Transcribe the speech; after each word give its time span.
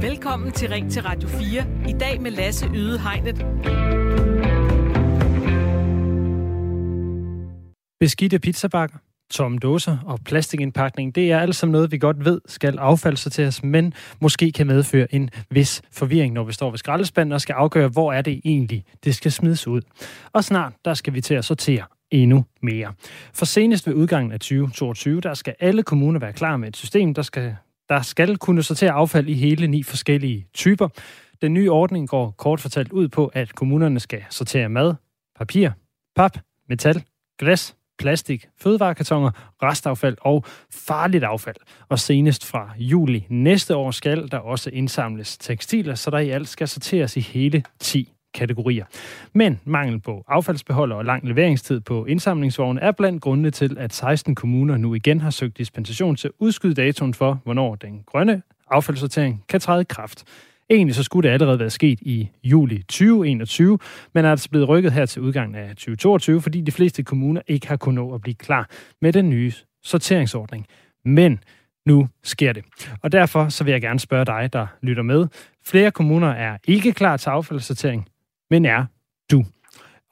Velkommen 0.00 0.52
til 0.52 0.68
Ring 0.68 0.90
til 0.90 1.02
Radio 1.02 1.28
4. 1.28 1.66
I 1.88 1.92
dag 1.92 2.20
med 2.20 2.30
Lasse 2.30 2.66
Yde 2.74 2.98
Hegnet. 2.98 3.46
Beskidte 8.00 8.38
pizzabakker, 8.38 8.98
tomme 9.30 9.58
dåser 9.58 9.98
og 10.06 10.18
plastikindpakning, 10.24 11.14
det 11.14 11.32
er 11.32 11.38
alt 11.38 11.56
sammen 11.56 11.72
noget, 11.72 11.92
vi 11.92 11.98
godt 11.98 12.24
ved 12.24 12.40
skal 12.46 12.78
affaldssorteres, 12.78 13.62
men 13.62 13.94
måske 14.20 14.52
kan 14.52 14.66
medføre 14.66 15.14
en 15.14 15.30
vis 15.50 15.82
forvirring, 15.92 16.34
når 16.34 16.44
vi 16.44 16.52
står 16.52 16.70
ved 16.70 16.78
skraldespanden 16.78 17.32
og 17.32 17.40
skal 17.40 17.52
afgøre, 17.52 17.88
hvor 17.88 18.12
er 18.12 18.22
det 18.22 18.40
egentlig, 18.44 18.84
det 19.04 19.14
skal 19.14 19.32
smides 19.32 19.66
ud. 19.66 19.80
Og 20.32 20.44
snart, 20.44 20.72
der 20.84 20.94
skal 20.94 21.14
vi 21.14 21.20
til 21.20 21.34
at 21.34 21.44
sortere 21.44 21.84
endnu 22.10 22.44
mere. 22.62 22.92
For 23.34 23.44
senest 23.44 23.86
ved 23.86 23.94
udgangen 23.94 24.32
af 24.32 24.40
2022, 24.40 25.20
der 25.20 25.34
skal 25.34 25.54
alle 25.60 25.82
kommuner 25.82 26.20
være 26.20 26.32
klar 26.32 26.56
med 26.56 26.68
et 26.68 26.76
system, 26.76 27.14
der 27.14 27.22
skal, 27.22 27.56
der 27.88 28.02
skal 28.02 28.36
kunne 28.36 28.62
sortere 28.62 28.92
affald 28.92 29.28
i 29.28 29.34
hele 29.34 29.66
ni 29.66 29.82
forskellige 29.82 30.46
typer. 30.54 30.88
Den 31.42 31.54
nye 31.54 31.70
ordning 31.70 32.08
går 32.08 32.30
kort 32.30 32.60
fortalt 32.60 32.92
ud 32.92 33.08
på, 33.08 33.26
at 33.26 33.54
kommunerne 33.54 34.00
skal 34.00 34.24
sortere 34.30 34.68
mad, 34.68 34.94
papir, 35.38 35.70
pap, 36.16 36.38
metal, 36.68 37.04
glas, 37.38 37.76
plastik, 37.98 38.48
fødevarekartoner, 38.60 39.30
restaffald 39.62 40.16
og 40.20 40.44
farligt 40.70 41.24
affald. 41.24 41.56
Og 41.88 41.98
senest 41.98 42.46
fra 42.46 42.70
juli 42.78 43.26
næste 43.28 43.76
år 43.76 43.90
skal 43.90 44.30
der 44.30 44.38
også 44.38 44.70
indsamles 44.70 45.38
tekstiler, 45.38 45.94
så 45.94 46.10
der 46.10 46.18
i 46.18 46.30
alt 46.30 46.48
skal 46.48 46.68
sorteres 46.68 47.16
i 47.16 47.20
hele 47.20 47.62
10 47.80 48.12
kategorier. 48.38 48.84
Men 49.32 49.60
mangel 49.64 50.00
på 50.00 50.24
affaldsbeholder 50.28 50.96
og 50.96 51.04
lang 51.04 51.28
leveringstid 51.28 51.80
på 51.80 52.04
indsamlingsvogne 52.04 52.80
er 52.80 52.92
blandt 52.92 53.22
grundene 53.22 53.50
til, 53.50 53.76
at 53.78 53.94
16 53.94 54.34
kommuner 54.34 54.76
nu 54.76 54.94
igen 54.94 55.20
har 55.20 55.30
søgt 55.30 55.58
dispensation 55.58 56.16
til 56.16 56.28
at 56.28 56.32
udskyde 56.38 56.74
datoen 56.74 57.14
for, 57.14 57.40
hvornår 57.44 57.74
den 57.74 58.02
grønne 58.06 58.42
affaldssortering 58.70 59.44
kan 59.48 59.60
træde 59.60 59.80
i 59.80 59.84
kraft. 59.88 60.24
Egentlig 60.70 60.94
så 60.94 61.02
skulle 61.02 61.28
det 61.28 61.34
allerede 61.34 61.58
være 61.58 61.70
sket 61.70 62.00
i 62.00 62.28
juli 62.44 62.78
2021, 62.78 63.78
men 64.14 64.24
er 64.24 64.30
altså 64.30 64.50
blevet 64.50 64.68
rykket 64.68 64.92
her 64.92 65.06
til 65.06 65.22
udgangen 65.22 65.54
af 65.54 65.68
2022, 65.68 66.40
fordi 66.40 66.60
de 66.60 66.72
fleste 66.72 67.02
kommuner 67.02 67.40
ikke 67.46 67.68
har 67.68 67.76
kunnet 67.76 67.94
nå 67.94 68.14
at 68.14 68.20
blive 68.20 68.34
klar 68.34 68.70
med 69.00 69.12
den 69.12 69.30
nye 69.30 69.52
sorteringsordning. 69.82 70.66
Men 71.04 71.40
nu 71.86 72.08
sker 72.22 72.52
det. 72.52 72.64
Og 73.02 73.12
derfor 73.12 73.48
så 73.48 73.64
vil 73.64 73.72
jeg 73.72 73.80
gerne 73.80 73.98
spørge 73.98 74.24
dig, 74.24 74.52
der 74.52 74.66
lytter 74.82 75.02
med. 75.02 75.26
Flere 75.66 75.90
kommuner 75.90 76.28
er 76.28 76.56
ikke 76.64 76.92
klar 76.92 77.16
til 77.16 77.30
affaldssortering, 77.30 78.08
men 78.50 78.64
er 78.64 78.84
du. 79.30 79.44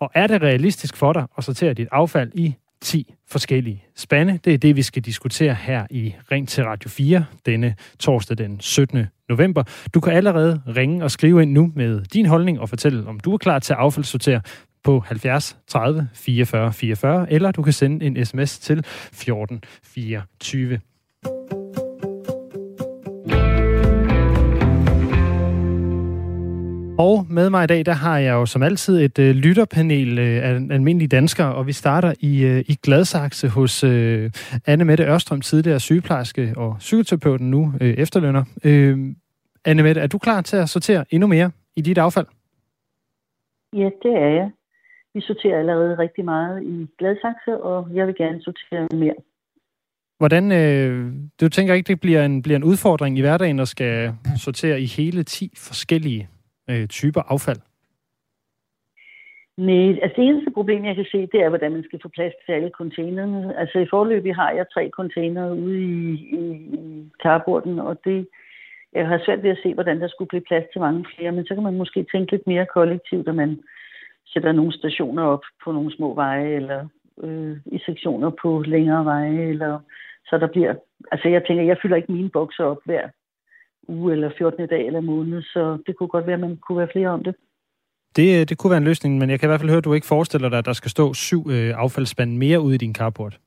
Og 0.01 0.11
er 0.15 0.27
det 0.27 0.43
realistisk 0.43 0.97
for 0.97 1.13
dig 1.13 1.27
at 1.39 1.45
sortere 1.45 1.75
dit 1.75 1.89
affald 1.93 2.33
i 2.35 2.55
10 2.81 3.15
forskellige 3.29 3.85
spande. 3.95 4.39
Det 4.45 4.55
er 4.55 4.59
det, 4.59 4.77
vi 4.77 4.83
skal 4.83 5.03
diskutere 5.03 5.55
her 5.55 5.87
i 5.91 6.15
Ring 6.33 6.49
til 6.49 6.65
Radio 6.65 6.91
4 6.91 7.25
denne 7.47 7.75
torsdag 7.99 8.39
den 8.39 8.61
17. 8.61 9.07
november. 9.29 9.63
Du 9.95 10.01
kan 10.01 10.13
allerede 10.13 10.63
ringe 10.67 11.05
og 11.05 11.11
skrive 11.11 11.43
ind 11.43 11.53
nu 11.53 11.73
med 11.75 12.05
din 12.05 12.27
holdning 12.27 12.61
og 12.61 12.69
fortælle, 12.69 13.07
om 13.07 13.21
du 13.21 13.33
er 13.35 13.39
klar 13.39 13.59
til 13.59 13.73
at 13.73 13.79
affaldssortere 13.79 14.41
på 14.85 15.01
70 15.07 15.57
30 15.69 16.09
44 16.15 16.73
44, 16.73 17.33
eller 17.33 17.51
du 17.51 17.63
kan 17.63 17.73
sende 17.73 18.07
en 18.07 18.25
sms 18.25 18.59
til 18.59 18.85
14 19.13 19.65
24. 19.83 20.81
Og 26.99 27.27
med 27.31 27.51
mig 27.51 27.65
i 27.65 27.67
dag, 27.67 27.87
der 27.87 27.93
har 27.93 28.19
jeg 28.19 28.33
jo 28.33 28.47
som 28.47 28.63
altid 28.63 29.05
et 29.05 29.19
øh, 29.19 29.35
lytterpanel 29.35 30.19
øh, 30.19 30.49
af 30.49 30.51
almindelige 30.77 31.09
danskere, 31.09 31.55
og 31.55 31.67
vi 31.67 31.73
starter 31.73 32.15
i, 32.21 32.45
øh, 32.45 32.61
i 32.69 32.75
Gladsaxe 32.83 33.49
hos 33.49 33.85
øh, 33.85 34.31
Anne 34.67 34.85
Mette 34.85 35.05
Ørstrøm, 35.05 35.41
tidligere 35.41 35.81
sygeplejerske 35.81 36.55
og 36.57 36.77
psykoterapeuten, 36.79 37.51
nu 37.51 37.73
øh, 37.81 37.95
efterlønner. 37.95 38.45
Øh, 38.65 38.99
Anne 39.65 39.83
Mette, 39.83 40.01
er 40.01 40.07
du 40.07 40.19
klar 40.19 40.41
til 40.41 40.57
at 40.57 40.69
sortere 40.69 41.05
endnu 41.11 41.27
mere 41.27 41.51
i 41.77 41.81
dit 41.81 41.99
affald? 41.99 42.27
Ja, 43.73 43.89
det 44.03 44.13
er 44.25 44.29
jeg. 44.39 44.51
Vi 45.15 45.21
sorterer 45.21 45.59
allerede 45.59 45.99
rigtig 45.99 46.25
meget 46.25 46.63
i 46.63 46.87
Gladsaxe, 46.99 47.63
og 47.63 47.89
jeg 47.95 48.07
vil 48.07 48.15
gerne 48.15 48.43
sortere 48.43 48.89
mere. 48.93 49.15
Hvordan, 50.19 50.53
øh, 50.53 51.13
du 51.41 51.49
tænker 51.49 51.75
ikke, 51.75 51.89
det 51.89 52.01
bliver 52.01 52.25
en, 52.25 52.43
bliver 52.43 52.57
en 52.57 52.65
udfordring 52.65 53.19
i 53.19 53.21
hverdagen 53.21 53.61
at 53.61 53.69
skal 53.69 54.13
sortere 54.37 54.81
i 54.81 54.87
hele 54.87 55.23
10 55.23 55.53
forskellige 55.57 56.29
øh, 56.71 56.87
typer 56.89 57.23
affald? 57.33 57.61
Nej, 59.57 59.89
altså 60.03 60.15
det 60.17 60.25
eneste 60.29 60.51
problem, 60.51 60.85
jeg 60.85 60.95
kan 60.95 61.07
se, 61.13 61.19
det 61.33 61.41
er, 61.43 61.49
hvordan 61.49 61.73
man 61.73 61.85
skal 61.85 62.01
få 62.03 62.09
plads 62.09 62.33
til 62.47 62.53
alle 62.53 62.71
containerne. 62.71 63.59
Altså 63.59 63.79
i 63.79 63.87
forløbet 63.91 64.35
har 64.35 64.51
jeg 64.51 64.67
tre 64.75 64.91
containere 64.91 65.55
ude 65.55 65.81
i, 65.81 66.13
i, 66.39 66.41
i 66.79 67.11
karborden, 67.23 67.79
og 67.79 68.01
det, 68.05 68.29
jeg 68.93 69.09
har 69.09 69.23
svært 69.25 69.43
ved 69.43 69.51
at 69.51 69.59
se, 69.63 69.75
hvordan 69.75 70.01
der 70.01 70.09
skulle 70.09 70.29
blive 70.29 70.49
plads 70.49 70.65
til 70.73 70.81
mange 70.81 71.07
flere, 71.17 71.33
men 71.33 71.47
så 71.47 71.55
kan 71.55 71.63
man 71.63 71.77
måske 71.77 72.07
tænke 72.13 72.33
lidt 72.33 72.47
mere 72.47 72.67
kollektivt, 72.67 73.29
at 73.29 73.35
man 73.35 73.61
sætter 74.27 74.53
nogle 74.53 74.73
stationer 74.73 75.23
op 75.23 75.45
på 75.65 75.73
nogle 75.73 75.97
små 75.97 76.15
veje, 76.15 76.49
eller 76.49 76.89
øh, 77.23 77.57
i 77.67 77.79
sektioner 77.87 78.31
på 78.43 78.63
længere 78.67 79.05
veje, 79.05 79.43
eller 79.49 79.81
så 80.27 80.39
der 80.39 80.47
bliver... 80.47 80.75
Altså 81.13 81.29
jeg 81.29 81.45
tænker, 81.47 81.65
jeg 81.65 81.79
fylder 81.83 81.97
ikke 81.97 82.13
mine 82.13 82.31
bokser 82.31 82.65
op 82.65 82.79
hver 82.85 83.09
uge 83.89 84.13
eller 84.13 84.31
14. 84.39 84.69
dag 84.69 84.87
eller 84.87 85.01
måned, 85.01 85.43
så 85.43 85.79
det 85.87 85.97
kunne 85.97 86.09
godt 86.09 86.27
være, 86.27 86.35
at 86.35 86.41
man 86.41 86.57
kunne 86.57 86.79
være 86.79 86.89
flere 86.93 87.09
om 87.09 87.25
det. 87.25 87.35
Det, 88.17 88.41
øh, 88.41 88.49
det 88.49 88.59
kunne 88.59 88.71
være 88.71 88.79
en 88.79 88.85
løsning, 88.85 89.19
men 89.19 89.31
jeg 89.31 89.41
kan 89.41 89.47
i 89.47 89.51
hvert 89.51 89.61
fald 89.61 89.71
høre, 89.71 89.79
at 89.79 89.85
du 89.85 89.95
ikke 89.95 90.07
forestiller 90.07 90.49
dig, 90.49 90.59
at 90.59 90.65
der 90.65 90.73
skal 90.73 90.91
stå 90.91 91.15
syv 91.15 91.51
øh, 91.51 91.75
affaldsspande 91.77 92.39
mere 92.39 92.61
ude 92.61 92.75
i 92.75 92.79
din 92.79 92.95
carport. 92.95 93.39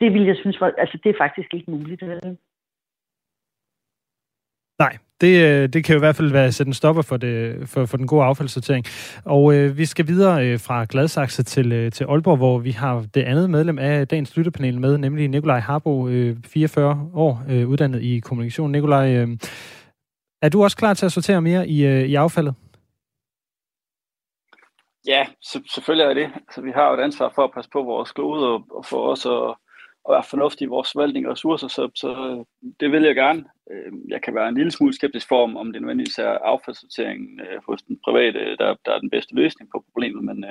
Det 0.00 0.12
vil 0.12 0.22
jeg 0.22 0.36
synes 0.36 0.60
var, 0.60 0.72
altså 0.78 0.98
det 1.04 1.10
er 1.10 1.18
faktisk 1.18 1.54
ikke 1.54 1.70
muligt. 1.70 2.02
Vel? 2.02 2.38
Nej, 4.78 4.98
det, 5.20 5.44
øh, 5.44 5.68
det 5.68 5.84
kan 5.84 5.92
jo 5.92 5.98
i 5.98 6.06
hvert 6.06 6.16
fald 6.16 6.30
være 6.30 6.52
sætte 6.52 6.70
en 6.70 6.74
stopper 6.74 7.02
for, 7.02 7.16
det, 7.16 7.68
for, 7.68 7.86
for 7.86 7.96
den 7.96 8.06
gode 8.06 8.24
affaldssortering. 8.24 8.84
Og 9.24 9.54
øh, 9.54 9.78
vi 9.78 9.86
skal 9.86 10.06
videre 10.06 10.46
øh, 10.46 10.60
fra 10.60 10.86
Gladsaxe 10.88 11.42
til, 11.42 11.72
øh, 11.72 11.92
til 11.92 12.04
Aalborg, 12.04 12.36
hvor 12.36 12.58
vi 12.58 12.70
har 12.70 13.04
det 13.14 13.22
andet 13.22 13.50
medlem 13.50 13.78
af 13.78 14.08
dagens 14.08 14.36
lytterpanel 14.36 14.80
med, 14.80 14.98
nemlig 14.98 15.28
Nikolaj 15.28 15.58
Harbo, 15.58 16.08
øh, 16.08 16.36
44 16.46 17.10
år, 17.14 17.42
øh, 17.48 17.68
uddannet 17.68 18.02
i 18.02 18.20
kommunikation. 18.20 18.72
Nikolaj, 18.72 19.14
øh, 19.14 19.28
er 20.42 20.48
du 20.48 20.62
også 20.62 20.76
klar 20.76 20.94
til 20.94 21.06
at 21.06 21.12
sortere 21.12 21.42
mere 21.42 21.68
i, 21.68 21.86
øh, 21.86 22.04
i 22.04 22.14
affaldet? 22.14 22.54
Ja, 25.06 25.26
selvfølgelig 25.52 26.04
er 26.04 26.14
det. 26.14 26.30
Altså, 26.48 26.60
vi 26.60 26.70
har 26.74 26.88
jo 26.88 26.94
et 26.94 27.04
ansvar 27.04 27.32
for 27.34 27.44
at 27.44 27.50
passe 27.54 27.70
på 27.70 27.82
vores 27.82 28.12
klode 28.12 28.48
og, 28.48 28.64
og 28.70 28.84
for 28.84 29.12
os 29.12 29.26
at 29.26 29.54
at 30.08 30.12
være 30.12 30.30
fornuftig 30.30 30.64
i 30.64 30.68
vores 30.68 30.92
forvaltning 30.92 31.26
af 31.26 31.30
ressourcer, 31.30 31.68
så, 31.68 31.90
så 31.94 32.10
øh, 32.28 32.70
det 32.80 32.92
vil 32.92 33.02
jeg 33.02 33.14
gerne. 33.14 33.44
Øh, 33.72 33.92
jeg 34.08 34.22
kan 34.22 34.34
være 34.34 34.48
en 34.48 34.54
lille 34.54 34.70
smule 34.70 34.94
skeptisk 34.94 35.28
for, 35.28 35.58
om 35.62 35.72
det 35.72 35.82
nødvendigvis 35.82 36.18
er 36.18 36.38
affaldssorteringen 36.52 37.40
øh, 37.40 37.58
hos 37.68 37.82
den 37.82 37.98
private, 38.04 38.38
der, 38.60 38.74
der 38.84 38.92
er 38.94 38.98
den 38.98 39.10
bedste 39.10 39.34
løsning 39.34 39.70
på 39.70 39.84
problemet, 39.86 40.24
men, 40.24 40.44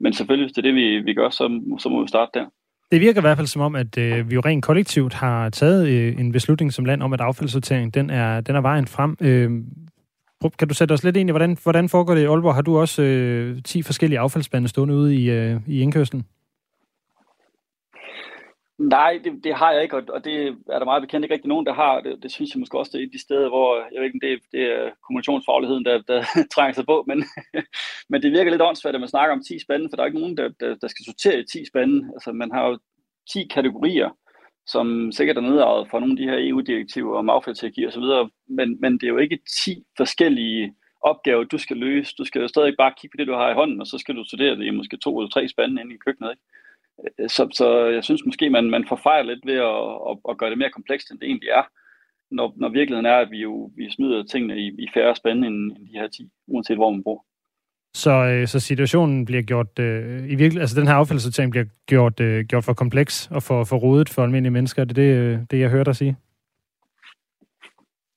men 0.00 0.12
selvfølgelig, 0.12 0.46
hvis 0.46 0.54
det 0.54 0.62
er 0.62 0.68
det, 0.70 0.74
vi, 0.74 0.98
vi 0.98 1.14
gør, 1.14 1.30
så, 1.30 1.44
så 1.78 1.88
må 1.88 2.02
vi 2.02 2.08
starte 2.08 2.38
der. 2.38 2.46
Det 2.92 3.00
virker 3.00 3.20
i 3.20 3.26
hvert 3.26 3.36
fald 3.36 3.46
som 3.46 3.62
om, 3.62 3.74
at 3.74 3.98
øh, 3.98 4.30
vi 4.30 4.34
jo 4.34 4.40
rent 4.40 4.64
kollektivt 4.64 5.14
har 5.14 5.50
taget 5.50 5.88
øh, 5.88 6.20
en 6.20 6.32
beslutning 6.32 6.72
som 6.72 6.84
land 6.84 7.02
om, 7.02 7.12
at 7.12 7.20
affaldssortering 7.20 7.94
den 7.94 8.10
er, 8.10 8.40
den 8.40 8.56
er 8.56 8.60
vejen 8.60 8.86
frem. 8.86 9.16
Øh, 9.20 9.50
kan 10.58 10.68
du 10.68 10.74
sætte 10.74 10.92
os 10.92 11.04
lidt 11.04 11.16
ind 11.16 11.28
i, 11.28 11.32
hvordan, 11.32 11.58
hvordan 11.62 11.88
foregår 11.88 12.14
det 12.14 12.22
i 12.22 12.24
Aalborg? 12.24 12.54
Har 12.54 12.62
du 12.62 12.78
også 12.78 13.02
øh, 13.02 13.62
10 13.62 13.82
forskellige 13.82 14.18
affaldsspande 14.18 14.68
stående 14.68 14.94
ude 14.94 15.16
i, 15.16 15.30
øh, 15.30 15.60
i 15.66 15.80
indkørslen? 15.80 16.24
Nej, 18.90 19.20
det, 19.24 19.44
det 19.44 19.54
har 19.54 19.72
jeg 19.72 19.82
ikke, 19.82 19.96
og 19.96 20.24
det 20.24 20.36
er 20.48 20.78
der 20.78 20.84
meget 20.84 21.02
bekendt 21.02 21.24
ikke 21.24 21.34
rigtig 21.34 21.48
nogen, 21.48 21.66
der 21.66 21.72
har. 21.72 22.00
Det, 22.00 22.22
det 22.22 22.32
synes 22.32 22.54
jeg 22.54 22.60
måske 22.60 22.78
også, 22.78 22.90
det 22.92 22.98
er 22.98 23.02
et 23.02 23.08
af 23.08 23.12
de 23.12 23.20
steder, 23.20 23.48
hvor, 23.48 23.76
jeg 23.92 24.00
ved 24.00 24.06
ikke, 24.06 24.26
det, 24.26 24.40
det 24.52 24.62
er 24.62 24.90
kommunikationsfagligheden, 25.06 25.84
der, 25.84 26.02
der 26.08 26.24
trænger 26.54 26.74
sig 26.74 26.86
på, 26.86 27.04
men, 27.06 27.24
men 28.10 28.22
det 28.22 28.32
virker 28.32 28.50
lidt 28.50 28.62
åndssvagt, 28.62 28.94
at 28.94 29.00
man 29.00 29.08
snakker 29.08 29.34
om 29.36 29.42
10 29.42 29.58
spande, 29.58 29.88
for 29.88 29.96
der 29.96 30.02
er 30.02 30.06
ikke 30.06 30.20
nogen, 30.20 30.36
der, 30.36 30.48
der, 30.60 30.74
der 30.74 30.88
skal 30.88 31.04
sortere 31.04 31.40
i 31.40 31.44
10 31.52 31.64
spande. 31.70 32.10
Altså, 32.14 32.32
man 32.32 32.50
har 32.52 32.68
jo 32.68 32.78
10 33.32 33.46
kategorier, 33.54 34.10
som 34.66 35.12
sikkert 35.12 35.36
er 35.36 35.40
nedarvet 35.40 35.90
fra 35.90 36.00
nogle 36.00 36.12
af 36.12 36.20
de 36.20 36.30
her 36.30 36.48
EU-direktiver 36.48 37.18
om 37.18 37.30
affaldshierarki 37.30 37.84
og 37.84 37.92
så 37.92 38.00
videre, 38.00 38.30
men, 38.48 38.80
men 38.80 38.92
det 38.92 39.02
er 39.02 39.14
jo 39.14 39.18
ikke 39.18 39.38
10 39.64 39.84
forskellige 39.96 40.74
opgaver, 41.02 41.44
du 41.44 41.58
skal 41.58 41.76
løse. 41.76 42.14
Du 42.18 42.24
skal 42.24 42.40
jo 42.40 42.48
stadig 42.48 42.74
bare 42.78 42.94
kigge 42.98 43.12
på 43.12 43.18
det, 43.18 43.26
du 43.26 43.34
har 43.34 43.50
i 43.50 43.54
hånden, 43.60 43.80
og 43.80 43.86
så 43.86 43.98
skal 43.98 44.14
du 44.16 44.24
sortere 44.24 44.56
det 44.56 44.66
i 44.66 44.70
måske 44.70 44.96
to 44.96 45.18
eller 45.18 45.30
tre 45.30 45.48
spande 45.48 45.82
inde 45.82 45.94
i 45.94 46.04
køkkenet. 46.06 46.30
Ikke? 46.30 46.42
Øh, 47.18 47.28
så, 47.28 47.48
så 47.54 47.86
jeg 47.86 48.04
synes 48.04 48.22
måske, 48.26 48.50
man, 48.50 48.70
man 48.70 48.84
forfejler 48.88 49.34
lidt 49.34 49.46
ved 49.46 49.58
at, 49.72 49.82
at, 50.10 50.14
at 50.30 50.38
gøre 50.38 50.50
det 50.50 50.58
mere 50.58 50.70
komplekst, 50.70 51.10
end 51.10 51.20
det 51.20 51.26
egentlig 51.26 51.48
er. 51.48 51.64
Når, 52.30 52.54
når 52.56 52.68
virkeligheden 52.68 53.06
er, 53.06 53.16
at 53.16 53.30
vi 53.30 53.38
jo 53.38 53.70
vi 53.76 53.90
smider 53.90 54.24
tingene 54.24 54.56
i, 54.56 54.66
i 54.78 54.86
færre 54.94 55.16
spænde 55.16 55.46
end, 55.46 55.72
end 55.76 55.86
de 55.88 55.98
her 55.98 56.08
10, 56.08 56.30
uanset 56.46 56.76
hvor 56.76 56.90
man 56.90 57.04
bor. 57.04 57.24
Så, 57.94 58.10
øh, 58.10 58.48
så 58.48 58.60
situationen 58.60 59.24
bliver 59.24 59.42
gjort, 59.42 59.78
øh, 59.78 60.30
i 60.30 60.34
virkelig, 60.34 60.60
altså 60.60 60.80
den 60.80 60.86
her 60.86 60.94
affaldssortering 60.94 61.50
bliver 61.50 61.66
gjort, 61.86 62.20
øh, 62.20 62.44
gjort 62.44 62.64
for 62.64 62.72
kompleks 62.72 63.28
og 63.30 63.42
for, 63.42 63.64
for 63.64 63.76
rodet 63.76 64.08
for 64.08 64.22
almindelige 64.22 64.52
mennesker. 64.52 64.84
Det 64.84 64.98
er 64.98 65.02
det, 65.02 65.16
øh, 65.16 65.38
det, 65.50 65.60
jeg 65.60 65.70
hører 65.70 65.84
dig 65.84 65.96
sige? 65.96 66.16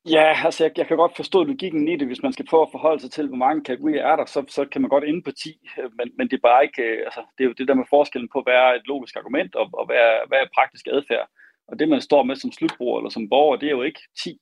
Ja, 0.09 0.45
altså 0.45 0.63
jeg, 0.63 0.71
jeg 0.77 0.87
kan 0.87 0.97
godt 0.97 1.15
forstå 1.15 1.43
logikken 1.43 1.87
i 1.87 1.95
det. 1.97 2.07
Hvis 2.07 2.23
man 2.23 2.33
skal 2.33 2.45
prøve 2.45 2.61
at 2.61 2.71
forholde 2.71 3.01
sig 3.01 3.11
til, 3.11 3.27
hvor 3.27 3.37
mange 3.37 3.63
kategorier 3.63 4.03
er 4.05 4.15
der, 4.15 4.25
så, 4.25 4.45
så 4.47 4.65
kan 4.65 4.81
man 4.81 4.89
godt 4.89 5.03
inde 5.03 5.21
på 5.21 5.31
10, 5.31 5.49
øh, 5.79 5.89
men, 5.97 6.11
men 6.17 6.27
det 6.27 6.37
er 6.37 6.47
bare 6.49 6.63
ikke, 6.63 6.81
øh, 6.81 6.99
altså 7.05 7.21
det 7.37 7.43
er 7.43 7.47
jo 7.47 7.53
det 7.57 7.67
der 7.67 7.73
med 7.73 7.85
forskellen 7.89 8.29
på, 8.33 8.41
hvad 8.41 8.53
er 8.53 8.71
et 8.73 8.87
logisk 8.87 9.15
argument, 9.15 9.55
og, 9.55 9.69
og 9.73 9.85
hvad, 9.85 9.95
er, 9.95 10.27
hvad 10.27 10.37
er 10.37 10.55
praktisk 10.55 10.87
adfærd. 10.91 11.27
Og 11.67 11.79
det, 11.79 11.89
man 11.89 12.01
står 12.01 12.23
med 12.23 12.35
som 12.35 12.51
slutbruger 12.51 12.99
eller 12.99 13.09
som 13.09 13.29
borger, 13.29 13.57
det 13.57 13.67
er 13.67 13.77
jo 13.79 13.81
ikke 13.81 14.01
10 14.23 14.39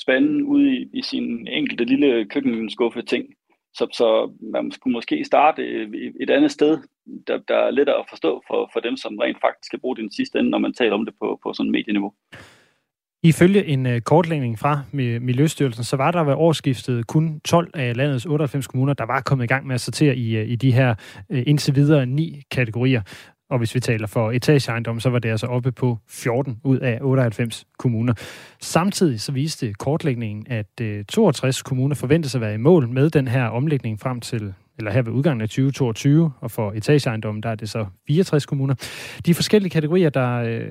spande 0.00 0.44
ude 0.44 0.76
i, 0.76 0.88
i 0.92 1.02
sin 1.02 1.48
enkelte 1.48 1.84
lille 1.84 2.24
køkkenskuffe 2.24 3.02
ting. 3.02 3.24
Så, 3.74 3.86
så 3.92 4.32
man 4.52 4.72
skulle 4.72 4.92
måske 4.92 5.24
starte 5.24 5.62
øh, 5.62 6.12
et 6.20 6.30
andet 6.30 6.50
sted, 6.50 6.78
der, 7.26 7.38
der 7.38 7.56
er 7.56 7.70
lettere 7.70 7.98
at 7.98 8.08
forstå 8.08 8.42
for, 8.46 8.70
for 8.72 8.80
dem, 8.80 8.96
som 8.96 9.18
rent 9.18 9.40
faktisk 9.40 9.66
skal 9.66 9.80
bruge 9.80 9.96
den 9.96 10.12
sidste 10.12 10.38
ende, 10.38 10.50
når 10.50 10.58
man 10.58 10.72
taler 10.72 10.94
om 10.94 11.04
det 11.04 11.14
på, 11.20 11.40
på 11.42 11.52
sådan 11.52 11.68
et 11.68 11.72
medieniveau. 11.72 12.12
Ifølge 13.24 13.66
en 13.66 13.86
øh, 13.86 14.00
kortlægning 14.00 14.58
fra 14.58 14.80
Miljøstyrelsen, 14.92 15.84
så 15.84 15.96
var 15.96 16.10
der 16.10 16.24
ved 16.24 16.34
årsskiftet 16.34 17.06
kun 17.06 17.40
12 17.40 17.70
af 17.74 17.96
landets 17.96 18.26
98 18.26 18.66
kommuner, 18.66 18.92
der 18.92 19.06
var 19.06 19.20
kommet 19.20 19.44
i 19.44 19.46
gang 19.46 19.66
med 19.66 19.74
at 19.74 19.80
sortere 19.80 20.16
i, 20.16 20.36
øh, 20.36 20.48
i 20.48 20.56
de 20.56 20.72
her 20.72 20.94
uh, 21.28 21.38
indtil 21.46 21.74
videre 21.74 22.06
ni 22.06 22.42
kategorier. 22.50 23.02
Og 23.50 23.58
hvis 23.58 23.74
vi 23.74 23.80
taler 23.80 24.06
for 24.06 24.32
etageejendom, 24.32 25.00
så 25.00 25.10
var 25.10 25.18
det 25.18 25.28
altså 25.28 25.46
oppe 25.46 25.72
på 25.72 25.98
14 26.08 26.60
ud 26.64 26.78
af 26.78 26.98
98 27.02 27.64
kommuner. 27.78 28.14
Samtidig 28.60 29.20
så 29.20 29.32
viste 29.32 29.72
kortlægningen, 29.72 30.46
at 30.50 31.06
62 31.08 31.62
kommuner 31.62 31.94
forventes 31.94 32.34
at 32.34 32.40
være 32.40 32.54
i 32.54 32.56
mål 32.56 32.88
med 32.88 33.10
den 33.10 33.28
her 33.28 33.44
omlægning 33.44 34.00
frem 34.00 34.20
til 34.20 34.54
eller 34.78 34.92
her 34.92 35.02
ved 35.02 35.12
udgangen 35.12 35.40
af 35.40 35.48
2022, 35.48 36.32
og 36.40 36.50
for 36.50 36.72
etageejendommen, 36.72 37.42
der 37.42 37.48
er 37.48 37.54
det 37.54 37.70
så 37.70 37.86
64 38.06 38.46
kommuner. 38.46 38.74
De 39.26 39.34
forskellige 39.34 39.70
kategorier, 39.70 40.10
der, 40.10 40.68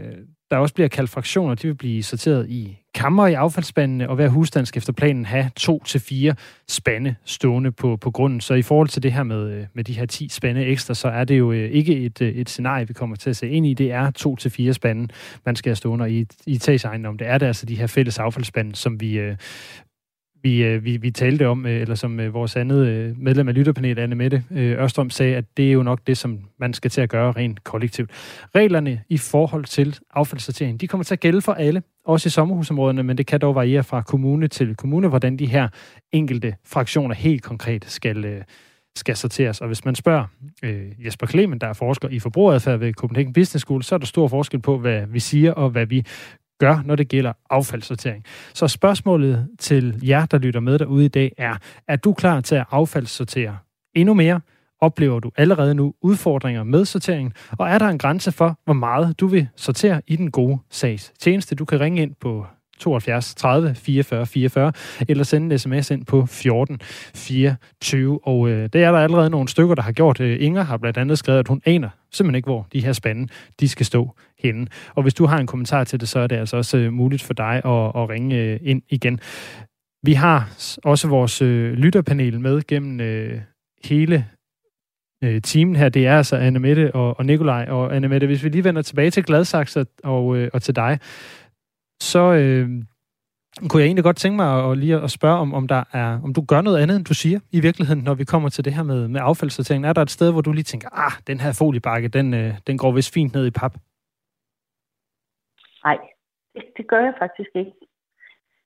der 0.53 0.59
også 0.59 0.73
bliver 0.73 0.87
kaldt 0.87 1.09
fraktioner, 1.09 1.55
de 1.55 1.67
vil 1.67 1.75
blive 1.75 2.03
sorteret 2.03 2.49
i 2.49 2.77
kammer 2.93 3.27
i 3.27 3.33
affaldsspandene, 3.33 4.09
og 4.09 4.15
hver 4.15 4.27
husstand 4.29 4.65
skal 4.65 4.79
efter 4.79 4.93
planen 4.93 5.25
have 5.25 5.51
to 5.55 5.83
til 5.83 5.99
fire 5.99 6.35
spande 6.67 7.15
stående 7.25 7.71
på, 7.71 7.97
på 7.97 8.11
grunden. 8.11 8.41
Så 8.41 8.53
i 8.53 8.61
forhold 8.61 8.87
til 8.87 9.03
det 9.03 9.13
her 9.13 9.23
med, 9.23 9.51
øh, 9.51 9.65
med 9.73 9.83
de 9.83 9.93
her 9.93 10.05
10 10.05 10.29
spande 10.29 10.65
ekstra, 10.65 10.93
så 10.93 11.07
er 11.07 11.23
det 11.23 11.39
jo 11.39 11.51
øh, 11.51 11.71
ikke 11.71 11.95
et, 11.95 12.21
øh, 12.21 12.29
et 12.29 12.49
scenarie, 12.49 12.87
vi 12.87 12.93
kommer 12.93 13.15
til 13.15 13.29
at 13.29 13.35
se 13.35 13.49
ind 13.49 13.65
i. 13.65 13.73
Det 13.73 13.91
er 13.91 14.11
to 14.11 14.35
til 14.35 14.51
fire 14.51 14.73
spande, 14.73 15.07
man 15.45 15.55
skal 15.55 15.69
have 15.69 15.75
stående 15.75 16.11
i, 16.11 16.25
i 16.45 16.55
etageejendom. 16.55 17.17
Det 17.17 17.27
er 17.27 17.37
det 17.37 17.45
altså 17.45 17.65
de 17.65 17.75
her 17.75 17.87
fælles 17.87 18.19
affaldsspande, 18.19 18.75
som 18.75 19.01
vi, 19.01 19.35
vi, 20.43 20.63
øh, 20.63 20.83
vi, 20.83 20.97
vi 20.97 21.11
talte 21.11 21.47
om, 21.47 21.65
øh, 21.65 21.81
eller 21.81 21.95
som 21.95 22.19
øh, 22.19 22.33
vores 22.33 22.55
andet 22.55 23.15
medlem 23.17 23.47
af 23.47 23.53
lytterpanelet, 23.55 23.99
Anne 23.99 24.15
Mette 24.15 24.43
Ørstrøm, 24.51 25.09
sagde, 25.09 25.35
at 25.35 25.45
det 25.57 25.67
er 25.67 25.71
jo 25.71 25.83
nok 25.83 25.99
det, 26.07 26.17
som 26.17 26.39
man 26.59 26.73
skal 26.73 26.91
til 26.91 27.01
at 27.01 27.09
gøre 27.09 27.31
rent 27.31 27.63
kollektivt. 27.63 28.11
Reglerne 28.55 29.01
i 29.09 29.17
forhold 29.17 29.65
til 29.65 29.99
affaldssortering, 30.13 30.81
de 30.81 30.87
kommer 30.87 31.03
til 31.03 31.15
at 31.15 31.19
gælde 31.19 31.41
for 31.41 31.53
alle, 31.53 31.83
også 32.05 32.27
i 32.27 32.29
sommerhusområderne, 32.29 33.03
men 33.03 33.17
det 33.17 33.25
kan 33.25 33.39
dog 33.39 33.55
variere 33.55 33.83
fra 33.83 34.01
kommune 34.01 34.47
til 34.47 34.75
kommune, 34.75 35.07
hvordan 35.07 35.37
de 35.37 35.45
her 35.45 35.67
enkelte 36.11 36.55
fraktioner 36.65 37.15
helt 37.15 37.43
konkret 37.43 37.85
skal, 37.85 38.43
skal 38.95 39.15
sorteres. 39.15 39.61
Og 39.61 39.67
hvis 39.67 39.85
man 39.85 39.95
spørger 39.95 40.25
øh, 40.63 41.05
Jesper 41.05 41.27
Klemen, 41.27 41.59
der 41.59 41.67
er 41.67 41.73
forsker 41.73 42.09
i 42.09 42.19
forbrugeradfærd 42.19 42.79
ved 42.79 42.93
Copenhagen 42.93 43.33
Business 43.33 43.61
School, 43.61 43.83
så 43.83 43.95
er 43.95 43.99
der 43.99 44.05
stor 44.05 44.27
forskel 44.27 44.59
på, 44.59 44.77
hvad 44.77 45.05
vi 45.07 45.19
siger 45.19 45.51
og 45.51 45.69
hvad 45.69 45.85
vi 45.85 46.05
gør, 46.63 46.81
når 46.85 46.95
det 46.95 47.07
gælder 47.07 47.33
affaldssortering. 47.49 48.23
Så 48.53 48.67
spørgsmålet 48.67 49.47
til 49.59 49.99
jer, 50.03 50.25
der 50.25 50.37
lytter 50.37 50.59
med 50.59 50.79
derude 50.79 51.05
i 51.05 51.07
dag, 51.07 51.31
er, 51.37 51.55
er 51.87 51.95
du 51.95 52.13
klar 52.13 52.41
til 52.41 52.55
at 52.55 52.65
affaldssortere 52.71 53.57
endnu 53.95 54.13
mere? 54.13 54.41
Oplever 54.81 55.19
du 55.19 55.31
allerede 55.37 55.75
nu 55.75 55.93
udfordringer 56.01 56.63
med 56.63 56.85
sorteringen? 56.85 57.33
Og 57.57 57.69
er 57.69 57.77
der 57.77 57.87
en 57.87 57.97
grænse 57.97 58.31
for, 58.31 58.59
hvor 58.65 58.73
meget 58.73 59.19
du 59.19 59.27
vil 59.27 59.47
sortere 59.55 60.01
i 60.07 60.15
den 60.15 60.31
gode 60.31 60.57
sags 60.69 61.13
tjeneste? 61.19 61.55
Du 61.55 61.65
kan 61.65 61.79
ringe 61.79 62.01
ind 62.01 62.15
på 62.21 62.45
72 62.79 63.35
30 63.35 63.75
44 63.75 64.25
44, 64.25 64.71
eller 65.07 65.23
sende 65.23 65.53
en 65.53 65.59
sms 65.59 65.91
ind 65.91 66.05
på 66.05 66.25
14 66.25 66.79
24. 67.15 68.27
Og 68.27 68.49
øh, 68.49 68.69
det 68.73 68.83
er 68.83 68.91
der 68.91 68.99
allerede 68.99 69.29
nogle 69.29 69.47
stykker, 69.47 69.75
der 69.75 69.81
har 69.81 69.91
gjort. 69.91 70.19
Øh, 70.19 70.37
Inger 70.39 70.63
har 70.63 70.77
blandt 70.77 70.97
andet 70.97 71.17
skrevet, 71.17 71.39
at 71.39 71.47
hun 71.47 71.61
aner 71.65 71.89
simpelthen 72.11 72.35
ikke, 72.35 72.45
hvor 72.45 72.67
de 72.73 72.85
her 72.85 72.93
spande, 72.93 73.27
de 73.59 73.69
skal 73.69 73.85
stå 73.85 74.15
henne. 74.43 74.67
Og 74.95 75.03
hvis 75.03 75.13
du 75.13 75.25
har 75.25 75.37
en 75.37 75.47
kommentar 75.47 75.83
til 75.83 75.99
det, 75.99 76.09
så 76.09 76.19
er 76.19 76.27
det 76.27 76.35
altså 76.35 76.57
også 76.57 76.77
øh, 76.77 76.93
muligt 76.93 77.23
for 77.23 77.33
dig 77.33 77.55
at, 77.65 78.01
at 78.01 78.09
ringe 78.09 78.35
øh, 78.35 78.59
ind 78.63 78.81
igen. 78.89 79.19
Vi 80.03 80.13
har 80.13 80.49
også 80.83 81.07
vores 81.07 81.41
øh, 81.41 81.73
lytterpanel 81.73 82.39
med 82.39 82.61
gennem 82.67 82.99
øh, 82.99 83.41
hele 83.83 84.25
øh, 85.23 85.41
her. 85.75 85.89
Det 85.89 86.07
er 86.07 86.17
altså 86.17 86.35
Anne 86.35 86.59
Mette 86.59 86.95
og, 86.95 87.19
og 87.19 87.25
Nikolaj. 87.25 87.65
Og 87.69 87.95
Anne 87.95 88.07
Mette, 88.07 88.27
hvis 88.27 88.43
vi 88.43 88.49
lige 88.49 88.63
vender 88.63 88.81
tilbage 88.81 89.11
til 89.11 89.23
Gladsaxe 89.23 89.85
og, 90.03 90.37
øh, 90.37 90.49
og 90.53 90.61
til 90.61 90.75
dig, 90.75 90.99
så 92.01 92.33
øh, 92.33 92.69
kunne 93.67 93.81
jeg 93.81 93.85
egentlig 93.85 94.03
godt 94.03 94.17
tænke 94.17 94.35
mig 94.35 94.71
at, 94.71 94.77
lige 94.77 94.95
at 94.95 95.11
spørge, 95.11 95.37
om, 95.37 95.53
om, 95.53 95.67
der 95.67 95.83
er, 95.91 96.19
om 96.23 96.33
du 96.33 96.41
gør 96.41 96.61
noget 96.61 96.77
andet, 96.77 96.97
end 96.97 97.05
du 97.05 97.13
siger 97.13 97.39
i 97.51 97.59
virkeligheden, 97.59 98.03
når 98.03 98.13
vi 98.13 98.23
kommer 98.23 98.49
til 98.49 98.65
det 98.65 98.73
her 98.73 98.83
med, 98.83 99.07
med 99.07 99.21
affaldssortering. 99.23 99.85
Er 99.85 99.93
der 99.93 100.01
et 100.01 100.11
sted, 100.11 100.31
hvor 100.31 100.41
du 100.41 100.51
lige 100.51 100.63
tænker, 100.63 100.89
ah, 100.91 101.11
den 101.27 101.39
her 101.39 101.53
foliebakke, 101.53 102.07
den, 102.07 102.33
øh, 102.33 102.53
den 102.67 102.77
går 102.77 102.91
vist 102.91 103.13
fint 103.13 103.33
ned 103.33 103.45
i 103.45 103.51
pap? 103.51 103.77
Nej, 105.83 105.99
det, 106.55 106.63
det 106.77 106.87
gør 106.87 106.99
jeg 106.99 107.13
faktisk 107.19 107.49
ikke. 107.55 107.73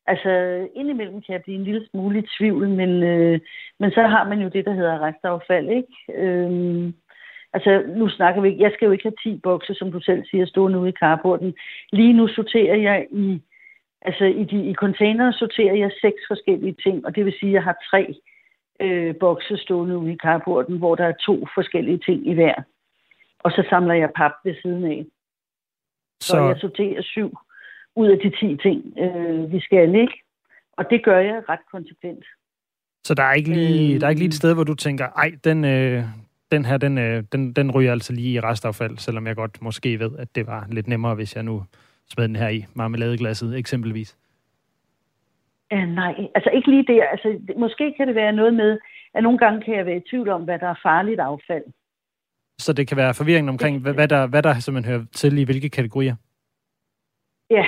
Altså, 0.06 0.30
indimellem 0.76 1.22
kan 1.22 1.34
jeg 1.34 1.42
blive 1.44 1.58
en 1.58 1.64
lille 1.64 1.88
smule 1.88 2.20
i 2.20 2.28
tvivl, 2.38 2.70
men, 2.70 3.04
øh, 3.04 3.40
men 3.80 3.92
så 3.92 4.02
har 4.02 4.24
man 4.30 4.40
jo 4.40 4.50
det, 4.50 4.66
der 4.66 4.74
hedder 4.74 5.02
restaffald, 5.02 5.70
ikke? 5.70 6.22
Øh, 6.22 6.94
Altså, 7.54 7.84
nu 7.88 8.10
snakker 8.10 8.42
vi 8.42 8.48
ikke, 8.50 8.64
jeg 8.64 8.72
skal 8.74 8.86
jo 8.86 8.92
ikke 8.92 9.04
have 9.04 9.34
10 9.34 9.40
bokse, 9.44 9.74
som 9.74 9.92
du 9.92 10.00
selv 10.00 10.24
siger, 10.30 10.46
stående 10.46 10.80
ude 10.80 10.90
i 10.90 11.00
carporten. 11.04 11.54
Lige 11.92 12.14
nu 12.14 12.28
sorterer 12.28 12.76
jeg 12.76 13.08
i, 13.12 13.42
altså 14.02 14.26
i, 14.26 14.44
de, 14.44 14.70
i 14.70 14.74
containere 14.74 15.34
sorterer 15.34 15.76
jeg 15.76 15.92
seks 16.02 16.22
forskellige 16.28 16.76
ting, 16.84 17.06
og 17.06 17.16
det 17.16 17.26
vil 17.26 17.34
sige, 17.40 17.50
at 17.50 17.54
jeg 17.54 17.64
har 17.64 17.78
tre 17.92 18.16
øh, 18.80 19.16
bokse 19.20 19.58
stående 19.58 19.98
ude 19.98 20.14
i 20.14 20.18
carporten, 20.18 20.78
hvor 20.78 20.96
der 20.96 21.06
er 21.06 21.22
to 21.26 21.48
forskellige 21.56 21.98
ting 21.98 22.28
i 22.28 22.34
hver. 22.34 22.54
Og 23.40 23.52
så 23.52 23.64
samler 23.70 23.94
jeg 23.94 24.12
pap 24.16 24.32
ved 24.44 24.56
siden 24.62 24.84
af. 24.86 25.06
Så, 26.22 26.28
så 26.28 26.38
jeg 26.38 26.58
sorterer 26.60 27.02
syv 27.02 27.38
ud 27.96 28.08
af 28.08 28.20
de 28.20 28.30
10 28.30 28.58
ting, 28.58 28.94
øh, 29.00 29.52
vi 29.52 29.60
skal, 29.60 29.96
ikke? 29.96 30.24
Og 30.78 30.86
det 30.90 31.04
gør 31.04 31.20
jeg 31.20 31.42
ret 31.50 31.60
konsekvent. 31.72 32.26
Så 33.04 33.14
der 33.14 33.24
er 33.24 33.34
ikke 33.34 33.50
lige, 33.50 33.96
øh, 33.96 34.02
der 34.02 34.06
er 34.06 34.10
ikke 34.10 34.20
lige 34.20 34.28
et 34.28 34.34
sted, 34.34 34.54
hvor 34.54 34.64
du 34.64 34.76
tænker, 34.76 35.06
ej, 35.06 35.32
den, 35.44 35.66
øh, 35.66 36.04
den 36.52 36.66
her, 36.66 36.78
den, 36.78 36.98
øh, 36.98 37.24
den, 37.32 37.54
den 37.54 37.72
ryger 37.72 37.92
altså 37.92 38.14
lige 38.14 38.34
i 38.34 38.40
restaffald, 38.40 38.98
selvom 38.98 39.28
jeg 39.28 39.36
godt 39.36 39.62
måske 39.62 40.00
ved, 40.00 40.12
at 40.20 40.36
det 40.36 40.48
var 40.48 40.68
lidt 40.72 40.88
nemmere, 40.88 41.16
hvis 41.16 41.36
jeg 41.36 41.44
nu 41.44 41.64
smed 42.10 42.28
den 42.28 42.36
her 42.36 42.50
i 42.50 42.66
marmeladeglasset 42.74 43.58
eksempelvis. 43.58 44.18
Ja, 45.72 45.86
nej, 45.86 46.28
altså 46.36 46.50
ikke 46.50 46.70
lige 46.70 46.86
der. 46.88 47.04
Altså, 47.04 47.40
måske 47.58 47.94
kan 47.98 48.08
det 48.08 48.16
være 48.16 48.34
noget 48.34 48.54
med, 48.54 48.80
at 49.14 49.24
nogle 49.24 49.38
gange 49.38 49.62
kan 49.62 49.76
jeg 49.76 49.86
være 49.86 49.98
i 49.98 50.10
tvivl 50.10 50.30
om, 50.30 50.44
hvad 50.44 50.60
der 50.60 50.68
er 50.68 50.80
farligt 50.84 51.20
affald. 51.20 51.64
Så 52.60 52.74
det 52.74 52.88
kan 52.88 52.98
være 52.98 53.14
forvirring 53.14 53.50
omkring, 53.50 53.82
hvad, 53.82 53.94
hvad, 53.94 54.08
der, 54.08 54.28
hvad 54.28 54.44
der 54.44 54.54
simpelthen 54.60 54.94
hører 54.94 55.06
til 55.14 55.38
i 55.38 55.44
hvilke 55.44 55.70
kategorier? 55.70 56.16
Ja, 57.50 57.66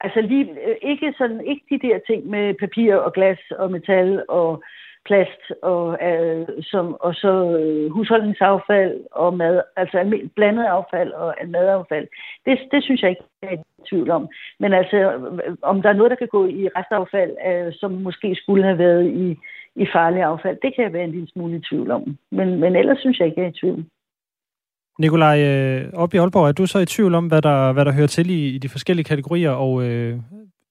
altså 0.00 0.20
lige, 0.20 0.50
øh, 0.50 0.76
ikke, 0.82 1.14
sådan, 1.18 1.40
ikke 1.40 1.64
de 1.70 1.88
der 1.88 1.98
ting 2.06 2.26
med 2.26 2.54
papir 2.54 2.94
og 2.94 3.12
glas 3.12 3.38
og 3.58 3.70
metal 3.70 4.24
og 4.28 4.62
plast 5.08 5.42
og, 5.62 5.98
øh, 6.08 6.46
som, 6.62 6.96
og 7.00 7.14
så 7.14 7.32
øh, 7.58 7.90
husholdningsaffald 7.90 8.94
og 9.10 9.36
mad, 9.36 9.62
altså 9.76 9.96
blandet 10.36 10.64
affald 10.64 11.12
og 11.12 11.34
madaffald. 11.46 12.06
Det, 12.46 12.58
det 12.72 12.84
synes 12.84 13.02
jeg 13.02 13.10
ikke, 13.10 13.22
jeg 13.42 13.48
er 13.52 13.56
i 13.56 13.88
tvivl 13.90 14.10
om. 14.10 14.28
Men 14.60 14.72
altså, 14.72 14.98
om 15.62 15.82
der 15.82 15.88
er 15.90 15.98
noget, 15.98 16.10
der 16.10 16.16
kan 16.16 16.34
gå 16.36 16.46
i 16.46 16.68
restaffald, 16.76 17.32
øh, 17.48 17.72
som 17.80 17.90
måske 17.92 18.34
skulle 18.34 18.64
have 18.64 18.78
været 18.78 19.06
i, 19.06 19.26
i 19.82 19.86
farlig 19.94 20.22
affald, 20.22 20.58
det 20.62 20.74
kan 20.74 20.84
jeg 20.84 20.92
være 20.92 21.04
en 21.04 21.16
lille 21.16 21.28
smule 21.28 21.56
i 21.56 21.66
tvivl 21.68 21.90
om. 21.90 22.16
Men, 22.30 22.60
men 22.60 22.76
ellers 22.76 22.98
synes 22.98 23.18
jeg 23.18 23.26
ikke, 23.26 23.40
jeg 23.40 23.46
er 23.46 23.50
i 23.50 23.60
tvivl. 23.60 23.84
Nikolaj, 24.98 25.40
øh, 25.42 25.92
op 25.92 26.14
i 26.14 26.16
Aalborg, 26.16 26.48
er 26.48 26.52
du 26.52 26.66
så 26.66 26.78
i 26.78 26.86
tvivl 26.86 27.14
om, 27.14 27.26
hvad 27.26 27.42
der, 27.42 27.72
hvad 27.72 27.84
der 27.84 27.92
hører 27.92 28.06
til 28.06 28.30
i, 28.30 28.54
i 28.54 28.58
de 28.58 28.68
forskellige 28.68 29.04
kategorier, 29.04 29.50
og 29.50 29.82
øh, 29.82 30.20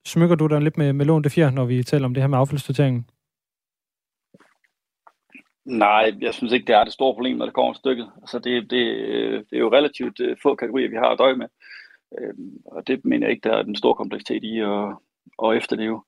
smykker 0.08 0.36
du 0.36 0.48
dig 0.48 0.62
lidt 0.62 0.78
med, 0.78 0.94
med 0.94 1.06
lån 1.06 1.24
det 1.24 1.32
fjer, 1.32 1.50
når 1.50 1.66
vi 1.66 1.84
taler 1.84 2.06
om 2.06 2.14
det 2.14 2.24
her 2.24 2.28
med 2.28 2.38
affaldssorteringen? 2.38 3.10
Nej, 5.66 6.14
jeg 6.22 6.34
synes 6.34 6.54
ikke, 6.54 6.68
det 6.68 6.76
er 6.76 6.84
det 6.84 6.94
store 6.94 7.14
problem, 7.14 7.38
når 7.38 7.46
det 7.46 7.54
kommer 7.54 7.74
stykket. 7.74 8.10
Altså 8.22 8.40
det, 8.40 8.62
det, 8.62 8.84
det 9.50 9.56
er 9.56 9.60
jo 9.60 9.72
relativt 9.72 10.20
øh, 10.20 10.38
få 10.44 10.56
kategorier, 10.56 10.90
vi 10.90 10.96
har 10.96 11.10
at 11.10 11.20
døje 11.20 11.36
med. 11.36 11.48
Øhm, 12.20 12.58
og 12.66 12.88
det 12.88 13.06
mener 13.06 13.28
jeg 13.28 13.32
ikke, 13.32 13.50
der 13.50 13.56
er 13.56 13.64
den 13.64 13.76
store 13.76 13.96
kompleksitet 13.96 14.44
i 14.44 14.60
at, 14.60 14.96
at 15.44 15.58
efterleve. 15.58 16.04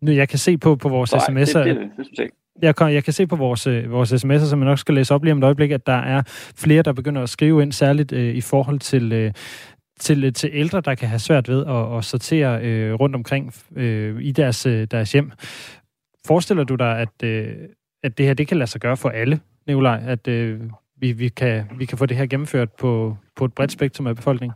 Nu, 0.00 0.12
jeg 0.12 0.28
kan 0.28 0.38
se 0.38 0.58
på, 0.58 0.76
på 0.76 0.88
vores 0.88 1.12
Nej, 1.12 1.20
sms'er... 1.20 1.68
Det, 1.68 1.76
det, 1.76 1.92
det 1.96 2.06
synes 2.06 2.18
jeg 2.18 2.24
ikke. 2.24 2.36
Jeg 2.62 2.76
kan, 2.76 2.92
jeg 2.92 3.04
kan 3.04 3.12
se 3.12 3.26
på 3.26 3.36
vores, 3.36 3.66
øh, 3.66 3.90
vores 3.90 4.12
sms'er, 4.12 4.46
som 4.46 4.58
jeg 4.60 4.66
nok 4.66 4.78
skal 4.78 4.94
læse 4.94 5.14
op 5.14 5.24
lige 5.24 5.32
om 5.32 5.38
et 5.38 5.44
øjeblik, 5.44 5.70
at 5.70 5.86
der 5.86 5.92
er 5.92 6.22
flere, 6.56 6.82
der 6.82 6.92
begynder 6.92 7.22
at 7.22 7.28
skrive 7.28 7.62
ind, 7.62 7.72
særligt 7.72 8.12
øh, 8.12 8.34
i 8.34 8.40
forhold 8.40 8.78
til, 8.78 9.12
øh, 9.12 9.32
til, 10.00 10.24
øh, 10.24 10.32
til 10.32 10.50
ældre, 10.52 10.80
der 10.80 10.94
kan 10.94 11.08
have 11.08 11.18
svært 11.18 11.48
ved 11.48 11.66
at, 11.66 11.98
at 11.98 12.04
sortere 12.04 12.62
øh, 12.62 12.94
rundt 12.94 13.16
omkring 13.16 13.54
øh, 13.76 14.22
i 14.22 14.32
deres, 14.32 14.66
øh, 14.66 14.86
deres 14.90 15.12
hjem. 15.12 15.32
Forestiller 16.26 16.64
du 16.64 16.74
dig, 16.74 16.98
at, 16.98 17.22
øh, 17.24 17.54
at 18.02 18.18
det 18.18 18.26
her 18.26 18.34
det 18.34 18.48
kan 18.48 18.56
lade 18.56 18.70
sig 18.70 18.80
gøre 18.80 18.96
for 18.96 19.08
alle, 19.08 19.40
Nikolaj? 19.66 20.02
At 20.06 20.28
øh, 20.28 20.60
vi, 20.96 21.12
vi, 21.12 21.28
kan, 21.28 21.64
vi 21.78 21.84
kan 21.84 21.98
få 21.98 22.06
det 22.06 22.16
her 22.16 22.26
gennemført 22.26 22.72
på, 22.72 23.16
på 23.36 23.44
et 23.44 23.54
bredt 23.54 23.72
spektrum 23.72 24.06
af 24.06 24.16
befolkningen? 24.16 24.54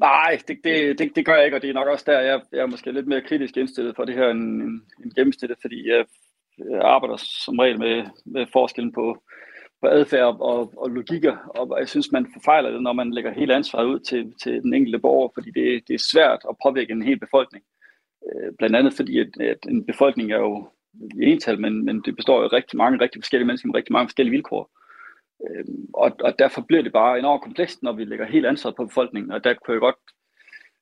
Nej, 0.00 0.38
det, 0.48 0.58
det, 0.64 0.98
det, 0.98 1.16
det 1.16 1.26
gør 1.26 1.34
jeg 1.34 1.44
ikke, 1.44 1.56
og 1.56 1.62
det 1.62 1.70
er 1.70 1.74
nok 1.74 1.88
også 1.88 2.04
der, 2.06 2.20
jeg, 2.20 2.40
jeg 2.52 2.60
er 2.60 2.66
måske 2.66 2.92
lidt 2.92 3.06
mere 3.06 3.20
kritisk 3.20 3.56
indstillet 3.56 3.96
for 3.96 4.04
det 4.04 4.14
her 4.14 4.28
end, 4.30 4.62
end, 4.62 5.14
gennemsnittet, 5.16 5.58
fordi 5.60 5.88
jeg, 5.88 6.04
jeg 6.58 6.80
arbejder 6.82 7.16
som 7.16 7.58
regel 7.58 7.78
med, 7.78 8.04
med 8.24 8.46
forskellen 8.52 8.92
på, 8.92 9.22
på 9.80 9.88
adfærd 9.88 10.36
og, 10.40 10.72
og 10.76 10.90
logikker, 10.90 11.36
og 11.36 11.78
jeg 11.78 11.88
synes, 11.88 12.12
man 12.12 12.26
forfejler 12.34 12.70
det, 12.70 12.82
når 12.82 12.92
man 12.92 13.10
lægger 13.10 13.32
hele 13.32 13.54
ansvaret 13.54 13.86
ud 13.86 14.00
til, 14.00 14.34
til 14.42 14.62
den 14.62 14.74
enkelte 14.74 14.98
borger, 14.98 15.28
fordi 15.34 15.50
det, 15.50 15.88
det 15.88 15.94
er 15.94 16.08
svært 16.12 16.40
at 16.50 16.56
påvirke 16.64 16.92
en 16.92 17.02
hel 17.02 17.18
befolkning. 17.18 17.64
Øh, 18.26 18.52
blandt 18.58 18.76
andet 18.76 18.92
fordi, 18.94 19.18
at, 19.18 19.40
at 19.40 19.58
en 19.68 19.86
befolkning 19.86 20.32
er 20.32 20.38
jo 20.38 20.68
i 21.22 21.24
ental, 21.32 21.60
men, 21.60 21.84
men 21.84 22.02
det 22.04 22.16
består 22.16 22.38
jo 22.38 22.44
af 22.44 22.52
rigtig 22.52 22.76
mange 22.76 23.00
rigtig 23.00 23.22
forskellige 23.22 23.46
mennesker 23.46 23.66
med 23.66 23.74
rigtig 23.74 23.92
mange 23.92 24.08
forskellige 24.08 24.32
vilkår. 24.32 24.70
Øh, 25.48 25.64
og, 25.94 26.12
og 26.20 26.38
derfor 26.38 26.60
bliver 26.60 26.82
det 26.82 26.92
bare 26.92 27.18
enormt 27.18 27.42
komplekst, 27.42 27.82
når 27.82 27.92
vi 27.92 28.04
lægger 28.04 28.26
helt 28.26 28.46
ansvaret 28.46 28.76
på 28.76 28.84
befolkningen, 28.84 29.32
og 29.32 29.44
der 29.44 29.54
kunne 29.54 29.74
jeg 29.74 29.80
godt, 29.80 30.02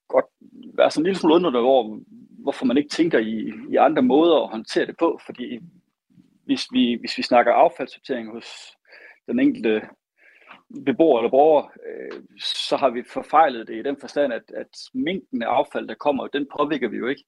godt 0.08 0.26
være 0.74 0.90
sådan 0.90 1.02
en 1.02 1.04
lille 1.04 1.18
smule 1.18 1.34
undret 1.34 1.56
over, 1.56 2.00
hvorfor 2.42 2.66
man 2.66 2.76
ikke 2.76 2.88
tænker 2.88 3.18
i, 3.18 3.52
i 3.70 3.76
andre 3.76 4.02
måder 4.02 4.42
at 4.42 4.50
håndtere 4.50 4.86
det 4.86 4.96
på, 4.98 5.20
fordi 5.26 5.60
hvis 6.44 6.66
vi, 6.72 6.96
hvis 7.00 7.18
vi 7.18 7.22
snakker 7.22 7.52
affaldssortering 7.52 8.32
hos 8.32 8.46
den 9.26 9.40
enkelte 9.40 9.82
beboer 10.84 11.18
eller 11.18 11.30
borger, 11.30 11.64
øh, 11.86 12.22
så 12.40 12.76
har 12.76 12.90
vi 12.90 13.02
forfejlet 13.12 13.68
det 13.68 13.76
i 13.76 13.82
den 13.82 13.96
forstand, 14.00 14.32
at, 14.32 14.42
at 14.56 14.72
mængden 14.94 15.42
af 15.42 15.46
affald, 15.46 15.88
der 15.88 15.94
kommer, 15.94 16.26
den 16.26 16.46
påvirker 16.58 16.88
vi 16.88 16.96
jo 16.96 17.06
ikke. 17.06 17.24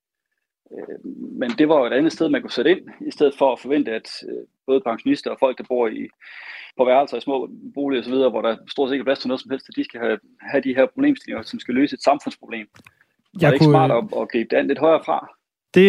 Øh, 0.75 0.99
men 1.41 1.51
det 1.51 1.69
var 1.69 1.79
jo 1.79 1.85
et 1.87 1.93
andet 1.93 2.13
sted, 2.13 2.29
man 2.29 2.41
kunne 2.43 2.59
sætte 2.59 2.71
ind, 2.71 2.81
i 3.07 3.11
stedet 3.11 3.35
for 3.39 3.53
at 3.53 3.61
forvente, 3.61 3.91
at 3.93 4.09
øh, 4.29 4.43
både 4.67 4.81
pensionister 4.81 5.31
og 5.31 5.37
folk, 5.41 5.59
der 5.59 5.65
bor 5.69 5.89
i, 5.89 6.09
på 6.77 6.85
værelser 6.85 7.17
i 7.17 7.21
små 7.21 7.51
boliger 7.75 8.03
osv., 8.03 8.15
hvor 8.15 8.43
der 8.43 8.57
stort 8.69 8.89
set 8.89 8.95
ikke 8.95 9.03
er 9.03 9.11
plads 9.11 9.19
til 9.19 9.29
noget 9.29 9.41
som 9.41 9.51
helst, 9.51 9.69
at 9.69 9.77
de 9.77 9.85
skal 9.85 10.01
have, 10.01 10.19
have 10.41 10.63
de 10.63 10.75
her 10.75 10.87
problemstillinger, 10.87 11.43
som 11.43 11.61
skal 11.61 11.75
løse 11.75 11.95
et 11.95 12.03
samfundsproblem. 12.03 12.67
Jeg 13.41 13.47
er 13.47 13.51
det 13.51 13.55
ikke 13.55 13.65
kunne... 13.65 13.73
smart 13.73 13.91
at, 13.91 14.05
at 14.21 14.29
gribe 14.33 14.49
det 14.51 14.57
an 14.57 14.67
lidt 14.67 14.79
højere 14.79 15.03
fra? 15.05 15.19
Det, 15.75 15.85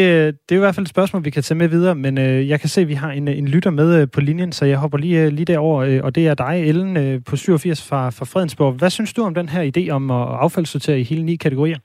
det 0.50 0.56
er 0.56 0.60
i 0.60 0.66
hvert 0.66 0.76
fald 0.76 0.86
et 0.86 0.90
spørgsmål, 0.90 1.26
vi 1.26 1.30
kan 1.30 1.44
tage 1.44 1.58
med 1.58 1.68
videre, 1.68 1.96
men 1.96 2.18
øh, 2.18 2.50
jeg 2.50 2.60
kan 2.60 2.70
se, 2.70 2.82
at 2.82 2.88
vi 2.88 2.94
har 2.94 3.12
en, 3.12 3.28
en 3.28 3.48
lytter 3.48 3.70
med 3.70 4.02
øh, 4.02 4.08
på 4.14 4.22
linjen, 4.22 4.52
så 4.52 4.66
jeg 4.66 4.78
hopper 4.78 4.98
lige, 4.98 5.26
øh, 5.26 5.32
lige 5.32 5.46
derover, 5.46 5.82
øh, 5.82 6.00
og 6.04 6.16
det 6.16 6.28
er 6.28 6.34
dig, 6.34 6.64
Ellen, 6.68 6.98
øh, 6.98 7.24
på 7.24 7.36
87 7.36 7.88
fra, 7.88 8.10
fra 8.10 8.26
Fredensborg. 8.26 8.74
Hvad 8.74 8.90
synes 8.90 9.14
du 9.14 9.24
om 9.24 9.34
den 9.34 9.50
her 9.50 9.72
idé 9.72 9.90
om 9.90 10.12
at 10.12 10.28
affaldssortere 10.28 11.00
i 11.00 11.04
hele 11.04 11.24
ni 11.24 11.36
kategorier? 11.36 11.78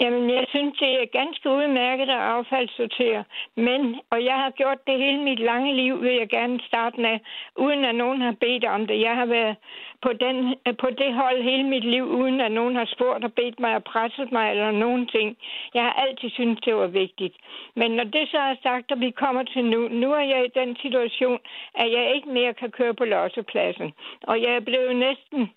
Jamen, 0.00 0.30
jeg 0.30 0.44
synes, 0.48 0.78
det 0.78 1.02
er 1.02 1.16
ganske 1.20 1.50
udmærket 1.50 2.08
at 2.08 2.24
affaldssortere. 2.34 3.24
Men, 3.56 4.00
og 4.10 4.24
jeg 4.24 4.34
har 4.34 4.50
gjort 4.50 4.86
det 4.86 4.98
hele 4.98 5.20
mit 5.22 5.38
lange 5.38 5.76
liv, 5.76 6.02
vil 6.02 6.14
jeg 6.14 6.28
gerne 6.28 6.60
starte 6.60 7.00
med, 7.00 7.18
uden 7.56 7.84
at 7.84 7.94
nogen 7.94 8.20
har 8.20 8.34
bedt 8.40 8.64
om 8.64 8.86
det. 8.86 9.00
Jeg 9.00 9.14
har 9.16 9.26
været 9.26 9.56
på, 10.02 10.12
den, 10.12 10.54
på 10.82 10.90
det 10.90 11.14
hold 11.14 11.42
hele 11.42 11.64
mit 11.64 11.84
liv, 11.84 12.04
uden 12.04 12.40
at 12.40 12.52
nogen 12.52 12.76
har 12.76 12.84
spurgt 12.84 13.24
og 13.24 13.32
bedt 13.32 13.60
mig 13.60 13.74
og 13.74 13.84
presset 13.84 14.32
mig 14.32 14.50
eller 14.50 14.70
nogen 14.70 15.06
ting. 15.06 15.36
Jeg 15.74 15.82
har 15.82 15.92
altid 15.92 16.30
syntes, 16.30 16.64
det 16.64 16.74
var 16.74 16.86
vigtigt. 16.86 17.36
Men 17.74 17.90
når 17.90 18.04
det 18.04 18.28
så 18.28 18.38
er 18.38 18.56
sagt, 18.62 18.92
at 18.92 19.00
vi 19.00 19.10
kommer 19.10 19.42
til 19.42 19.64
nu, 19.64 19.88
nu 19.88 20.12
er 20.12 20.26
jeg 20.34 20.44
i 20.44 20.58
den 20.60 20.76
situation, 20.76 21.38
at 21.74 21.92
jeg 21.92 22.14
ikke 22.14 22.28
mere 22.28 22.54
kan 22.54 22.70
køre 22.70 22.94
på 22.94 23.04
lossepladsen. 23.04 23.92
Og 24.22 24.42
jeg 24.42 24.52
er 24.54 24.60
blevet 24.60 24.96
næsten, 24.96 25.50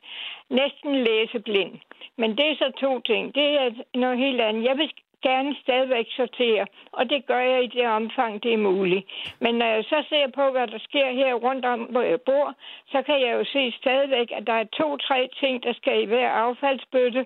næsten 0.49 0.95
læseblind. 0.95 1.73
Men 2.17 2.37
det 2.37 2.45
er 2.49 2.55
så 2.55 2.71
to 2.77 2.99
ting. 2.99 3.35
Det 3.35 3.47
er 3.61 3.69
noget 3.95 4.17
helt 4.17 4.30
andet. 4.39 4.63
Jeg 4.63 4.77
vil 4.77 4.91
gerne 5.21 5.55
stadigvæk 5.63 6.05
sortere, 6.09 6.65
og 6.91 7.09
det 7.09 7.25
gør 7.25 7.39
jeg 7.39 7.63
i 7.63 7.67
det 7.67 7.87
omfang, 7.87 8.43
det 8.43 8.53
er 8.53 8.57
muligt. 8.57 9.05
Men 9.39 9.55
når 9.55 9.65
jeg 9.65 9.83
så 9.83 10.03
ser 10.09 10.27
på, 10.27 10.51
hvad 10.51 10.67
der 10.67 10.79
sker 10.79 11.11
her 11.11 11.33
rundt 11.33 11.65
om, 11.65 11.79
hvor 11.79 12.01
jeg 12.01 12.21
bor, 12.21 12.55
så 12.91 13.01
kan 13.01 13.21
jeg 13.21 13.33
jo 13.33 13.43
se 13.43 13.71
stadigvæk, 13.71 14.31
at 14.31 14.47
der 14.47 14.53
er 14.53 14.63
to-tre 14.63 15.29
ting, 15.39 15.63
der 15.63 15.73
skal 15.73 16.01
i 16.01 16.05
hver 16.05 16.29
affaldsbøtte. 16.29 17.25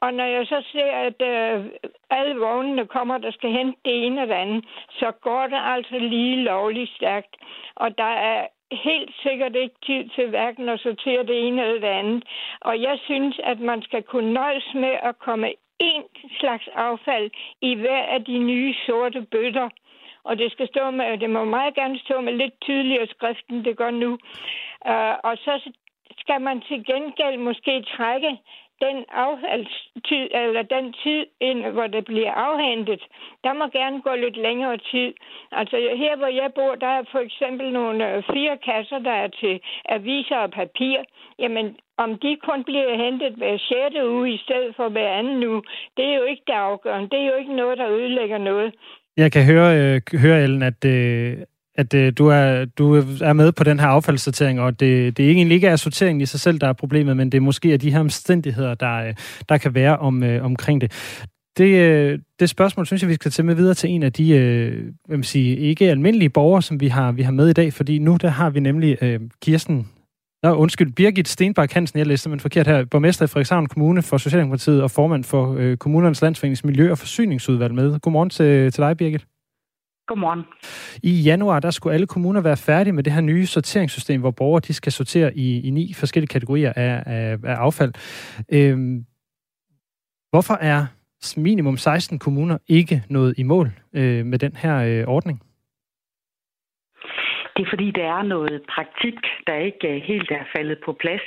Og 0.00 0.14
når 0.14 0.24
jeg 0.24 0.46
så 0.46 0.62
ser, 0.72 0.92
at 1.08 1.22
øh, 1.22 1.64
alle 2.10 2.34
vognene 2.36 2.86
kommer, 2.86 3.18
der 3.18 3.30
skal 3.30 3.50
hente 3.50 3.78
det 3.84 4.06
ene 4.06 4.22
og 4.22 4.28
det 4.28 4.34
andet, 4.34 4.64
så 4.90 5.10
går 5.10 5.46
det 5.46 5.60
altså 5.74 5.98
lige 5.98 6.36
lovligt 6.36 6.90
stærkt. 6.90 7.36
Og 7.76 7.98
der 7.98 8.12
er 8.32 8.46
helt 8.72 9.14
sikkert 9.22 9.56
ikke 9.56 9.74
tid 9.86 10.08
til 10.08 10.28
hverken 10.28 10.68
at 10.68 10.80
sortere 10.80 11.22
det 11.22 11.46
ene 11.46 11.62
eller 11.62 11.80
det 11.80 11.96
andet. 11.98 12.24
Og 12.60 12.82
jeg 12.82 12.98
synes, 13.04 13.40
at 13.44 13.60
man 13.60 13.82
skal 13.82 14.02
kunne 14.02 14.32
nøjes 14.32 14.74
med 14.74 14.96
at 15.02 15.18
komme 15.18 15.52
én 15.90 16.02
slags 16.40 16.68
affald 16.74 17.30
i 17.60 17.74
hver 17.74 18.02
af 18.14 18.24
de 18.24 18.38
nye 18.38 18.74
sorte 18.86 19.20
bøtter. 19.30 19.68
Og 20.24 20.38
det 20.38 20.52
skal 20.52 20.68
stå 20.68 20.90
med, 20.90 21.18
det 21.18 21.30
må 21.30 21.44
meget 21.44 21.74
gerne 21.74 21.98
stå 21.98 22.20
med 22.20 22.32
lidt 22.32 22.60
tydeligere 22.60 23.06
skrift, 23.06 23.44
end 23.50 23.64
det 23.64 23.76
gør 23.76 23.90
nu. 23.90 24.10
Uh, 24.92 25.14
og 25.28 25.34
så 25.44 25.70
skal 26.18 26.40
man 26.40 26.60
til 26.60 26.84
gengæld 26.84 27.36
måske 27.38 27.82
trække 27.82 28.38
den 28.84 28.98
affaldstid, 29.24 30.26
eller 30.40 30.62
den 30.76 30.86
tid, 31.02 31.22
ind, 31.40 31.60
hvor 31.76 31.86
det 31.86 32.04
bliver 32.04 32.32
afhentet, 32.46 33.02
der 33.44 33.52
må 33.52 33.64
gerne 33.78 34.02
gå 34.02 34.12
lidt 34.14 34.36
længere 34.36 34.78
tid. 34.92 35.10
Altså 35.52 35.76
her, 36.02 36.16
hvor 36.16 36.32
jeg 36.40 36.50
bor, 36.54 36.74
der 36.74 36.92
er 36.98 37.02
for 37.12 37.18
eksempel 37.28 37.72
nogle 37.72 37.98
øh, 38.08 38.22
fire 38.32 38.56
kasser, 38.68 38.98
der 38.98 39.16
er 39.24 39.28
til 39.28 39.60
aviser 39.88 40.36
og 40.36 40.50
papir. 40.50 40.98
Jamen, 41.38 41.66
om 41.96 42.10
de 42.18 42.36
kun 42.48 42.64
bliver 42.64 42.96
hentet 43.04 43.32
hver 43.40 43.56
6. 43.58 43.96
uge 44.04 44.34
i 44.34 44.38
stedet 44.44 44.76
for 44.76 44.88
hver 44.88 45.10
anden 45.18 45.44
uge, 45.50 45.62
det 45.96 46.04
er 46.04 46.14
jo 46.14 46.24
ikke 46.32 46.42
det 46.46 46.52
afgørende. 46.52 47.10
Det 47.10 47.18
er 47.20 47.26
jo 47.32 47.36
ikke 47.42 47.56
noget, 47.56 47.78
der 47.78 47.88
ødelægger 47.88 48.38
noget. 48.38 48.74
Jeg 49.16 49.32
kan 49.32 49.44
høre, 49.44 49.70
øh, 49.78 50.00
høre 50.24 50.42
Ellen, 50.44 50.62
at, 50.62 50.84
øh, 50.84 51.38
at 51.74 51.94
øh, 51.94 52.12
du, 52.18 52.26
er, 52.26 52.64
du 52.64 52.94
er 53.20 53.32
med 53.32 53.52
på 53.52 53.64
den 53.64 53.80
her 53.80 53.86
affaldssortering, 53.86 54.60
og 54.60 54.80
det, 54.80 55.16
det 55.16 55.26
er 55.26 55.30
egentlig 55.30 55.54
ikke 55.54 55.66
er 55.66 55.76
sorteringen 55.76 56.20
i 56.20 56.26
sig 56.26 56.40
selv, 56.40 56.58
der 56.58 56.68
er 56.68 56.72
problemet, 56.72 57.16
men 57.16 57.32
det 57.32 57.38
er 57.38 57.42
måske 57.42 57.76
de 57.76 57.92
her 57.92 58.00
omstændigheder, 58.00 58.74
der, 58.74 58.96
øh, 58.96 59.14
der 59.48 59.58
kan 59.58 59.74
være 59.74 59.98
om, 59.98 60.22
øh, 60.22 60.44
omkring 60.44 60.80
det. 60.80 60.92
Det, 61.56 61.64
øh, 61.64 62.18
det 62.40 62.50
spørgsmål 62.50 62.86
synes 62.86 63.02
jeg, 63.02 63.08
vi 63.08 63.14
skal 63.14 63.30
tage 63.30 63.46
med 63.46 63.54
videre 63.54 63.74
til 63.74 63.90
en 63.90 64.02
af 64.02 64.12
de 64.12 64.30
øh, 64.30 64.92
hvad 65.06 65.16
man 65.16 65.24
sige, 65.24 65.56
ikke 65.56 65.90
almindelige 65.90 66.30
borgere, 66.30 66.62
som 66.62 66.80
vi 66.80 66.88
har, 66.88 67.12
vi 67.12 67.22
har 67.22 67.32
med 67.32 67.48
i 67.48 67.52
dag, 67.52 67.72
fordi 67.72 67.98
nu 67.98 68.16
der 68.20 68.28
har 68.28 68.50
vi 68.50 68.60
nemlig 68.60 68.98
øh, 69.02 69.20
Kirsten 69.42 69.88
Nå, 70.42 70.54
undskyld, 70.54 70.92
Birgit 70.92 71.28
Stenbak 71.28 71.72
Hansen, 71.72 71.98
jeg 71.98 72.06
læste 72.06 72.22
simpelthen 72.22 72.42
forkert 72.42 72.66
her, 72.66 72.84
borgmester 72.84 73.24
i 73.24 73.28
Frederikshavn 73.28 73.66
Kommune 73.66 74.02
for 74.02 74.16
Socialdemokratiet 74.16 74.82
og 74.82 74.90
formand 74.90 75.24
for 75.24 75.54
øh, 75.58 75.76
Kommunernes 75.76 76.22
Landsforenings 76.22 76.64
Miljø- 76.64 76.90
og 76.90 76.98
Forsyningsudvalg 76.98 77.74
med. 77.74 78.00
Godmorgen 78.00 78.30
til, 78.30 78.72
til 78.72 78.82
dig, 78.82 78.96
Birgit. 78.96 79.26
Godmorgen. 80.12 80.44
I 81.02 81.12
januar, 81.22 81.60
der 81.60 81.70
skulle 81.70 81.94
alle 81.94 82.06
kommuner 82.06 82.40
være 82.40 82.56
færdige 82.56 82.92
med 82.92 83.02
det 83.02 83.12
her 83.12 83.20
nye 83.20 83.46
sorteringssystem, 83.46 84.20
hvor 84.20 84.30
borgere 84.30 84.60
de 84.60 84.74
skal 84.74 84.92
sortere 84.92 85.36
i, 85.36 85.60
i 85.66 85.70
ni 85.70 85.94
forskellige 85.94 86.28
kategorier 86.28 86.72
af, 86.76 87.02
af, 87.06 87.38
af 87.44 87.54
affald. 87.54 87.92
Øhm, 88.52 89.04
hvorfor 90.30 90.54
er 90.54 90.86
minimum 91.36 91.76
16 91.76 92.18
kommuner 92.18 92.58
ikke 92.68 93.02
nået 93.08 93.34
i 93.38 93.42
mål 93.42 93.66
øh, 93.94 94.26
med 94.26 94.38
den 94.38 94.56
her 94.56 94.76
øh, 94.76 95.14
ordning? 95.14 95.42
Det 97.56 97.62
er 97.62 97.70
fordi, 97.70 97.90
der 97.90 98.06
er 98.18 98.22
noget 98.22 98.62
praktik, 98.74 99.18
der 99.46 99.54
ikke 99.54 100.02
helt 100.06 100.30
er 100.30 100.44
faldet 100.56 100.78
på 100.84 100.96
plads. 101.00 101.26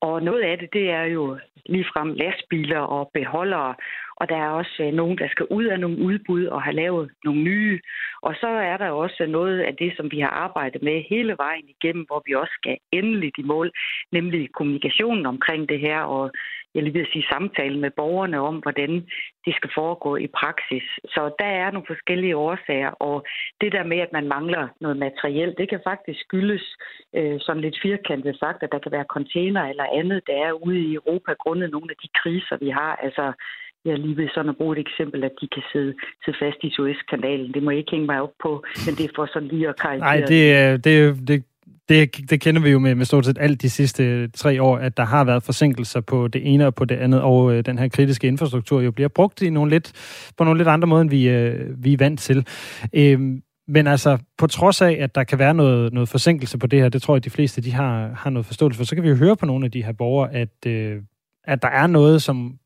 Og 0.00 0.22
noget 0.22 0.42
af 0.42 0.58
det, 0.58 0.68
det 0.72 0.90
er 0.90 1.02
jo 1.02 1.38
ligefrem 1.66 2.08
lastbiler 2.12 2.80
og 2.80 3.10
beholdere. 3.14 3.74
Og 4.16 4.28
der 4.28 4.36
er 4.36 4.48
også 4.48 4.76
øh, 4.80 4.92
nogen, 4.92 5.18
der 5.18 5.28
skal 5.28 5.46
ud 5.50 5.64
af 5.64 5.80
nogle 5.80 5.98
udbud 5.98 6.44
og 6.44 6.62
have 6.62 6.76
lavet 6.76 7.10
nogle 7.24 7.42
nye. 7.42 7.80
Og 8.22 8.34
så 8.40 8.46
er 8.46 8.76
der 8.76 8.90
også 8.90 9.26
noget 9.26 9.60
af 9.60 9.74
det, 9.76 9.92
som 9.96 10.10
vi 10.10 10.20
har 10.20 10.28
arbejdet 10.28 10.82
med 10.82 11.04
hele 11.10 11.34
vejen 11.36 11.68
igennem, 11.68 12.04
hvor 12.06 12.22
vi 12.26 12.32
også 12.34 12.54
skal 12.60 12.76
endeligt 12.92 13.38
i 13.38 13.42
mål, 13.42 13.72
nemlig 14.12 14.52
kommunikationen 14.52 15.26
omkring 15.26 15.68
det 15.68 15.80
her. 15.80 16.00
Og 16.00 16.30
jeg 16.74 16.82
lige 16.82 16.92
vil 16.92 17.12
sige, 17.12 17.30
samtalen 17.32 17.80
med 17.80 17.90
borgerne 17.90 18.38
om, 18.40 18.56
hvordan 18.56 18.90
det 19.44 19.54
skal 19.56 19.70
foregå 19.74 20.16
i 20.16 20.26
praksis. 20.26 20.86
Så 21.14 21.22
der 21.38 21.50
er 21.62 21.70
nogle 21.70 21.86
forskellige 21.86 22.36
årsager, 22.36 22.90
og 22.90 23.26
det 23.60 23.72
der 23.72 23.84
med, 23.84 23.98
at 23.98 24.12
man 24.12 24.28
mangler 24.28 24.68
noget 24.80 24.96
materiel, 24.96 25.54
det 25.58 25.68
kan 25.68 25.80
faktisk 25.84 26.20
skyldes 26.20 26.64
øh, 27.14 27.36
sådan 27.40 27.62
lidt 27.62 27.78
firkantet 27.82 28.38
sagt, 28.38 28.62
at 28.62 28.72
der 28.72 28.78
kan 28.78 28.92
være 28.92 29.12
container 29.16 29.62
eller 29.62 29.86
andet, 30.00 30.26
der 30.26 30.36
er 30.46 30.52
ude 30.52 30.80
i 30.80 30.94
Europa 30.94 31.32
grundet 31.32 31.70
nogle 31.70 31.90
af 31.90 31.96
de 32.02 32.08
kriser, 32.20 32.56
vi 32.64 32.70
har. 32.70 32.96
Altså 32.96 33.32
jeg 33.86 33.98
lige 33.98 34.16
vil 34.16 34.30
sådan 34.34 34.48
at 34.48 34.56
bruge 34.56 34.76
et 34.76 34.80
eksempel, 34.86 35.24
at 35.24 35.34
de 35.40 35.48
kan 35.54 35.62
sidde, 35.72 35.94
sidde 36.24 36.38
fast 36.42 36.58
i 36.62 36.70
Suezkanalen. 36.70 37.54
Det 37.54 37.62
må 37.62 37.70
jeg 37.70 37.78
ikke 37.78 37.90
hænge 37.90 38.06
mig 38.06 38.22
op 38.22 38.34
på, 38.42 38.64
men 38.86 38.94
det 38.94 39.04
er 39.04 39.14
for 39.16 39.26
sådan 39.32 39.48
lige 39.48 39.68
at 39.68 39.80
karikere. 39.80 40.08
Nej, 40.08 40.26
det, 40.32 40.42
øh, 40.56 40.78
det, 40.84 41.28
det, 41.28 41.44
det, 41.88 42.30
det 42.30 42.40
kender 42.40 42.62
vi 42.62 42.70
jo 42.70 42.78
med, 42.78 42.94
med 42.94 43.04
stort 43.04 43.26
set 43.26 43.38
alt 43.40 43.62
de 43.62 43.70
sidste 43.70 44.28
tre 44.28 44.62
år, 44.62 44.76
at 44.76 44.96
der 44.96 45.04
har 45.04 45.24
været 45.24 45.42
forsinkelser 45.42 46.00
på 46.00 46.28
det 46.28 46.54
ene 46.54 46.66
og 46.66 46.74
på 46.74 46.84
det 46.84 46.94
andet, 46.94 47.22
og 47.22 47.54
øh, 47.54 47.66
den 47.66 47.78
her 47.78 47.88
kritiske 47.88 48.26
infrastruktur 48.26 48.80
jo 48.80 48.90
bliver 48.90 49.08
brugt 49.08 49.42
i 49.42 49.50
nogle 49.50 49.70
lidt, 49.70 49.92
på 50.38 50.44
nogle 50.44 50.58
lidt 50.58 50.68
andre 50.68 50.88
måder, 50.88 51.02
end 51.02 51.10
vi, 51.10 51.28
øh, 51.28 51.84
vi 51.84 51.92
er 51.92 51.96
vant 51.98 52.20
til. 52.20 52.46
Øh, 52.94 53.20
men 53.68 53.86
altså, 53.86 54.18
på 54.38 54.46
trods 54.46 54.82
af, 54.82 54.96
at 55.00 55.14
der 55.14 55.24
kan 55.24 55.38
være 55.38 55.54
noget, 55.54 55.92
noget 55.92 56.08
forsinkelse 56.08 56.58
på 56.58 56.66
det 56.66 56.80
her, 56.80 56.88
det 56.88 57.02
tror 57.02 57.14
jeg, 57.14 57.16
at 57.16 57.24
de 57.24 57.30
fleste 57.30 57.62
de 57.62 57.72
har, 57.72 58.10
har 58.16 58.30
noget 58.30 58.46
forståelse 58.46 58.78
for, 58.78 58.84
så 58.84 58.94
kan 58.94 59.04
vi 59.04 59.08
jo 59.08 59.14
høre 59.14 59.36
på 59.36 59.46
nogle 59.46 59.64
af 59.64 59.70
de 59.70 59.84
her 59.84 59.92
borgere, 59.92 60.32
at, 60.32 60.66
øh, 60.66 61.02
at 61.44 61.62
der 61.62 61.68
er 61.68 61.86
noget, 61.86 62.22
som 62.22 62.58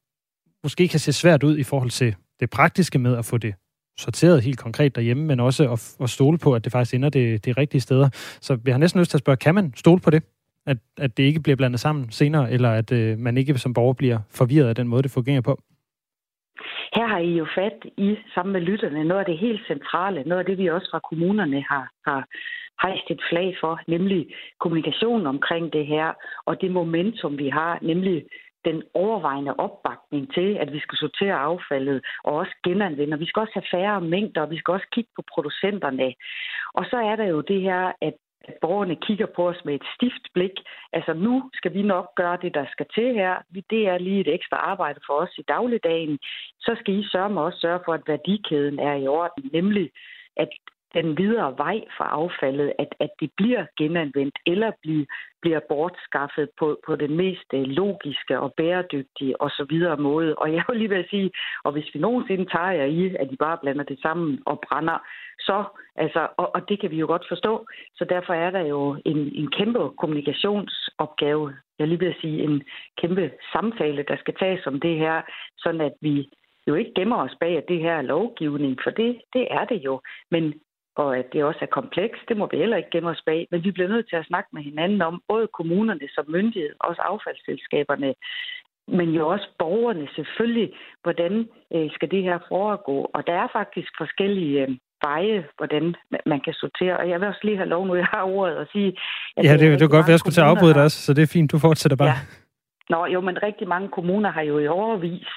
måske 0.62 0.88
kan 0.88 1.00
se 1.00 1.12
svært 1.12 1.43
ud 1.43 1.59
i 1.59 1.62
forhold 1.62 1.90
til 1.90 2.14
det 2.40 2.50
praktiske 2.50 2.99
med 2.99 3.17
at 3.17 3.25
få 3.25 3.38
det 3.38 3.55
sorteret 3.99 4.45
helt 4.45 4.59
konkret 4.59 4.97
derhjemme, 4.97 5.25
men 5.26 5.40
også 5.40 5.73
at, 5.73 6.02
at 6.02 6.11
stole 6.11 6.38
på, 6.38 6.55
at 6.55 6.64
det 6.64 6.73
faktisk 6.73 6.95
ender 6.95 7.09
det, 7.09 7.45
det 7.45 7.59
rigtige 7.59 7.81
steder. 7.81 8.09
Så 8.40 8.59
jeg 8.67 8.75
har 8.75 8.79
næsten 8.79 9.00
lyst 9.00 9.11
til 9.11 9.17
at 9.17 9.21
spørge, 9.21 9.37
kan 9.37 9.55
man 9.55 9.73
stole 9.76 10.00
på 10.00 10.11
det? 10.11 10.23
At, 10.67 10.76
at 10.99 11.17
det 11.17 11.23
ikke 11.23 11.40
bliver 11.40 11.57
blandet 11.57 11.81
sammen 11.81 12.11
senere, 12.11 12.52
eller 12.52 12.71
at 12.71 12.93
øh, 12.93 13.19
man 13.19 13.37
ikke 13.37 13.59
som 13.59 13.75
borger 13.75 13.93
bliver 13.93 14.19
forvirret 14.31 14.69
af 14.69 14.75
den 14.75 14.88
måde, 14.88 15.02
det 15.02 15.11
fungerer 15.11 15.40
på? 15.40 15.59
Her 16.95 17.07
har 17.07 17.19
I 17.19 17.33
jo 17.38 17.47
fat 17.55 17.79
i, 17.97 18.17
sammen 18.35 18.52
med 18.52 18.61
lytterne, 18.61 19.05
noget 19.05 19.21
af 19.21 19.26
det 19.26 19.38
helt 19.38 19.67
centrale, 19.67 20.23
noget 20.23 20.38
af 20.38 20.47
det, 20.47 20.59
vi 20.59 20.71
også 20.71 20.88
fra 20.90 21.00
kommunerne 21.09 21.64
har, 21.71 21.90
har, 22.07 22.26
hejst 22.83 23.11
et 23.11 23.23
flag 23.31 23.57
for, 23.61 23.81
nemlig 23.88 24.26
kommunikation 24.61 25.26
omkring 25.26 25.73
det 25.73 25.87
her, 25.87 26.09
og 26.47 26.61
det 26.61 26.71
momentum, 26.71 27.38
vi 27.38 27.49
har, 27.49 27.79
nemlig 27.83 28.25
den 28.64 28.83
overvejende 28.95 29.55
opbakning 29.55 30.35
til, 30.35 30.57
at 30.62 30.73
vi 30.73 30.81
skal 30.81 30.99
sortere 30.99 31.35
affaldet 31.35 32.05
og 32.25 32.33
også 32.35 32.55
genanvende. 32.64 33.19
Vi 33.19 33.26
skal 33.26 33.40
også 33.40 33.52
have 33.55 33.71
færre 33.71 34.00
mængder, 34.00 34.40
og 34.43 34.50
vi 34.50 34.59
skal 34.59 34.73
også 34.73 34.87
kigge 34.93 35.11
på 35.17 35.23
producenterne. 35.35 36.14
Og 36.75 36.85
så 36.90 36.97
er 36.97 37.17
der 37.17 37.25
jo 37.25 37.40
det 37.40 37.61
her, 37.61 37.93
at 38.00 38.14
at 38.45 38.55
borgerne 38.61 38.97
kigger 39.07 39.26
på 39.37 39.49
os 39.49 39.64
med 39.64 39.75
et 39.75 39.87
stift 39.95 40.25
blik. 40.35 40.57
Altså 40.93 41.12
nu 41.12 41.50
skal 41.55 41.75
vi 41.75 41.83
nok 41.83 42.07
gøre 42.14 42.38
det, 42.43 42.55
der 42.55 42.67
skal 42.73 42.87
til 42.95 43.14
her. 43.14 43.35
Det 43.71 43.83
er 43.88 43.99
lige 43.99 44.21
et 44.21 44.35
ekstra 44.35 44.57
arbejde 44.57 45.00
for 45.07 45.14
os 45.14 45.38
i 45.38 45.43
dagligdagen. 45.49 46.19
Så 46.61 46.76
skal 46.81 46.95
I 46.95 47.09
sørge 47.12 47.31
med 47.31 47.43
også 47.43 47.59
sørge 47.61 47.81
for, 47.85 47.93
at 47.93 48.02
værdikæden 48.07 48.79
er 48.79 48.95
i 48.95 49.07
orden, 49.07 49.50
nemlig 49.52 49.90
at 50.37 50.49
den 50.94 51.18
videre 51.18 51.59
vej 51.59 51.80
for 51.97 52.04
affaldet, 52.04 52.73
at, 52.78 52.94
at 53.00 53.11
det 53.20 53.30
bliver 53.37 53.66
genanvendt 53.78 54.38
eller 54.47 54.70
bliver, 54.82 55.04
bliver 55.42 55.61
bortskaffet 55.68 56.49
på, 56.59 56.80
på 56.87 56.97
den 56.97 57.16
mest 57.16 57.49
øh, 57.54 57.62
logiske 57.62 58.40
og 58.40 58.54
bæredygtige 58.56 59.40
og 59.40 59.50
så 59.50 59.66
videre 59.68 59.97
måde. 59.97 60.35
Og 60.35 60.52
jeg 60.52 60.64
vil 60.68 60.78
lige 60.78 60.88
vil 60.88 61.06
sige, 61.11 61.30
og 61.64 61.73
hvis 61.73 61.90
vi 61.94 62.00
nogensinde 62.00 62.44
tager 62.44 62.70
jer 62.70 62.85
i, 62.85 63.16
at 63.16 63.30
de 63.30 63.37
bare 63.37 63.59
blander 63.62 63.85
det 63.85 63.99
sammen 64.02 64.42
og 64.47 64.61
brænder, 64.68 64.99
så, 65.38 65.64
altså, 65.97 66.28
og, 66.37 66.54
og 66.54 66.68
det 66.68 66.80
kan 66.80 66.90
vi 66.90 66.97
jo 66.97 67.06
godt 67.06 67.28
forstå, 67.28 67.66
så 67.94 68.04
derfor 68.04 68.35
er 68.35 68.50
der 68.50 68.61
jo 68.61 68.97
en, 69.04 69.18
en 69.35 69.50
kæmpe 69.50 69.90
kommunikationsopgave, 69.99 71.54
jeg 71.78 71.88
lige 71.88 71.99
vil 71.99 72.14
sige 72.20 72.42
en 72.42 72.62
kæmpe 73.00 73.30
samtale, 73.52 74.04
der 74.09 74.16
skal 74.16 74.35
tages 74.35 74.66
om 74.66 74.80
det 74.80 74.97
her, 74.99 75.23
sådan 75.59 75.80
at 75.80 75.92
vi 76.00 76.30
jo 76.66 76.75
ikke 76.75 76.92
gemmer 76.97 77.16
os 77.16 77.37
bag, 77.40 77.56
at 77.56 77.68
det 77.68 77.78
her 77.78 77.94
er 77.94 78.02
lovgivning, 78.02 78.78
for 78.82 78.90
det, 78.90 79.20
det 79.32 79.47
er 79.50 79.64
det 79.64 79.85
jo. 79.85 80.00
Men 80.30 80.54
og 80.97 81.18
at 81.18 81.26
det 81.32 81.44
også 81.44 81.59
er 81.62 81.76
komplekst, 81.78 82.23
det 82.28 82.37
må 82.37 82.49
vi 82.50 82.56
heller 82.56 82.76
ikke 82.76 82.90
gemme 82.90 83.11
os 83.11 83.23
bag. 83.26 83.49
Men 83.50 83.64
vi 83.64 83.70
bliver 83.70 83.88
nødt 83.88 84.09
til 84.09 84.16
at 84.16 84.26
snakke 84.26 84.49
med 84.52 84.62
hinanden 84.62 85.02
om, 85.02 85.23
både 85.28 85.47
kommunerne 85.47 86.09
som 86.14 86.25
myndighed, 86.28 86.73
også 86.80 87.02
affaldsselskaberne, 87.02 88.14
men 88.88 89.09
jo 89.11 89.28
også 89.28 89.49
borgerne 89.59 90.09
selvfølgelig, 90.14 90.73
hvordan 91.02 91.49
øh, 91.75 91.90
skal 91.90 92.11
det 92.11 92.23
her 92.23 92.38
foregå. 92.49 93.11
Og 93.14 93.26
der 93.26 93.32
er 93.32 93.49
faktisk 93.52 93.90
forskellige 93.99 94.62
øh, 94.62 94.68
veje, 95.02 95.49
hvordan 95.56 95.94
man 96.26 96.40
kan 96.40 96.54
sortere. 96.54 96.97
Og 96.97 97.09
jeg 97.09 97.20
vil 97.20 97.28
også 97.28 97.40
lige 97.44 97.56
have 97.56 97.68
lov, 97.68 97.87
nu 97.87 97.94
jeg 97.94 98.04
har 98.04 98.23
ordet, 98.23 98.56
at 98.56 98.68
sige... 98.73 98.88
At 99.37 99.44
ja, 99.44 99.52
det, 99.52 99.61
det, 99.61 99.80
det 99.80 99.82
er 99.82 99.97
godt, 99.97 100.06
at 100.06 100.11
jeg 100.11 100.18
skulle 100.18 100.35
til 100.35 100.40
at 100.40 100.47
afbryde 100.47 100.75
dig 100.75 100.82
også, 100.82 100.99
så 101.02 101.14
det 101.14 101.23
er 101.23 101.32
fint, 101.32 101.52
du 101.52 101.59
fortsætter 101.59 101.97
bare. 101.97 102.09
Ja. 102.09 102.18
Nå, 102.92 103.06
jo, 103.06 103.20
men 103.20 103.42
rigtig 103.42 103.68
mange 103.68 103.88
kommuner 103.88 104.30
har 104.30 104.42
jo 104.42 104.59
i 104.59 104.66
overvis 104.66 105.28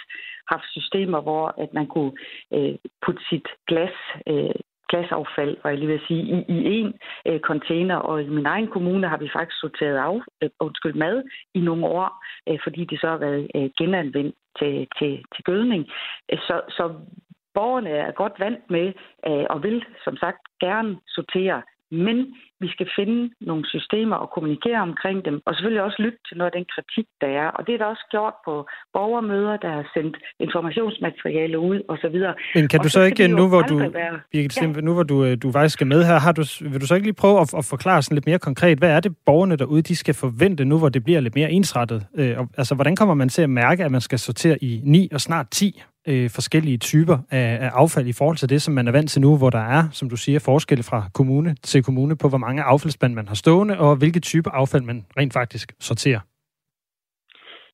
haft 0.51 0.67
systemer, 0.71 1.21
hvor 1.21 1.45
at 1.63 1.73
man 1.73 1.87
kunne 1.87 2.11
øh, 2.53 2.75
putte 3.05 3.21
sit 3.29 3.47
glas 3.67 3.95
øh, 4.27 4.55
glasaffald, 4.89 5.57
og 5.63 5.69
jeg 5.69 5.77
lige 5.77 5.87
vil 5.87 6.07
sige, 6.07 6.23
i, 6.23 6.37
i 6.47 6.79
en 6.79 6.93
øh, 7.27 7.39
container. 7.39 7.95
Og 7.95 8.23
i 8.23 8.29
min 8.29 8.45
egen 8.45 8.67
kommune 8.67 9.07
har 9.07 9.17
vi 9.17 9.29
faktisk 9.33 9.59
sorteret 9.59 9.97
af, 9.97 10.19
øh, 10.41 10.49
undskyld, 10.59 10.93
mad 10.93 11.23
i 11.53 11.59
nogle 11.59 11.85
år, 11.85 12.25
øh, 12.49 12.59
fordi 12.63 12.85
det 12.85 12.99
så 13.01 13.07
har 13.07 13.17
været 13.17 13.47
øh, 13.55 13.69
genanvendt 13.77 14.35
til, 14.59 14.87
til, 14.97 15.11
til 15.35 15.43
gødning. 15.43 15.87
Øh, 16.31 16.39
så, 16.39 16.61
så 16.69 16.93
borgerne 17.53 17.89
er 17.89 18.11
godt 18.11 18.39
vant 18.39 18.69
med 18.69 18.93
øh, 19.27 19.45
og 19.49 19.63
vil 19.63 19.85
som 20.03 20.17
sagt 20.17 20.41
gerne 20.59 20.97
sortere 21.07 21.61
men 21.93 22.17
vi 22.63 22.67
skal 22.75 22.87
finde 22.97 23.19
nogle 23.49 23.63
systemer 23.73 24.15
og 24.15 24.29
kommunikere 24.35 24.81
omkring 24.89 25.25
dem, 25.25 25.35
og 25.45 25.51
selvfølgelig 25.55 25.83
også 25.87 25.99
lytte 26.05 26.19
til 26.27 26.37
noget 26.37 26.51
af 26.51 26.55
den 26.59 26.65
kritik, 26.73 27.07
der 27.21 27.29
er. 27.41 27.47
Og 27.57 27.61
det 27.65 27.73
er 27.73 27.77
der 27.77 27.85
også 27.93 28.05
gjort 28.11 28.35
på 28.45 28.53
borgermøder, 28.93 29.55
der 29.57 29.71
har 29.77 29.85
sendt 29.95 30.15
informationsmateriale 30.39 31.59
ud 31.59 31.79
osv. 31.91 32.17
Men 32.55 32.67
kan 32.67 32.79
og 32.79 32.83
du 32.83 32.89
så, 32.89 32.93
så 32.93 33.01
ikke, 33.01 33.27
nu 33.27 33.47
hvor 33.47 33.61
du, 33.61 33.77
være... 33.77 34.19
Birgit 34.31 34.61
ja. 34.61 34.67
nu 34.87 34.93
hvor 34.93 35.03
du, 35.03 35.25
øh, 35.25 35.37
du 35.43 35.51
faktisk 35.51 35.73
skal 35.73 35.87
med 35.87 36.03
her, 36.09 36.17
har 36.19 36.31
du, 36.31 36.43
vil 36.71 36.81
du 36.81 36.87
så 36.87 36.95
ikke 36.95 37.07
lige 37.07 37.21
prøve 37.23 37.37
at, 37.41 37.53
at 37.59 37.65
forklare 37.73 38.01
sådan 38.01 38.15
lidt 38.15 38.25
mere 38.25 38.39
konkret, 38.39 38.77
hvad 38.77 38.91
er 38.95 38.99
det 38.99 39.11
borgerne 39.25 39.55
derude, 39.55 39.81
de 39.81 39.95
skal 39.95 40.13
forvente 40.13 40.65
nu, 40.65 40.77
hvor 40.79 40.89
det 40.89 41.03
bliver 41.03 41.19
lidt 41.19 41.35
mere 41.35 41.51
ensrettet? 41.51 41.99
Øh, 42.19 42.37
altså, 42.57 42.75
hvordan 42.75 42.95
kommer 42.95 43.15
man 43.15 43.29
til 43.29 43.41
at 43.41 43.49
mærke, 43.49 43.85
at 43.85 43.91
man 43.91 44.01
skal 44.01 44.19
sortere 44.19 44.63
i 44.63 44.81
9 44.83 45.09
og 45.13 45.21
snart 45.21 45.47
10 45.51 45.81
øh, 46.07 46.29
forskellige 46.29 46.77
typer 46.77 47.17
af, 47.31 47.57
af 47.65 47.69
affald 47.73 48.07
i 48.07 48.13
forhold 48.13 48.37
til 48.37 48.49
det, 48.49 48.61
som 48.61 48.73
man 48.73 48.87
er 48.87 48.91
vant 48.91 49.09
til 49.09 49.21
nu, 49.21 49.37
hvor 49.37 49.49
der 49.49 49.65
er, 49.77 49.83
som 49.91 50.09
du 50.09 50.15
siger, 50.15 50.39
forskel 50.39 50.83
fra 50.83 51.09
kommune 51.13 51.55
til 51.55 51.83
kommune 51.83 52.17
på, 52.17 52.29
hvor 52.29 52.37
mange 52.37 52.63
affaldsspand 52.63 53.13
man 53.13 53.27
har 53.27 53.35
stående, 53.35 53.79
og 53.79 53.95
hvilke 53.95 54.19
typer 54.19 54.51
affald 54.51 54.83
man 54.83 55.05
rent 55.17 55.33
faktisk 55.33 55.73
sorterer? 55.79 56.19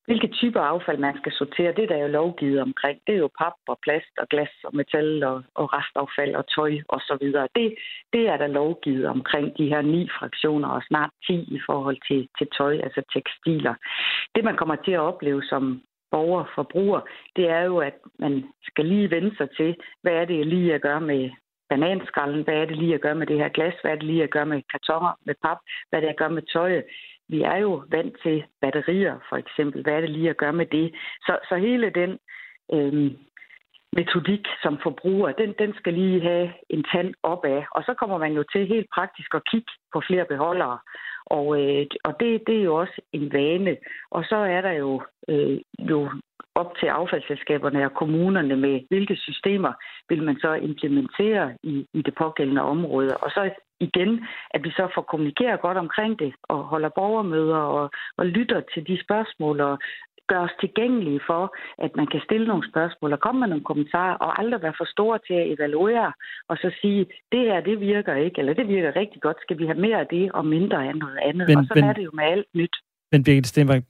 Hvilke 0.10 0.28
typer 0.28 0.62
affald 0.62 0.98
man 0.98 1.18
skal 1.18 1.32
sortere, 1.32 1.74
det 1.76 1.84
er 1.84 1.88
der 1.88 1.98
jo 2.06 2.08
lovgivet 2.08 2.62
omkring. 2.62 3.00
Det 3.08 3.14
er 3.16 3.20
jo 3.26 3.30
pap 3.40 3.54
og 3.68 3.78
plast 3.86 4.14
og 4.18 4.28
glas 4.30 4.54
og 4.64 4.76
metal 4.76 5.24
og, 5.24 5.44
og 5.60 5.66
restaffald 5.74 6.36
og 6.36 6.46
tøj 6.56 6.74
og 6.88 7.00
så 7.00 7.18
videre. 7.22 7.48
Det, 7.56 7.76
det 8.14 8.24
er 8.32 8.38
der 8.38 8.48
lovgivet 8.48 9.06
omkring 9.06 9.58
de 9.58 9.68
her 9.74 9.82
ni 9.82 10.10
fraktioner 10.20 10.68
og 10.68 10.82
snart 10.88 11.12
ti 11.28 11.38
i 11.58 11.60
forhold 11.66 11.98
til, 12.08 12.28
til 12.38 12.48
tøj, 12.58 12.76
altså 12.86 13.02
tekstiler. 13.14 13.76
Det 14.36 14.44
man 14.44 14.58
kommer 14.58 14.76
til 14.76 14.92
at 14.92 15.06
opleve 15.12 15.44
som 15.44 15.82
borger, 16.12 16.44
forbruger, 16.56 17.02
det 17.36 17.50
er 17.50 17.62
jo, 17.62 17.78
at 17.78 17.94
man 18.20 18.44
skal 18.64 18.86
lige 18.86 19.12
vende 19.12 19.38
sig 19.38 19.50
til, 19.58 19.76
hvad 20.02 20.14
er 20.14 20.26
det 20.26 20.48
lige 20.48 20.74
at 20.74 20.82
gøre 20.82 21.02
med 21.02 21.30
bananskallen, 21.70 22.44
hvad 22.44 22.54
er 22.54 22.66
det 22.66 22.78
lige 22.78 22.96
at 22.96 23.02
gøre 23.02 23.16
med 23.16 23.28
det 23.28 23.38
her 23.38 23.50
glas, 23.50 23.74
hvad 23.82 23.92
er 23.92 23.96
det 23.96 24.04
lige 24.04 24.24
at 24.24 24.30
gøre 24.30 24.46
med 24.46 24.62
kartoner, 24.72 25.12
med 25.26 25.36
pap, 25.44 25.58
hvad 25.90 26.00
er 26.00 26.02
det 26.02 26.10
at 26.10 26.18
gøre 26.18 26.30
med 26.38 26.44
tøjet. 26.54 26.84
Vi 27.30 27.42
er 27.42 27.58
jo 27.58 27.84
vant 27.92 28.16
til 28.24 28.44
batterier, 28.62 29.20
for 29.30 29.38
eksempel. 29.38 29.82
Hvad 29.84 29.94
er 29.94 30.02
det 30.02 30.10
lige 30.10 30.30
at 30.30 30.38
gøre 30.38 30.54
med 30.54 30.66
det? 30.66 30.96
Så, 31.22 31.40
så 31.50 31.56
hele 31.56 31.90
den 31.90 32.20
øh, 32.74 33.12
metodik 33.98 34.48
som 34.64 34.80
forbruger, 34.84 35.32
den, 35.32 35.54
den 35.60 35.74
skal 35.74 35.94
lige 35.94 36.22
have 36.22 36.54
en 36.70 36.84
tand 36.92 37.14
opad. 37.24 37.64
Og 37.72 37.84
så 37.84 37.94
kommer 38.00 38.18
man 38.18 38.34
jo 38.34 38.44
til 38.52 38.68
helt 38.68 38.88
praktisk 38.96 39.36
at 39.36 39.46
kigge 39.52 39.72
på 39.94 40.02
flere 40.08 40.26
beholdere. 40.26 40.78
Og, 41.30 41.62
øh, 41.62 41.86
og 42.04 42.14
det, 42.20 42.44
det 42.48 42.58
er 42.58 42.64
jo 42.64 42.76
også 42.76 43.02
en 43.14 43.34
vane. 43.34 43.78
Og 44.12 44.24
så 44.24 44.36
er 44.36 44.62
der 44.62 44.72
jo, 44.72 45.02
øh, 45.28 45.60
jo 45.80 46.10
op 46.56 46.72
til 46.80 46.88
affaldsselskaberne 46.88 47.86
og 47.86 47.94
kommunerne 47.94 48.56
med, 48.56 48.82
hvilke 48.90 49.16
systemer 49.16 49.74
vil 50.10 50.24
man 50.24 50.38
så 50.40 50.54
implementere 50.54 51.56
i, 51.64 51.86
i 51.94 52.02
det 52.02 52.16
pågældende 52.16 52.62
område. 52.62 53.18
Og 53.18 53.30
så 53.32 53.50
igen, 53.80 54.26
at 54.52 54.64
vi 54.64 54.72
så 54.72 54.88
får 54.96 55.02
kommunikeret 55.02 55.62
godt 55.62 55.78
omkring 55.78 56.20
det 56.20 56.34
og 56.44 56.60
holder 56.64 56.90
borgermøder 56.90 57.56
og, 57.56 57.90
og 58.18 58.26
lytter 58.26 58.62
til 58.74 58.88
de 58.88 59.04
spørgsmål 59.04 59.62
og 59.62 59.80
gør 60.32 60.42
os 60.48 60.56
tilgængelige 60.64 61.22
for, 61.30 61.44
at 61.86 61.92
man 62.00 62.08
kan 62.14 62.22
stille 62.28 62.48
nogle 62.48 62.70
spørgsmål 62.72 63.14
og 63.14 63.20
komme 63.26 63.40
med 63.40 63.50
nogle 63.52 63.70
kommentarer, 63.70 64.16
og 64.26 64.30
aldrig 64.42 64.62
være 64.66 64.80
for 64.80 64.88
store 64.96 65.18
til 65.28 65.36
at 65.42 65.48
evaluere, 65.56 66.12
og 66.50 66.56
så 66.62 66.68
sige, 66.82 67.02
det 67.32 67.42
her, 67.48 67.60
det 67.70 67.80
virker 67.80 68.16
ikke, 68.26 68.40
eller 68.40 68.54
det 68.54 68.68
virker 68.68 68.96
rigtig 69.02 69.22
godt, 69.22 69.38
skal 69.42 69.58
vi 69.60 69.66
have 69.66 69.82
mere 69.86 70.00
af 70.00 70.08
det 70.16 70.32
og 70.32 70.46
mindre 70.46 70.78
af 70.88 70.96
noget 71.04 71.20
andet. 71.30 71.48
Men, 71.48 71.58
og 71.58 71.64
så 71.66 71.74
er 71.90 71.94
det 71.94 72.04
jo 72.10 72.12
med 72.14 72.24
alt 72.24 72.50
nyt. 72.56 72.76
Men 73.12 73.24
Birgit 73.24 73.48
Stenberg, 73.48 73.84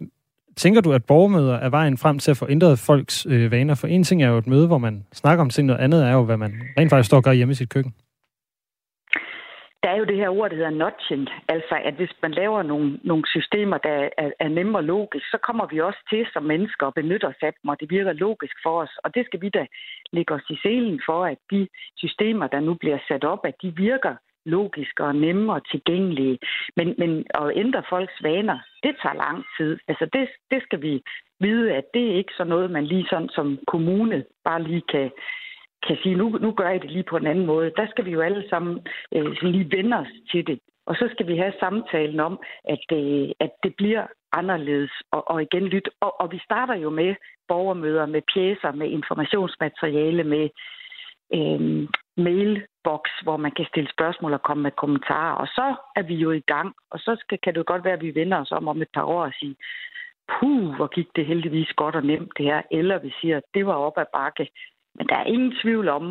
tænker 0.55 0.81
du, 0.81 0.91
at 0.93 1.05
borgermøder 1.05 1.55
er 1.55 1.69
vejen 1.69 1.97
frem 1.97 2.19
til 2.19 2.31
at 2.31 2.37
få 2.37 2.45
ændret 2.49 2.79
folks 2.79 3.25
øh, 3.29 3.51
vaner? 3.51 3.75
For 3.75 3.87
en 3.87 4.03
ting 4.03 4.23
er 4.23 4.29
jo 4.29 4.37
et 4.37 4.47
møde, 4.47 4.67
hvor 4.67 4.77
man 4.77 5.05
snakker 5.13 5.41
om 5.41 5.49
ting, 5.49 5.67
noget 5.67 5.79
andet 5.79 6.05
er 6.09 6.13
jo, 6.13 6.23
hvad 6.23 6.37
man 6.37 6.51
rent 6.77 6.89
faktisk 6.89 7.07
står 7.07 7.17
og 7.17 7.23
gør 7.23 7.31
hjemme 7.31 7.51
i 7.51 7.55
sit 7.55 7.69
køkken 7.69 7.93
der 9.83 9.89
er 9.89 9.97
jo 9.97 10.05
det 10.05 10.15
her 10.15 10.29
ord, 10.29 10.49
der 10.49 10.55
hedder 10.55 10.79
notching. 10.83 11.27
Altså, 11.47 11.75
at 11.83 11.93
hvis 11.93 12.13
man 12.21 12.31
laver 12.31 12.63
nogle, 12.63 12.99
nogle 13.03 13.23
systemer, 13.27 13.77
der 13.77 14.09
er, 14.17 14.31
er 14.39 14.47
nemme 14.47 14.77
og 14.77 14.83
logisk, 14.83 15.25
så 15.25 15.37
kommer 15.37 15.65
vi 15.71 15.79
også 15.79 15.99
til 16.09 16.27
som 16.33 16.43
mennesker 16.43 16.85
og 16.85 16.93
benytter 16.93 17.27
os 17.27 17.41
af 17.41 17.53
dem, 17.53 17.69
og 17.69 17.79
det 17.79 17.89
virker 17.89 18.13
logisk 18.13 18.55
for 18.63 18.81
os. 18.81 18.93
Og 19.03 19.15
det 19.15 19.25
skal 19.25 19.41
vi 19.41 19.49
da 19.49 19.65
lægge 20.11 20.33
os 20.33 20.49
i 20.49 20.57
selen 20.63 21.01
for, 21.05 21.25
at 21.25 21.37
de 21.51 21.67
systemer, 21.97 22.47
der 22.47 22.59
nu 22.59 22.73
bliver 22.73 22.97
sat 23.07 23.23
op, 23.23 23.45
at 23.45 23.55
de 23.61 23.75
virker 23.75 24.15
logiske 24.45 25.03
og 25.03 25.15
nemme 25.15 25.53
og 25.53 25.69
tilgængelige. 25.71 26.39
Men, 26.75 26.95
men 26.97 27.25
at 27.33 27.51
ændre 27.55 27.83
folks 27.89 28.23
vaner, 28.23 28.59
det 28.83 28.95
tager 29.01 29.15
lang 29.15 29.45
tid. 29.57 29.79
Altså 29.87 30.05
det, 30.13 30.29
det 30.51 30.63
skal 30.63 30.81
vi 30.81 31.03
vide, 31.39 31.73
at 31.73 31.85
det 31.93 32.11
er 32.11 32.15
ikke 32.15 32.33
så 32.37 32.43
noget, 32.43 32.71
man 32.71 32.85
lige 32.85 33.07
sådan 33.09 33.29
som 33.29 33.59
kommune 33.67 34.25
bare 34.45 34.63
lige 34.63 34.83
kan, 34.91 35.11
kan 35.87 35.97
sige, 36.03 36.15
nu, 36.15 36.29
nu 36.41 36.51
gør 36.51 36.69
jeg 36.69 36.81
det 36.81 36.91
lige 36.91 37.09
på 37.09 37.17
en 37.17 37.27
anden 37.27 37.45
måde. 37.45 37.71
Der 37.77 37.87
skal 37.89 38.05
vi 38.05 38.11
jo 38.11 38.21
alle 38.21 38.49
sammen 38.49 38.87
øh, 39.15 39.31
lige 39.41 39.71
vende 39.77 39.97
os 39.97 40.13
til 40.31 40.47
det. 40.47 40.59
Og 40.85 40.95
så 40.95 41.09
skal 41.11 41.27
vi 41.27 41.37
have 41.37 41.53
samtalen 41.59 42.19
om, 42.19 42.39
at, 42.63 42.85
øh, 42.91 43.29
at 43.39 43.51
det 43.63 43.73
bliver 43.77 44.07
anderledes 44.31 44.91
og, 45.11 45.27
og 45.31 45.41
igen 45.41 45.67
lyt. 45.67 45.89
Og, 46.01 46.21
og 46.21 46.31
vi 46.31 46.39
starter 46.43 46.75
jo 46.75 46.89
med 46.89 47.15
borgermøder, 47.47 48.05
med 48.05 48.21
pjæser, 48.33 48.71
med 48.71 48.87
informationsmateriale, 48.89 50.23
med 50.23 50.49
øh, 51.33 51.87
mailbox, 52.17 53.03
hvor 53.23 53.37
man 53.37 53.51
kan 53.51 53.65
stille 53.65 53.89
spørgsmål 53.91 54.33
og 54.33 54.41
komme 54.41 54.63
med 54.63 54.71
kommentarer. 54.71 55.35
Og 55.35 55.47
så 55.47 55.75
er 55.95 56.01
vi 56.01 56.15
jo 56.15 56.31
i 56.31 56.39
gang. 56.39 56.75
Og 56.91 56.99
så 56.99 57.17
skal, 57.19 57.39
kan 57.43 57.53
det 57.53 57.57
jo 57.57 57.63
godt 57.67 57.83
være, 57.83 57.93
at 57.93 58.01
vi 58.01 58.15
vender 58.15 58.37
os 58.37 58.51
om 58.51 58.67
om 58.67 58.81
et 58.81 58.93
par 58.93 59.03
år 59.03 59.23
og 59.23 59.33
siger, 59.39 59.55
puh, 60.33 60.75
hvor 60.75 60.87
gik 60.87 61.07
det 61.15 61.25
heldigvis 61.25 61.73
godt 61.75 61.95
og 61.95 62.03
nemt 62.03 62.31
det 62.37 62.45
her. 62.45 62.61
Eller 62.71 62.97
vi 62.99 63.13
siger, 63.21 63.37
at 63.37 63.43
det 63.53 63.65
var 63.65 63.73
op 63.73 63.97
ad 63.97 64.05
bakke. 64.13 64.47
Men 64.99 65.07
der 65.07 65.15
er 65.15 65.25
ingen 65.33 65.53
tvivl 65.61 65.87
om, 65.89 66.05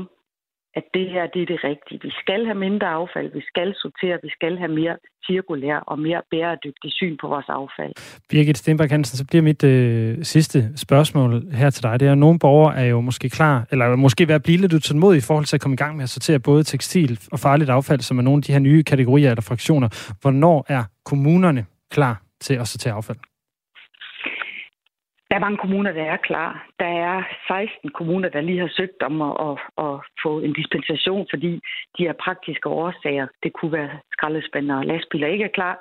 at 0.78 0.84
det 0.94 1.06
her 1.10 1.24
det 1.34 1.42
er 1.42 1.46
det 1.46 1.60
rigtige. 1.64 2.00
Vi 2.02 2.12
skal 2.22 2.40
have 2.44 2.58
mindre 2.66 2.88
affald, 3.00 3.32
vi 3.32 3.42
skal 3.50 3.74
sortere, 3.82 4.18
vi 4.22 4.30
skal 4.38 4.58
have 4.58 4.72
mere 4.80 4.96
cirkulær 5.26 5.78
og 5.92 5.98
mere 5.98 6.22
bæredygtig 6.30 6.90
syn 6.92 7.16
på 7.20 7.26
vores 7.28 7.48
affald. 7.48 7.92
Birgit 8.30 8.58
Stenberg 8.58 8.90
Hansen, 8.90 9.16
så 9.16 9.24
bliver 9.30 9.42
mit 9.42 9.64
øh, 9.64 10.24
sidste 10.24 10.58
spørgsmål 10.76 11.30
her 11.60 11.70
til 11.70 11.82
dig. 11.82 12.00
Det 12.00 12.08
er, 12.08 12.12
at 12.12 12.18
nogle 12.18 12.38
borgere 12.38 12.76
er 12.76 12.84
jo 12.84 13.00
måske 13.00 13.28
klar, 13.28 13.66
eller 13.70 13.96
måske 13.96 14.28
ved 14.28 14.34
at 14.34 14.42
blive 14.42 14.58
lidt 14.58 14.72
utålmodige 14.72 15.18
i 15.18 15.28
forhold 15.28 15.44
til 15.44 15.56
at 15.56 15.60
komme 15.60 15.74
i 15.74 15.82
gang 15.84 15.96
med 15.96 16.02
at 16.02 16.08
sortere 16.08 16.40
både 16.40 16.62
tekstil 16.64 17.20
og 17.32 17.38
farligt 17.38 17.70
affald, 17.70 18.00
som 18.00 18.18
er 18.18 18.22
nogle 18.22 18.38
af 18.38 18.42
de 18.42 18.52
her 18.52 18.58
nye 18.58 18.82
kategorier 18.82 19.30
eller 19.30 19.42
fraktioner. 19.42 19.88
Hvornår 20.20 20.66
er 20.68 20.84
kommunerne 21.04 21.66
klar 21.90 22.22
til 22.40 22.54
at 22.54 22.68
sortere 22.68 22.94
affald? 22.94 23.18
Er 25.38 25.46
mange 25.48 25.64
kommuner, 25.64 25.92
der 25.92 26.04
er 26.04 26.16
klar. 26.16 26.66
Der 26.78 26.92
er 27.08 27.22
16 27.48 27.90
kommuner, 27.90 28.28
der 28.28 28.40
lige 28.40 28.60
har 28.60 28.72
søgt 28.76 29.02
om 29.02 29.22
at, 29.22 29.34
at, 29.48 29.56
at 29.86 29.94
få 30.22 30.40
en 30.40 30.52
dispensation, 30.52 31.26
fordi 31.30 31.60
de 31.98 32.06
har 32.06 32.16
praktiske 32.24 32.68
årsager, 32.68 33.26
det 33.42 33.52
kunne 33.52 33.72
være 33.72 33.90
skraldespænder 34.12 34.76
og 34.76 34.86
lastbiler, 34.86 35.28
ikke 35.28 35.44
er 35.44 35.56
klar. 35.58 35.74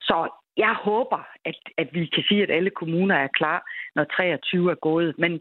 Så 0.00 0.16
jeg 0.56 0.74
håber, 0.74 1.20
at, 1.44 1.58
at 1.78 1.88
vi 1.92 2.06
kan 2.06 2.24
sige, 2.28 2.42
at 2.42 2.50
alle 2.50 2.70
kommuner 2.70 3.14
er 3.14 3.28
klar, 3.38 3.60
når 3.94 4.04
23 4.04 4.70
er 4.70 4.74
gået. 4.74 5.14
Men, 5.18 5.32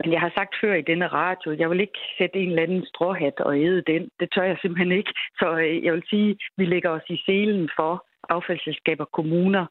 men 0.00 0.12
jeg 0.12 0.20
har 0.20 0.32
sagt 0.34 0.54
før 0.60 0.74
i 0.74 0.88
denne 0.90 1.06
radio, 1.06 1.52
jeg 1.52 1.70
vil 1.70 1.80
ikke 1.80 2.00
sætte 2.18 2.38
en 2.38 2.48
eller 2.48 2.62
anden 2.62 2.86
stråhat 2.86 3.40
og 3.40 3.60
æde 3.60 3.82
den. 3.86 4.08
Det 4.20 4.28
tør 4.34 4.42
jeg 4.42 4.58
simpelthen 4.60 4.92
ikke. 4.92 5.12
Så 5.38 5.58
øh, 5.58 5.84
jeg 5.84 5.92
vil 5.92 6.04
sige, 6.10 6.30
at 6.30 6.36
vi 6.56 6.64
lægger 6.64 6.90
os 6.90 7.06
i 7.08 7.22
selen 7.26 7.70
for 7.76 8.06
affaldsselskaber, 8.28 9.04
kommuner, 9.04 9.66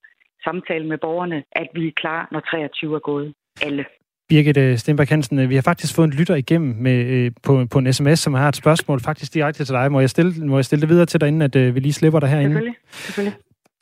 samtale 0.48 0.86
med 0.92 0.98
borgerne, 1.06 1.44
at 1.52 1.68
vi 1.76 1.88
er 1.88 1.92
klar, 2.02 2.28
når 2.32 2.40
23 2.40 2.96
er 2.96 3.00
gået. 3.00 3.34
Alle. 3.62 3.86
Birgit 4.30 4.58
øh, 4.58 4.78
Stenberg 4.78 5.08
Hansen, 5.08 5.40
øh, 5.40 5.50
vi 5.50 5.56
har 5.56 5.62
faktisk 5.62 5.96
fået 5.96 6.08
en 6.08 6.14
lytter 6.14 6.36
igennem 6.36 6.76
med, 6.80 7.06
øh, 7.06 7.32
på, 7.44 7.66
på 7.72 7.80
en 7.80 7.94
sms, 7.94 8.20
som 8.20 8.34
har 8.34 8.50
et 8.50 8.56
spørgsmål 8.56 9.00
faktisk 9.00 9.34
direkte 9.34 9.66
til 9.66 9.74
dig. 9.74 9.92
Må 9.92 10.00
jeg 10.00 10.10
stille, 10.10 10.46
må 10.46 10.58
jeg 10.58 10.66
stille 10.66 10.82
det 10.82 10.90
videre 10.90 11.06
til 11.06 11.22
dig, 11.22 11.28
inden 11.28 11.42
at 11.42 11.76
vi 11.76 11.80
lige 11.80 11.94
slipper 11.94 12.20
dig 12.20 12.30
herinde? 12.30 12.52
Selvfølgelig. 12.52 12.76
Selvfølgelig. 12.92 13.40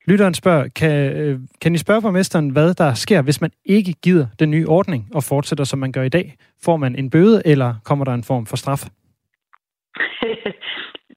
Lytteren 0.08 0.34
spørger, 0.34 0.68
kan, 0.68 1.50
kan 1.62 1.76
I 1.76 1.78
spørge 1.78 2.02
borgmesteren, 2.02 2.50
hvad 2.50 2.74
der 2.74 2.94
sker, 2.94 3.22
hvis 3.22 3.42
man 3.42 3.52
ikke 3.66 3.94
giver 3.94 4.26
den 4.40 4.52
nye 4.52 4.68
ordning 4.68 5.10
og 5.14 5.24
fortsætter, 5.24 5.64
som 5.64 5.80
man 5.80 5.92
gør 5.92 6.04
i 6.04 6.10
dag? 6.10 6.36
Får 6.64 6.78
man 6.78 6.96
en 6.96 7.10
bøde, 7.10 7.42
eller 7.46 7.76
kommer 7.84 8.06
der 8.06 8.14
en 8.14 8.24
form 8.24 8.46
for 8.46 8.56
straf? 8.58 8.88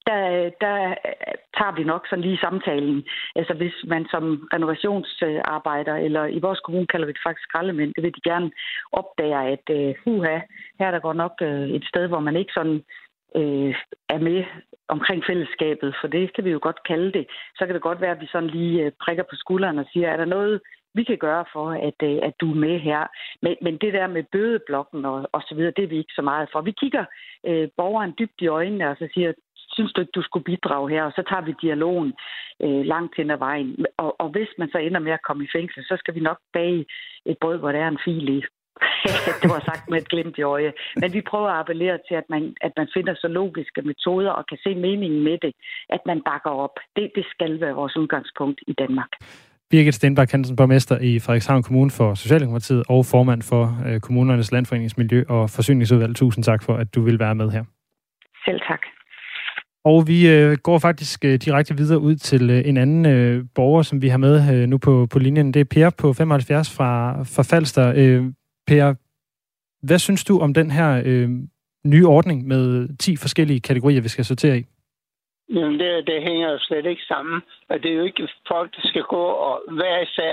Der, 0.07 0.51
der 0.65 0.77
tager 1.59 1.75
vi 1.77 1.85
nok 1.85 2.07
sådan 2.07 2.25
lige 2.25 2.45
samtalen. 2.47 3.05
Altså 3.37 3.55
hvis 3.55 3.77
man 3.87 4.07
som 4.11 4.49
renovationsarbejder, 4.55 5.95
eller 5.95 6.25
i 6.27 6.39
vores 6.39 6.61
kommune 6.61 6.87
kalder 6.87 7.07
vi 7.07 7.13
det 7.13 7.27
faktisk 7.27 7.45
skraldemænd, 7.49 7.95
det 7.95 8.03
vil 8.03 8.15
de 8.15 8.29
gerne 8.31 8.51
opdage, 8.93 9.41
at 9.55 9.67
uh, 9.79 9.95
huha, 10.05 10.39
her 10.79 10.87
er 10.87 10.91
der 10.91 11.07
godt 11.07 11.17
nok 11.17 11.35
uh, 11.43 11.69
et 11.77 11.85
sted, 11.85 12.09
hvor 12.09 12.21
man 12.21 12.37
ikke 12.37 12.53
sådan 12.55 12.83
uh, 13.35 13.75
er 14.09 14.19
med 14.19 14.45
omkring 14.89 15.23
fællesskabet, 15.27 15.95
for 16.01 16.09
det 16.09 16.35
kan 16.35 16.45
vi 16.45 16.51
jo 16.51 16.59
godt 16.63 16.81
kalde 16.89 17.13
det. 17.13 17.27
Så 17.59 17.67
kan 17.67 17.75
det 17.75 17.83
godt 17.83 18.01
være, 18.01 18.11
at 18.11 18.21
vi 18.21 18.29
sådan 18.33 18.51
lige 18.51 18.93
prikker 19.05 19.23
på 19.31 19.37
skulderen 19.37 19.79
og 19.79 19.87
siger, 19.93 20.09
er 20.09 20.17
der 20.17 20.25
noget, 20.25 20.61
vi 20.95 21.05
kan 21.05 21.19
gøre 21.19 21.45
for, 21.53 21.67
at, 21.89 22.01
at 22.29 22.35
du 22.41 22.51
er 22.51 22.63
med 22.67 22.79
her. 22.79 23.03
Men, 23.43 23.55
men 23.63 23.75
det 23.83 23.93
der 23.93 24.07
med 24.07 24.25
bødeblokken 24.33 25.05
og, 25.05 25.29
og 25.33 25.43
så 25.49 25.55
videre, 25.55 25.73
det 25.77 25.85
er 25.85 25.89
vi 25.89 25.99
ikke 25.99 26.19
så 26.19 26.23
meget 26.23 26.49
for. 26.53 26.61
Vi 26.61 26.75
kigger 26.83 27.05
øh, 27.47 27.69
borgeren 27.77 28.15
dybt 28.19 28.41
i 28.41 28.47
øjnene 28.47 28.91
og 28.91 28.97
så 28.99 29.09
siger, 29.15 29.33
synes 29.77 29.93
du 29.93 30.01
ikke, 30.01 30.19
du 30.19 30.23
skulle 30.23 30.49
bidrage 30.51 30.91
her? 30.95 31.03
Og 31.09 31.13
så 31.17 31.23
tager 31.29 31.45
vi 31.49 31.63
dialogen 31.65 32.13
øh, 32.65 32.83
langt 32.93 33.15
hen 33.17 33.31
ad 33.31 33.41
vejen. 33.49 33.71
Og, 34.03 34.11
og 34.23 34.29
hvis 34.35 34.51
man 34.59 34.69
så 34.73 34.79
ender 34.79 35.01
med 35.07 35.13
at 35.13 35.27
komme 35.27 35.45
i 35.45 35.53
fængsel, 35.57 35.81
så 35.85 35.95
skal 35.99 36.15
vi 36.15 36.21
nok 36.21 36.39
bage 36.53 36.85
et 37.31 37.37
brød, 37.41 37.59
hvor 37.59 37.73
der 37.73 37.81
er 37.85 37.89
en 37.89 38.05
fil 38.05 38.29
i. 38.39 38.41
det 39.43 39.49
var 39.55 39.63
sagt 39.71 39.85
med 39.91 39.99
et 40.03 40.09
glimt 40.09 40.39
i 40.39 40.43
øje. 40.43 40.73
Men 41.01 41.13
vi 41.13 41.21
prøver 41.31 41.49
at 41.51 41.61
appellere 41.61 41.99
til, 42.09 42.15
at 42.23 42.27
man, 42.35 42.43
at 42.67 42.73
man 42.77 42.89
finder 42.95 43.15
så 43.15 43.29
logiske 43.29 43.83
metoder 43.83 44.31
og 44.31 44.45
kan 44.51 44.59
se 44.65 44.75
meningen 44.75 45.23
med 45.29 45.39
det, 45.45 45.53
at 45.89 46.01
man 46.07 46.19
bakker 46.31 46.51
op. 46.51 46.75
Det, 46.97 47.11
det 47.15 47.25
skal 47.35 47.61
være 47.61 47.75
vores 47.75 47.97
udgangspunkt 47.97 48.61
i 48.67 48.73
Danmark. 48.73 49.13
Birgit 49.71 49.95
Stenbak 49.95 50.31
Hansen, 50.31 50.57
borgmester 50.57 50.99
i 50.99 51.19
Frederikshavn 51.19 51.63
Kommune 51.63 51.91
for 51.91 52.15
Socialdemokratiet 52.15 52.83
og 52.89 53.07
formand 53.07 53.43
for 53.43 53.65
øh, 53.87 54.01
Kommunernes 54.01 54.53
Landforeningsmiljø 54.53 55.25
og 55.29 55.51
Forsyningsudvalg. 55.51 56.17
Tusind 56.17 56.45
tak 56.45 56.63
for, 56.63 56.75
at 56.75 56.95
du 56.95 57.01
vil 57.01 57.19
være 57.19 57.35
med 57.35 57.51
her. 57.51 57.65
Selv 58.45 58.61
tak. 58.61 58.83
Og 59.91 59.99
vi 60.11 60.19
øh, 60.35 60.53
går 60.63 60.79
faktisk 60.79 61.25
øh, 61.25 61.35
direkte 61.47 61.77
videre 61.77 61.99
ud 61.99 62.15
til 62.17 62.51
øh, 62.51 62.69
en 62.69 62.77
anden 62.77 63.07
øh, 63.07 63.45
borger, 63.55 63.83
som 63.83 64.03
vi 64.03 64.09
har 64.09 64.19
med 64.19 64.35
øh, 64.55 64.69
nu 64.69 64.79
på, 64.79 65.07
på 65.13 65.19
linjen. 65.19 65.55
Det 65.55 65.61
er 65.61 65.73
Per 65.75 65.91
på 66.01 66.13
75 66.13 66.77
fra, 66.77 66.93
fra 67.35 67.43
Falster. 67.51 67.87
Øh, 68.01 68.23
per, 68.67 68.95
hvad 69.87 69.99
synes 69.99 70.25
du 70.25 70.39
om 70.39 70.55
den 70.55 70.71
her 70.71 71.03
øh, 71.07 71.29
nye 71.93 72.07
ordning 72.07 72.47
med 72.47 72.89
10 72.99 73.17
forskellige 73.17 73.61
kategorier, 73.61 74.01
vi 74.01 74.09
skal 74.09 74.25
sortere 74.25 74.59
i? 74.59 74.65
Jamen, 75.55 75.79
det, 75.81 76.07
det 76.07 76.23
hænger 76.23 76.51
jo 76.51 76.59
slet 76.59 76.87
ikke 76.87 77.03
sammen. 77.09 77.41
Og 77.69 77.83
det 77.83 77.91
er 77.91 77.97
jo 77.97 78.05
ikke 78.05 78.29
folk, 78.49 78.77
der 78.77 78.89
skal 78.89 79.03
gå 79.03 79.25
og 79.49 79.63
hver 79.71 79.97
især 80.03 80.33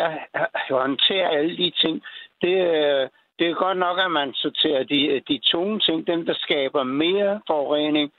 håndtere 0.70 1.28
alle 1.38 1.58
de 1.58 1.72
ting. 1.84 2.02
Det, 2.42 2.56
øh, 2.74 3.04
det 3.40 3.46
er 3.48 3.64
godt 3.66 3.78
nok, 3.78 3.98
at 4.06 4.12
man 4.12 4.34
sorterer 4.34 4.84
de, 4.84 5.22
de 5.28 5.40
tunge 5.52 5.80
ting, 5.80 6.08
dem 6.08 6.26
der 6.26 6.34
skaber 6.34 6.84
mere 6.84 7.42
forurening, 7.48 8.12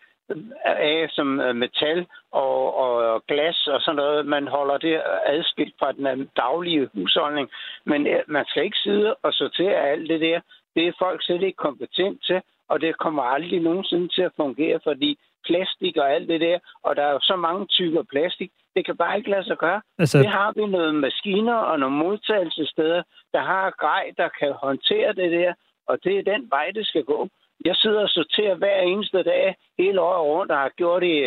af 0.64 1.06
som 1.10 1.40
øh, 1.40 1.56
metal 1.56 2.06
og, 2.32 2.76
og 2.76 3.22
glas 3.28 3.66
og 3.66 3.80
sådan 3.80 3.96
noget. 3.96 4.26
Man 4.26 4.48
holder 4.48 4.78
det 4.78 5.02
adskilt 5.26 5.74
fra 5.78 5.92
den 5.92 6.30
daglige 6.36 6.88
husholdning. 6.94 7.50
Men 7.84 8.06
øh, 8.06 8.22
man 8.28 8.44
skal 8.48 8.64
ikke 8.64 8.78
sidde 8.78 9.14
og 9.14 9.32
sortere 9.32 9.90
alt 9.90 10.08
det 10.08 10.20
der. 10.20 10.40
Det 10.74 10.86
er 10.86 10.92
folk 10.98 11.24
slet 11.24 11.42
ikke 11.42 11.56
kompetent 11.56 12.24
til, 12.24 12.40
og 12.68 12.80
det 12.80 12.98
kommer 12.98 13.22
aldrig 13.22 13.60
nogensinde 13.60 14.08
til 14.08 14.22
at 14.22 14.36
fungere, 14.36 14.80
fordi 14.84 15.18
plastik 15.46 15.96
og 15.96 16.12
alt 16.14 16.28
det 16.28 16.40
der, 16.40 16.58
og 16.82 16.96
der 16.96 17.02
er 17.02 17.12
jo 17.12 17.20
så 17.20 17.36
mange 17.36 17.66
typer 17.66 18.02
plastik, 18.02 18.50
det 18.76 18.84
kan 18.86 18.96
bare 18.96 19.16
ikke 19.18 19.30
lade 19.30 19.44
sig 19.44 19.58
gøre. 19.58 19.80
Altså... 19.98 20.18
Det 20.18 20.28
har 20.28 20.52
vi 20.56 20.66
nogle 20.66 20.92
maskiner 20.92 21.54
og 21.54 21.80
nogle 21.80 21.96
modtagelsesteder, 21.96 23.02
der 23.32 23.40
har 23.40 23.70
grej, 23.70 24.12
der 24.16 24.28
kan 24.38 24.52
håndtere 24.52 25.12
det 25.12 25.30
der, 25.32 25.52
og 25.88 26.04
det 26.04 26.18
er 26.18 26.22
den 26.32 26.50
vej, 26.50 26.70
det 26.74 26.86
skal 26.86 27.04
gå. 27.04 27.28
Jeg 27.64 27.76
sidder 27.76 28.02
og 28.02 28.08
sorterer 28.08 28.54
hver 28.54 28.80
eneste 28.80 29.22
dag 29.22 29.56
hele 29.78 30.00
året 30.00 30.22
rundt, 30.22 30.52
og 30.52 30.58
har 30.58 30.72
gjort 30.76 31.02
det 31.02 31.08
i 31.08 31.20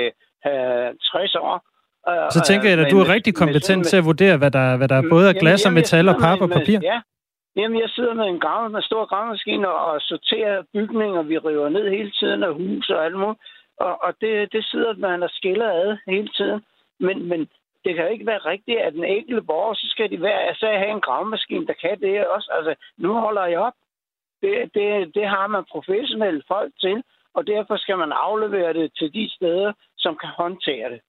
øh, 0.50 0.90
60 1.12 1.36
år. 1.36 1.56
Så 2.32 2.42
tænker 2.48 2.70
jeg, 2.70 2.80
at 2.80 2.92
du 2.92 3.00
er 3.00 3.10
rigtig 3.16 3.36
kompetent 3.36 3.88
til 3.88 3.98
at 3.98 4.06
vurdere, 4.06 4.38
hvad 4.38 4.52
der, 4.52 4.78
hvad 4.78 4.88
der 4.88 4.96
er 4.96 5.10
både 5.10 5.30
af 5.30 5.36
glas 5.36 5.66
og 5.66 5.74
metal 5.74 6.10
og 6.10 6.16
pap 6.22 6.42
og 6.42 6.50
papir. 6.50 6.80
Ja, 6.84 7.02
Jamen, 7.58 7.80
jeg 7.80 7.90
sidder 7.90 8.14
med 8.14 8.26
en, 8.26 8.40
grav, 8.40 8.70
med 8.70 8.82
stor 8.82 9.06
gravmaskine 9.06 9.70
og 9.70 10.02
sorterer 10.02 10.64
bygninger, 10.74 11.22
vi 11.22 11.38
river 11.38 11.70
ned 11.70 11.90
hele 11.90 12.12
tiden 12.12 12.44
af 12.44 12.54
hus 12.54 12.90
og 12.90 13.06
alt 13.06 13.18
muligt. 13.20 13.40
Og, 13.78 14.04
og 14.04 14.14
det, 14.22 14.52
det 14.52 14.66
sidder 14.66 14.94
man 14.96 15.24
og 15.24 15.30
skiller 15.30 15.70
ad 15.72 15.98
hele 16.08 16.28
tiden. 16.28 16.62
Men, 17.00 17.30
men 17.30 17.40
det 17.84 17.96
kan 17.96 18.04
jo 18.04 18.12
ikke 18.12 18.26
være 18.26 18.48
rigtigt, 18.52 18.80
at 18.80 18.94
den 18.94 19.04
enkelte 19.04 19.42
borger, 19.42 19.74
så 19.74 19.88
skal 19.90 20.12
de 20.12 20.22
være, 20.22 20.56
så 20.56 20.66
have 20.66 20.92
en 20.92 21.02
gravmaskine, 21.08 21.68
der 21.68 21.74
kan 21.74 22.00
det 22.02 22.28
også. 22.28 22.50
Altså, 22.58 22.76
nu 22.98 23.14
holder 23.14 23.46
jeg 23.46 23.60
op. 23.60 23.74
Det, 24.42 24.74
det, 24.74 25.16
det 25.16 25.28
har 25.28 25.48
man 25.48 25.64
professionelle 25.72 26.44
folk 26.48 26.74
til, 26.80 27.04
og 27.34 27.48
derfor 27.48 27.78
skal 27.78 27.98
man 27.98 28.12
aflevere 28.12 28.74
det 28.74 28.92
til 28.98 29.14
de 29.14 29.30
steder, 29.36 29.74
som 29.98 30.18
kan 30.22 30.30
håndtere 30.30 30.90
det. 30.90 31.02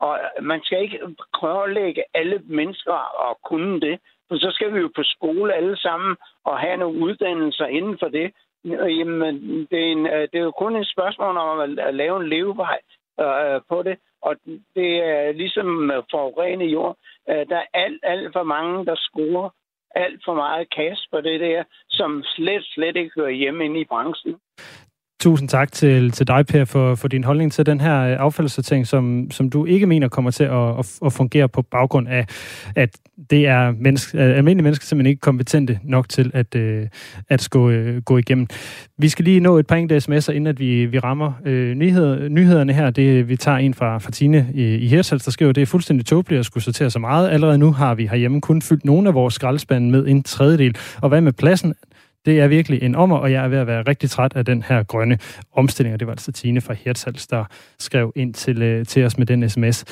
Og 0.00 0.20
man 0.42 0.60
skal 0.64 0.82
ikke 0.82 1.00
pålægge 1.40 2.04
alle 2.14 2.42
mennesker 2.44 2.92
og 3.26 3.38
kunne 3.44 3.80
det, 3.80 4.00
for 4.28 4.36
så 4.36 4.50
skal 4.50 4.74
vi 4.74 4.78
jo 4.80 4.90
på 4.96 5.02
skole 5.02 5.54
alle 5.54 5.76
sammen 5.76 6.16
og 6.44 6.58
have 6.58 6.76
nogle 6.76 6.98
uddannelser 6.98 7.66
inden 7.66 7.98
for 7.98 8.08
det. 8.08 8.32
Jamen, 8.64 9.66
det 9.70 9.78
er, 9.86 9.92
en, 9.92 10.06
øh, 10.06 10.28
det 10.32 10.34
er 10.34 10.48
jo 10.48 10.50
kun 10.50 10.76
et 10.76 10.88
spørgsmål 10.88 11.36
om 11.36 11.58
at 11.60 11.94
lave 11.94 12.16
en 12.20 12.28
levevej 12.28 12.78
øh, 13.20 13.60
på 13.68 13.82
det, 13.82 13.98
og 14.22 14.36
det 14.74 15.04
er 15.04 15.32
ligesom 15.32 15.92
forurenet 16.10 16.72
jord. 16.72 16.96
Øh, 17.30 17.46
der 17.48 17.56
er 17.56 17.66
alt, 17.74 18.00
alt 18.02 18.32
for 18.32 18.42
mange, 18.42 18.86
der 18.86 18.94
scorer 18.94 19.50
alt 19.94 20.20
for 20.24 20.34
meget 20.34 20.70
kast 20.70 21.10
på 21.12 21.20
det 21.20 21.40
der, 21.40 21.64
som 21.88 22.22
slet, 22.24 22.64
slet 22.64 22.96
ikke 22.96 23.10
hører 23.16 23.30
hjemme 23.30 23.64
inde 23.64 23.80
i 23.80 23.84
branchen. 23.84 24.40
Tusind 25.24 25.48
tak 25.48 25.72
til, 25.72 26.10
til 26.10 26.26
dig, 26.26 26.46
Per, 26.46 26.64
for, 26.64 26.94
for 26.94 27.08
din 27.08 27.24
holdning 27.24 27.52
til 27.52 27.66
den 27.66 27.80
her 27.80 28.00
øh, 28.00 28.16
affaldssortering, 28.18 28.86
som, 28.86 29.30
som 29.30 29.50
du 29.50 29.64
ikke 29.64 29.86
mener 29.86 30.08
kommer 30.08 30.30
til 30.30 30.44
at, 30.44 30.78
at, 30.78 30.98
at 31.06 31.12
fungere 31.12 31.48
på 31.48 31.62
baggrund 31.62 32.08
af, 32.08 32.26
at 32.76 32.98
det 33.30 33.46
er 33.46 33.72
menneske, 33.72 34.18
øh, 34.18 34.36
almindelige 34.36 34.62
mennesker 34.62 34.86
simpelthen 34.86 35.10
ikke 35.10 35.20
kompetente 35.20 35.78
nok 35.82 36.08
til 36.08 36.30
at, 36.34 36.54
øh, 36.54 36.86
at 37.28 37.48
gå, 37.50 37.72
gå 38.04 38.18
igennem. 38.18 38.46
Vi 38.98 39.08
skal 39.08 39.24
lige 39.24 39.40
nå 39.40 39.58
et 39.58 39.66
par 39.66 39.76
enkelte 39.76 40.12
sms'er, 40.12 40.32
inden 40.32 40.46
at 40.46 40.58
vi, 40.58 40.86
vi 40.86 40.98
rammer 40.98 41.32
øh, 41.44 41.74
nyheder, 41.74 42.28
nyhederne 42.28 42.72
her. 42.72 42.90
Det, 42.90 43.28
vi 43.28 43.36
tager 43.36 43.58
en 43.58 43.74
fra, 43.74 43.98
fra 43.98 44.10
Tine 44.10 44.48
i, 44.54 44.74
i 44.74 44.88
Hirtshals, 44.88 45.24
der 45.24 45.30
skriver, 45.30 45.52
det 45.52 45.62
er 45.62 45.66
fuldstændig 45.66 46.06
tåbeligt 46.06 46.38
at 46.40 46.46
skulle 46.46 46.64
sortere 46.64 46.90
så 46.90 46.98
meget. 46.98 47.30
Allerede 47.30 47.58
nu 47.58 47.72
har 47.72 47.94
vi 47.94 48.06
herhjemme 48.06 48.40
kun 48.40 48.62
fyldt 48.62 48.84
nogle 48.84 49.08
af 49.08 49.14
vores 49.14 49.34
skraldespande 49.34 49.90
med 49.90 50.06
en 50.06 50.22
tredjedel. 50.22 50.76
Og 51.00 51.08
hvad 51.08 51.20
med 51.20 51.32
pladsen? 51.32 51.74
Det 52.26 52.40
er 52.40 52.48
virkelig 52.48 52.82
en 52.82 52.94
ommer, 52.94 53.16
og 53.16 53.32
jeg 53.32 53.44
er 53.44 53.48
ved 53.48 53.58
at 53.58 53.66
være 53.66 53.82
rigtig 53.82 54.10
træt 54.10 54.36
af 54.36 54.44
den 54.44 54.62
her 54.62 54.82
grønne 54.82 55.18
omstilling. 55.52 55.94
Og 55.94 56.00
det 56.00 56.06
var 56.06 56.12
altså 56.12 56.32
Tine 56.32 56.60
fra 56.60 56.74
Hertals, 56.74 57.26
der 57.26 57.44
skrev 57.78 58.12
ind 58.16 58.34
til, 58.34 58.62
øh, 58.62 58.86
til 58.86 59.04
os 59.04 59.18
med 59.18 59.26
den 59.26 59.50
sms. 59.50 59.84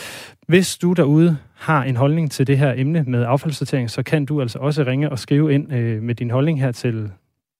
Hvis 0.49 0.79
du 0.79 0.93
derude 0.93 1.37
har 1.55 1.85
en 1.85 1.97
holdning 1.97 2.31
til 2.31 2.47
det 2.47 2.59
her 2.59 2.75
emne 2.77 3.05
med 3.07 3.25
affaldssortering, 3.25 3.91
så 3.91 4.03
kan 4.03 4.25
du 4.25 4.41
altså 4.41 4.59
også 4.59 4.83
ringe 4.83 5.11
og 5.11 5.19
skrive 5.19 5.55
ind 5.55 5.73
øh, 5.73 6.03
med 6.03 6.15
din 6.15 6.31
holdning 6.31 6.61
her 6.61 6.73
til 6.73 7.11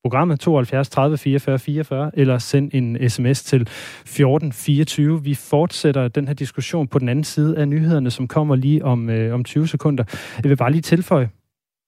programmet 0.05 0.41
72 0.41 0.89
30 0.89 1.19
44 1.19 1.59
44, 1.59 2.11
eller 2.15 2.39
send 2.39 2.71
en 2.75 3.11
sms 3.11 3.43
til 3.43 3.69
14 4.07 4.53
24. 4.53 5.25
Vi 5.25 5.35
fortsætter 5.35 6.09
den 6.09 6.27
her 6.27 6.35
diskussion 6.35 6.89
på 6.89 6.99
den 6.99 7.09
anden 7.09 7.25
side 7.25 7.59
af 7.59 7.69
nyhederne, 7.69 8.11
som 8.11 8.29
kommer 8.29 8.57
lige 8.57 8.85
om, 8.85 9.11
øh, 9.11 9.35
om 9.35 9.45
20 9.45 9.69
sekunder. 9.69 10.05
Jeg 10.43 10.51
vil 10.51 10.57
bare 10.57 10.71
lige 10.73 10.83
tilføje 10.83 11.29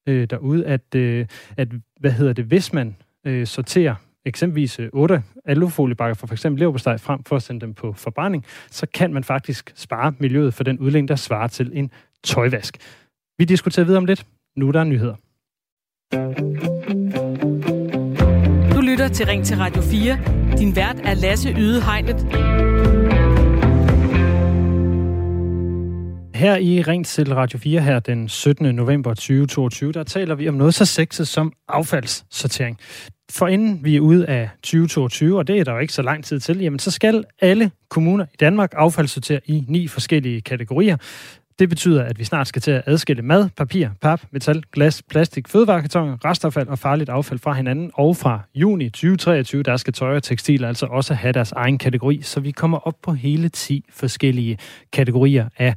øh, 0.06 0.26
derude, 0.30 0.66
at, 0.66 0.94
øh, 0.94 1.26
at 1.56 1.68
hvad 2.00 2.12
hedder 2.12 2.32
det, 2.32 2.44
hvis 2.44 2.72
man 2.72 2.96
øh, 3.26 3.46
sorterer 3.46 3.94
eksempelvis 4.24 4.78
øh, 4.78 4.88
8 4.92 5.22
alufoliebakker 5.44 6.14
for 6.14 6.26
f.eks. 6.26 6.44
leverpostej 6.44 6.98
frem 6.98 7.24
for 7.24 7.36
at 7.36 7.42
sende 7.42 7.60
dem 7.60 7.74
på 7.74 7.92
forbrænding, 7.92 8.44
så 8.70 8.86
kan 8.94 9.12
man 9.12 9.24
faktisk 9.24 9.72
spare 9.74 10.14
miljøet 10.18 10.54
for 10.54 10.64
den 10.64 10.78
udlæng, 10.78 11.08
der 11.08 11.16
svarer 11.16 11.48
til 11.48 11.70
en 11.74 11.90
tøjvask. 12.24 12.76
Vi 13.38 13.44
diskuterer 13.44 13.84
videre 13.84 13.98
om 13.98 14.04
lidt. 14.04 14.26
Nu 14.56 14.68
er 14.68 14.72
der 14.72 14.84
nyheder. 14.84 15.14
Du 18.74 18.80
lytter 18.80 19.08
til 19.08 19.26
Ring 19.26 19.44
til 19.44 19.56
Radio 19.56 19.82
4. 19.82 20.18
Din 20.58 20.76
vært 20.76 20.96
er 21.04 21.14
Lasse 21.14 21.54
Yde 21.58 21.82
Hegnet. 21.82 23.03
Her 26.34 26.56
i 26.56 26.82
Ring 26.82 27.06
til 27.06 27.34
Radio 27.34 27.58
4 27.58 27.80
her 27.80 28.00
den 28.00 28.28
17. 28.28 28.74
november 28.74 29.14
2022, 29.14 29.92
der 29.92 30.02
taler 30.02 30.34
vi 30.34 30.48
om 30.48 30.54
noget 30.54 30.74
så 30.74 30.84
sexet 30.84 31.28
som 31.28 31.52
affaldssortering. 31.68 32.78
For 33.30 33.46
inden 33.48 33.84
vi 33.84 33.96
er 33.96 34.00
ude 34.00 34.26
af 34.26 34.50
2022, 34.62 35.38
og 35.38 35.48
det 35.48 35.58
er 35.58 35.64
der 35.64 35.72
jo 35.72 35.78
ikke 35.78 35.92
så 35.92 36.02
lang 36.02 36.24
tid 36.24 36.40
til, 36.40 36.58
jamen 36.58 36.78
så 36.78 36.90
skal 36.90 37.24
alle 37.40 37.70
kommuner 37.88 38.24
i 38.24 38.36
Danmark 38.40 38.72
affaldssortere 38.76 39.40
i 39.44 39.64
ni 39.68 39.88
forskellige 39.88 40.40
kategorier. 40.40 40.96
Det 41.58 41.68
betyder, 41.68 42.04
at 42.04 42.18
vi 42.18 42.24
snart 42.24 42.48
skal 42.48 42.62
til 42.62 42.70
at 42.70 42.82
adskille 42.86 43.22
mad, 43.22 43.48
papir, 43.56 43.88
pap, 44.00 44.22
metal, 44.30 44.62
glas, 44.72 45.02
plastik, 45.02 45.48
fødevarekartoner, 45.48 46.24
restaffald 46.24 46.68
og 46.68 46.78
farligt 46.78 47.10
affald 47.10 47.40
fra 47.40 47.52
hinanden. 47.52 47.90
Og 47.94 48.16
fra 48.16 48.40
juni 48.54 48.90
2023, 48.90 49.62
der 49.62 49.76
skal 49.76 49.92
tøj 49.92 50.16
og 50.16 50.22
tekstil 50.22 50.64
altså 50.64 50.86
også 50.86 51.14
have 51.14 51.32
deres 51.32 51.52
egen 51.52 51.78
kategori, 51.78 52.22
så 52.22 52.40
vi 52.40 52.50
kommer 52.50 52.78
op 52.78 52.94
på 53.02 53.12
hele 53.12 53.48
10 53.48 53.84
forskellige 53.90 54.58
kategorier 54.92 55.48
af 55.58 55.74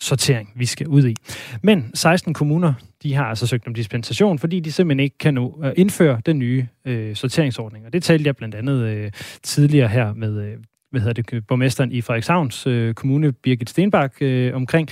sortering, 0.00 0.52
vi 0.56 0.66
skal 0.66 0.88
ud 0.88 1.06
i. 1.06 1.14
Men 1.62 1.90
16 1.94 2.34
kommuner, 2.34 2.74
de 3.02 3.14
har 3.14 3.24
altså 3.24 3.46
søgt 3.46 3.66
om 3.66 3.74
dispensation, 3.74 4.38
fordi 4.38 4.60
de 4.60 4.72
simpelthen 4.72 5.00
ikke 5.00 5.18
kan 5.18 5.34
nå 5.34 5.60
at 5.62 5.74
indføre 5.76 6.20
den 6.26 6.38
nye 6.38 6.66
øh, 6.84 7.16
sorteringsordning. 7.16 7.86
Og 7.86 7.92
det 7.92 8.02
talte 8.02 8.26
jeg 8.26 8.36
blandt 8.36 8.54
andet 8.54 8.82
øh, 8.82 9.10
tidligere 9.42 9.88
her 9.88 10.14
med 10.14 10.42
øh, 10.42 10.56
hvad 10.90 11.00
hedder 11.00 11.22
det, 11.22 11.46
borgmesteren 11.46 11.92
i 11.92 12.00
Frederikshavns 12.00 12.66
øh, 12.66 12.94
kommune, 12.94 13.32
Birgit 13.32 13.70
Stenbak, 13.70 14.22
øh, 14.22 14.54
omkring. 14.54 14.88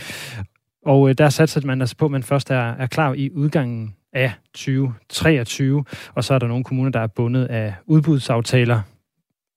Og 0.87 1.09
øh, 1.09 1.15
der 1.19 1.29
satte 1.29 1.67
man 1.67 1.81
altså 1.81 1.97
på, 1.97 2.05
at 2.05 2.11
man 2.11 2.23
først 2.23 2.51
er, 2.51 2.75
er 2.75 2.87
klar 2.87 3.15
i 3.15 3.31
udgangen 3.31 3.95
af 4.13 4.33
2023, 4.55 5.85
og 6.15 6.25
så 6.25 6.35
er 6.35 6.39
der 6.39 6.47
nogle 6.47 6.65
kommuner, 6.65 6.91
der 6.91 7.01
er 7.01 7.07
bundet 7.07 7.45
af 7.45 7.75
udbudsaftaler 7.87 8.81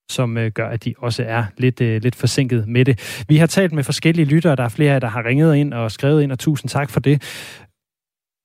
som 0.09 0.37
øh, 0.37 0.51
gør, 0.51 0.69
at 0.69 0.85
de 0.85 0.93
også 0.97 1.23
er 1.23 1.43
lidt, 1.57 1.81
øh, 1.81 2.01
lidt 2.01 2.15
forsinket 2.15 2.67
med 2.67 2.85
det. 2.85 3.23
Vi 3.27 3.37
har 3.37 3.47
talt 3.47 3.73
med 3.73 3.83
forskellige 3.83 4.25
lyttere, 4.25 4.55
der 4.55 4.63
er 4.63 4.69
flere 4.69 4.93
af 4.93 5.01
der 5.01 5.07
har 5.07 5.25
ringet 5.25 5.55
ind 5.55 5.73
og 5.73 5.91
skrevet 5.91 6.23
ind, 6.23 6.31
og 6.31 6.39
tusind 6.39 6.69
tak 6.69 6.89
for 6.89 6.99
det. 6.99 7.21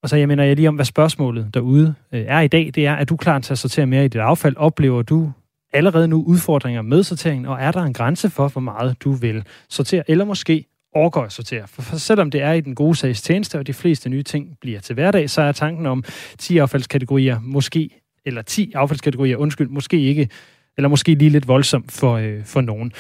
Og 0.03 0.09
så 0.09 0.17
jeg 0.17 0.29
mener 0.29 0.45
jeg 0.45 0.57
lige 0.57 0.69
om, 0.69 0.75
hvad 0.75 0.85
spørgsmålet 0.85 1.55
derude 1.55 1.95
øh, 2.13 2.25
er 2.27 2.41
i 2.41 2.49
dag. 2.49 2.71
Det 2.75 2.87
er, 2.87 2.93
er 2.93 3.05
du 3.05 3.17
klar 3.17 3.39
til 3.39 3.53
at 3.53 3.59
sortere 3.59 3.87
mere 3.87 4.05
i 4.05 4.09
dit 4.09 4.21
affald? 4.21 4.57
Oplever 4.57 5.03
du 5.03 5.33
allerede 5.73 6.09
nu 6.09 6.25
udfordringer 6.27 6.83
med 6.83 7.03
sorteringen, 7.03 7.47
og 7.47 7.57
er 7.61 7.73
der 7.73 7.83
en 7.83 7.93
grænse 7.93 8.31
for, 8.31 8.49
hvor 8.49 8.61
meget 8.61 8.97
du 9.01 9.13
vil 9.13 9.45
sortere, 9.69 10.11
eller 10.11 10.25
måske 10.25 10.67
overgår 10.95 11.23
at 11.23 11.33
sortere. 11.33 11.69
For, 11.69 11.83
for 11.83 11.97
selvom 11.97 12.31
det 12.31 12.43
er 12.43 12.53
i 12.53 12.61
den 12.61 12.75
gode 12.75 12.95
sags 12.95 13.23
tjeneste, 13.23 13.59
og 13.59 13.67
de 13.67 13.73
fleste 13.73 14.09
nye 14.09 14.23
ting 14.23 14.59
bliver 14.61 14.81
til 14.81 14.95
hverdag, 14.95 15.31
så 15.31 15.43
er 15.43 15.53
tanken 15.53 15.87
om 15.87 16.05
10 16.39 16.59
affaldskategorier 16.59 17.41
måske, 17.41 17.91
eller 18.25 18.43
10 18.43 18.73
affaldskategorier, 18.75 19.37
undskyld, 19.37 19.69
måske 19.69 20.01
ikke 20.01 20.29
eller 20.77 20.89
måske 20.89 21.15
lige 21.15 21.31
lidt 21.31 21.49
voldsomt 21.49 21.93
for, 21.93 22.13
øh, 22.17 22.45
for 22.45 22.61
nogen. 22.61 22.93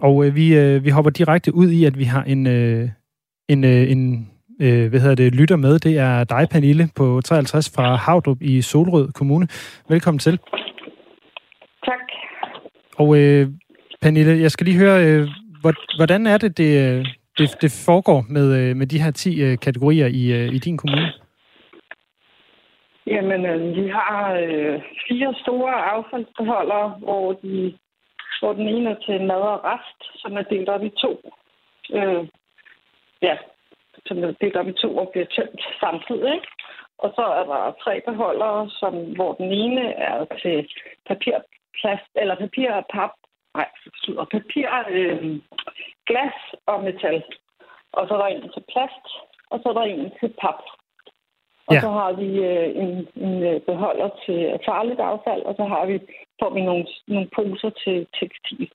Og 0.00 0.26
øh, 0.26 0.36
vi, 0.36 0.56
øh, 0.56 0.84
vi 0.84 0.90
hopper 0.90 1.10
direkte 1.10 1.54
ud 1.54 1.70
i, 1.70 1.84
at 1.84 1.98
vi 1.98 2.04
har 2.04 2.22
en, 2.22 2.46
øh, 2.46 2.88
en, 3.48 3.64
øh, 3.64 3.90
en 3.90 4.30
øh, 4.60 4.88
hvad 4.88 5.00
hedder 5.00 5.14
det, 5.14 5.34
lytter 5.34 5.56
med. 5.56 5.78
Det 5.78 5.98
er 5.98 6.24
dig, 6.24 6.48
Pernille, 6.50 6.88
på 6.96 7.20
53 7.24 7.70
fra 7.70 7.94
Havdrup 7.96 8.42
i 8.42 8.62
Solrød 8.62 9.12
Kommune. 9.12 9.48
Velkommen 9.88 10.18
til. 10.18 10.38
Tak. 11.84 12.00
Og 12.96 13.18
øh, 13.18 13.48
Pernille, 14.02 14.40
jeg 14.40 14.50
skal 14.50 14.64
lige 14.66 14.78
høre, 14.78 15.06
øh, 15.06 15.28
hvordan 15.96 16.26
er 16.26 16.38
det, 16.38 16.58
det, 16.58 16.90
øh, 16.90 17.06
det, 17.38 17.56
det 17.62 17.84
foregår 17.86 18.24
med, 18.28 18.56
øh, 18.56 18.76
med 18.76 18.86
de 18.86 19.02
her 19.02 19.10
10 19.10 19.42
øh, 19.42 19.58
kategorier 19.58 20.06
i, 20.06 20.54
i 20.54 20.58
din 20.58 20.76
kommune? 20.76 21.12
Jamen, 23.06 23.46
øh, 23.46 23.76
vi 23.76 23.88
har 23.88 24.32
øh, 24.32 24.82
fire 25.08 25.34
store 25.42 25.74
affaldsbeholdere, 25.74 26.88
hvor, 26.88 27.32
de, 27.32 27.78
hvor 28.40 28.52
den 28.52 28.68
ene 28.68 28.90
er 28.90 29.00
til 29.06 29.26
mad 29.26 29.42
og 29.54 29.64
rest, 29.64 30.20
som 30.20 30.36
er 30.36 30.42
delt 30.42 30.68
op 30.68 30.84
i 30.84 30.90
to. 30.90 31.32
Øh, 31.92 32.28
ja, 33.22 33.36
som 34.06 34.24
er 34.24 34.32
delt 34.40 34.56
op 34.56 34.68
i 34.68 34.72
to 34.72 34.96
og 34.96 35.08
bliver 35.12 35.26
tømt 35.26 35.60
samtidig. 35.80 36.34
Ikke? 36.34 36.48
Og 36.98 37.12
så 37.16 37.22
er 37.22 37.44
der 37.44 37.74
tre 37.84 38.00
beholdere, 38.06 38.70
som, 38.70 39.14
hvor 39.14 39.32
den 39.34 39.52
ene 39.52 39.92
er 39.92 40.24
til 40.42 40.68
papir, 41.06 41.36
plast, 41.80 42.10
eller 42.14 42.34
papir 42.34 42.70
og 42.70 42.84
pap, 42.92 43.10
nej, 43.54 43.68
og 44.16 44.28
papir, 44.28 44.68
øh, 44.88 45.40
glas 46.06 46.38
og 46.66 46.84
metal. 46.84 47.22
Og 47.92 48.08
så 48.08 48.14
er 48.14 48.18
der 48.18 48.26
en 48.26 48.52
til 48.52 48.64
plast, 48.72 49.06
og 49.50 49.60
så 49.62 49.68
er 49.68 49.72
der 49.72 49.82
en 49.82 50.12
til 50.20 50.34
pap. 50.40 50.60
Og 51.68 51.74
ja. 51.74 51.80
så 51.80 51.90
har 52.00 52.12
vi 52.12 52.28
øh, 52.50 52.68
en, 52.82 52.92
en 53.26 53.42
øh, 53.42 53.60
beholder 53.60 54.08
til 54.26 54.38
farligt 54.68 55.00
affald, 55.00 55.42
og 55.42 55.54
så 55.58 55.64
har 55.64 55.86
vi, 55.86 55.96
får 56.40 56.54
vi 56.54 56.60
nogle, 56.60 56.86
nogle 57.06 57.28
poser 57.36 57.70
til 57.84 58.06
tekstil. 58.20 58.70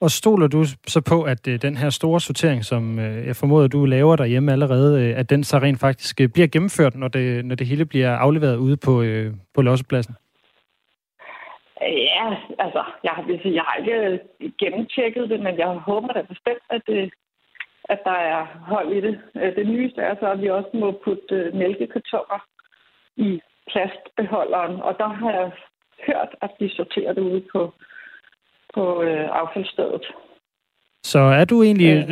Og 0.00 0.10
stoler 0.10 0.48
du 0.48 0.64
så 0.86 1.00
på, 1.12 1.22
at 1.22 1.48
øh, 1.48 1.62
den 1.62 1.76
her 1.76 1.90
store 1.90 2.20
sortering, 2.20 2.64
som 2.64 2.98
øh, 2.98 3.26
jeg 3.26 3.36
formoder, 3.36 3.68
du 3.68 3.84
laver 3.84 4.16
derhjemme 4.16 4.52
allerede, 4.52 5.02
øh, 5.02 5.18
at 5.18 5.30
den 5.30 5.44
så 5.44 5.58
rent 5.58 5.80
faktisk 5.80 6.20
øh, 6.20 6.28
bliver 6.28 6.48
gennemført, 6.48 6.94
når 6.94 7.08
det, 7.08 7.44
når 7.44 7.54
det 7.54 7.66
hele 7.66 7.84
bliver 7.86 8.10
afleveret 8.16 8.56
ude 8.56 8.76
på, 8.76 9.02
øh, 9.02 9.32
på 9.54 9.62
lossepladsen? 9.62 10.14
Ja, 11.80 12.26
altså, 12.58 12.82
jeg, 13.04 13.12
har, 13.16 13.24
jeg 13.44 13.62
har 13.66 13.76
ikke 13.78 14.20
gennemtjekket 14.58 15.30
det, 15.30 15.40
men 15.40 15.58
jeg 15.58 15.68
håber 15.68 16.08
da 16.08 16.22
bestemt, 16.22 16.64
at 16.70 16.82
det, 16.86 17.12
at 17.84 18.00
der 18.04 18.18
er 18.34 18.46
hold 18.72 18.92
i 18.92 19.00
det. 19.00 19.20
Øh, 19.36 19.56
det 19.56 19.66
nyeste 19.66 20.00
er 20.00 20.14
så, 20.20 20.26
at 20.30 20.40
vi 20.40 20.48
også 20.50 20.70
må 20.74 21.00
putte 21.04 21.34
øh, 21.34 21.54
mælkekartoner 21.54 22.40
i 23.16 23.40
plastbeholderen, 23.70 24.82
og 24.82 24.94
der 24.98 25.08
har 25.08 25.30
jeg 25.30 25.50
hørt, 26.06 26.28
at 26.42 26.50
de 26.60 26.70
sorterer 26.76 27.12
det 27.12 27.22
ude 27.22 27.44
på, 27.52 27.74
på 28.74 29.02
øh, 29.02 29.28
affaldsstedet. 29.40 30.04
Så 31.04 31.18
er 31.18 31.44
du 31.44 31.62
egentlig, 31.62 32.06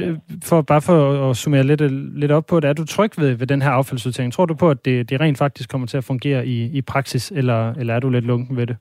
for 0.45 0.63
bare 0.63 0.83
for 0.83 1.31
at 1.31 1.37
summere 1.37 1.63
lidt, 1.63 1.81
lidt 2.21 2.33
op 2.33 2.47
på 2.47 2.61
det, 2.61 2.69
er 2.69 2.73
du 2.73 2.85
tryg 2.87 3.11
ved, 3.19 3.35
ved 3.35 3.47
den 3.47 3.63
her 3.63 3.71
affaldssortering? 3.71 4.33
Tror 4.33 4.47
du 4.47 4.55
på, 4.55 4.71
at 4.71 4.85
det, 4.85 5.11
det 5.11 5.21
rent 5.21 5.39
faktisk 5.39 5.71
kommer 5.71 5.87
til 5.87 5.97
at 5.97 6.05
fungere 6.05 6.47
i, 6.47 6.79
i 6.79 6.83
praksis, 6.83 7.31
eller, 7.31 7.75
eller 7.75 7.95
er 7.95 8.01
du 8.01 8.11
lidt 8.11 8.25
lunken 8.25 8.57
ved 8.57 8.67
det? 8.67 8.77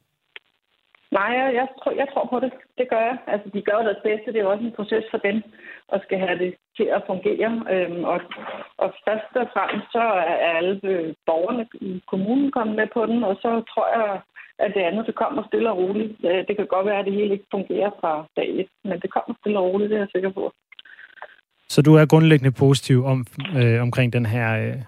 Nej, 1.18 1.30
jeg, 1.40 1.48
jeg, 1.60 1.68
tror, 1.80 1.92
jeg 2.02 2.08
tror 2.14 2.26
på 2.34 2.40
det. 2.44 2.52
Det 2.78 2.86
gør 2.92 3.04
jeg. 3.10 3.18
Altså, 3.28 3.48
de 3.54 3.62
gør 3.62 3.88
deres 3.88 4.04
bedste. 4.08 4.34
Det 4.34 4.40
er 4.42 4.46
også 4.54 4.66
en 4.66 4.78
proces 4.80 5.06
for 5.12 5.18
dem 5.28 5.38
at 5.94 6.02
skal 6.04 6.20
have 6.26 6.38
det 6.44 6.52
til 6.78 6.88
at 6.98 7.04
fungere. 7.10 7.52
Øhm, 7.74 8.04
og, 8.04 8.20
og 8.84 8.90
først 9.06 9.32
og 9.42 9.48
fremmest 9.54 9.88
så 9.92 10.06
er 10.32 10.38
alle 10.58 10.80
borgerne 11.28 11.66
i 11.90 11.92
kommunen 12.12 12.52
kommet 12.52 12.76
med 12.76 12.88
på 12.94 13.06
den, 13.06 13.24
og 13.24 13.36
så 13.44 13.50
tror 13.72 13.88
jeg, 13.98 14.22
at 14.60 14.72
det 14.76 14.82
andet, 14.82 15.08
det 15.08 15.16
kommer 15.16 15.44
stille 15.48 15.72
og 15.72 15.78
roligt. 15.78 16.12
Det 16.48 16.54
kan 16.58 16.68
godt 16.68 16.86
være, 16.86 17.00
at 17.00 17.06
det 17.06 17.14
hele 17.14 17.34
ikke 17.34 17.54
fungerer 17.58 17.92
fra 18.02 18.26
dag 18.38 18.50
et, 18.60 18.70
men 18.84 19.00
det 19.00 19.14
kommer 19.16 19.34
stille 19.40 19.60
og 19.60 19.66
roligt, 19.66 19.90
det 19.90 19.96
er 19.96 20.02
jeg 20.02 20.16
sikker 20.16 20.30
på. 20.30 20.54
Så 21.70 21.82
du 21.82 21.96
er 21.96 22.06
grundlæggende 22.06 22.52
positiv 22.60 23.06
om, 23.06 23.26
øh, 23.60 23.82
omkring 23.82 24.14
den 24.14 24.26
her 24.26 24.50
øh, 24.68 24.82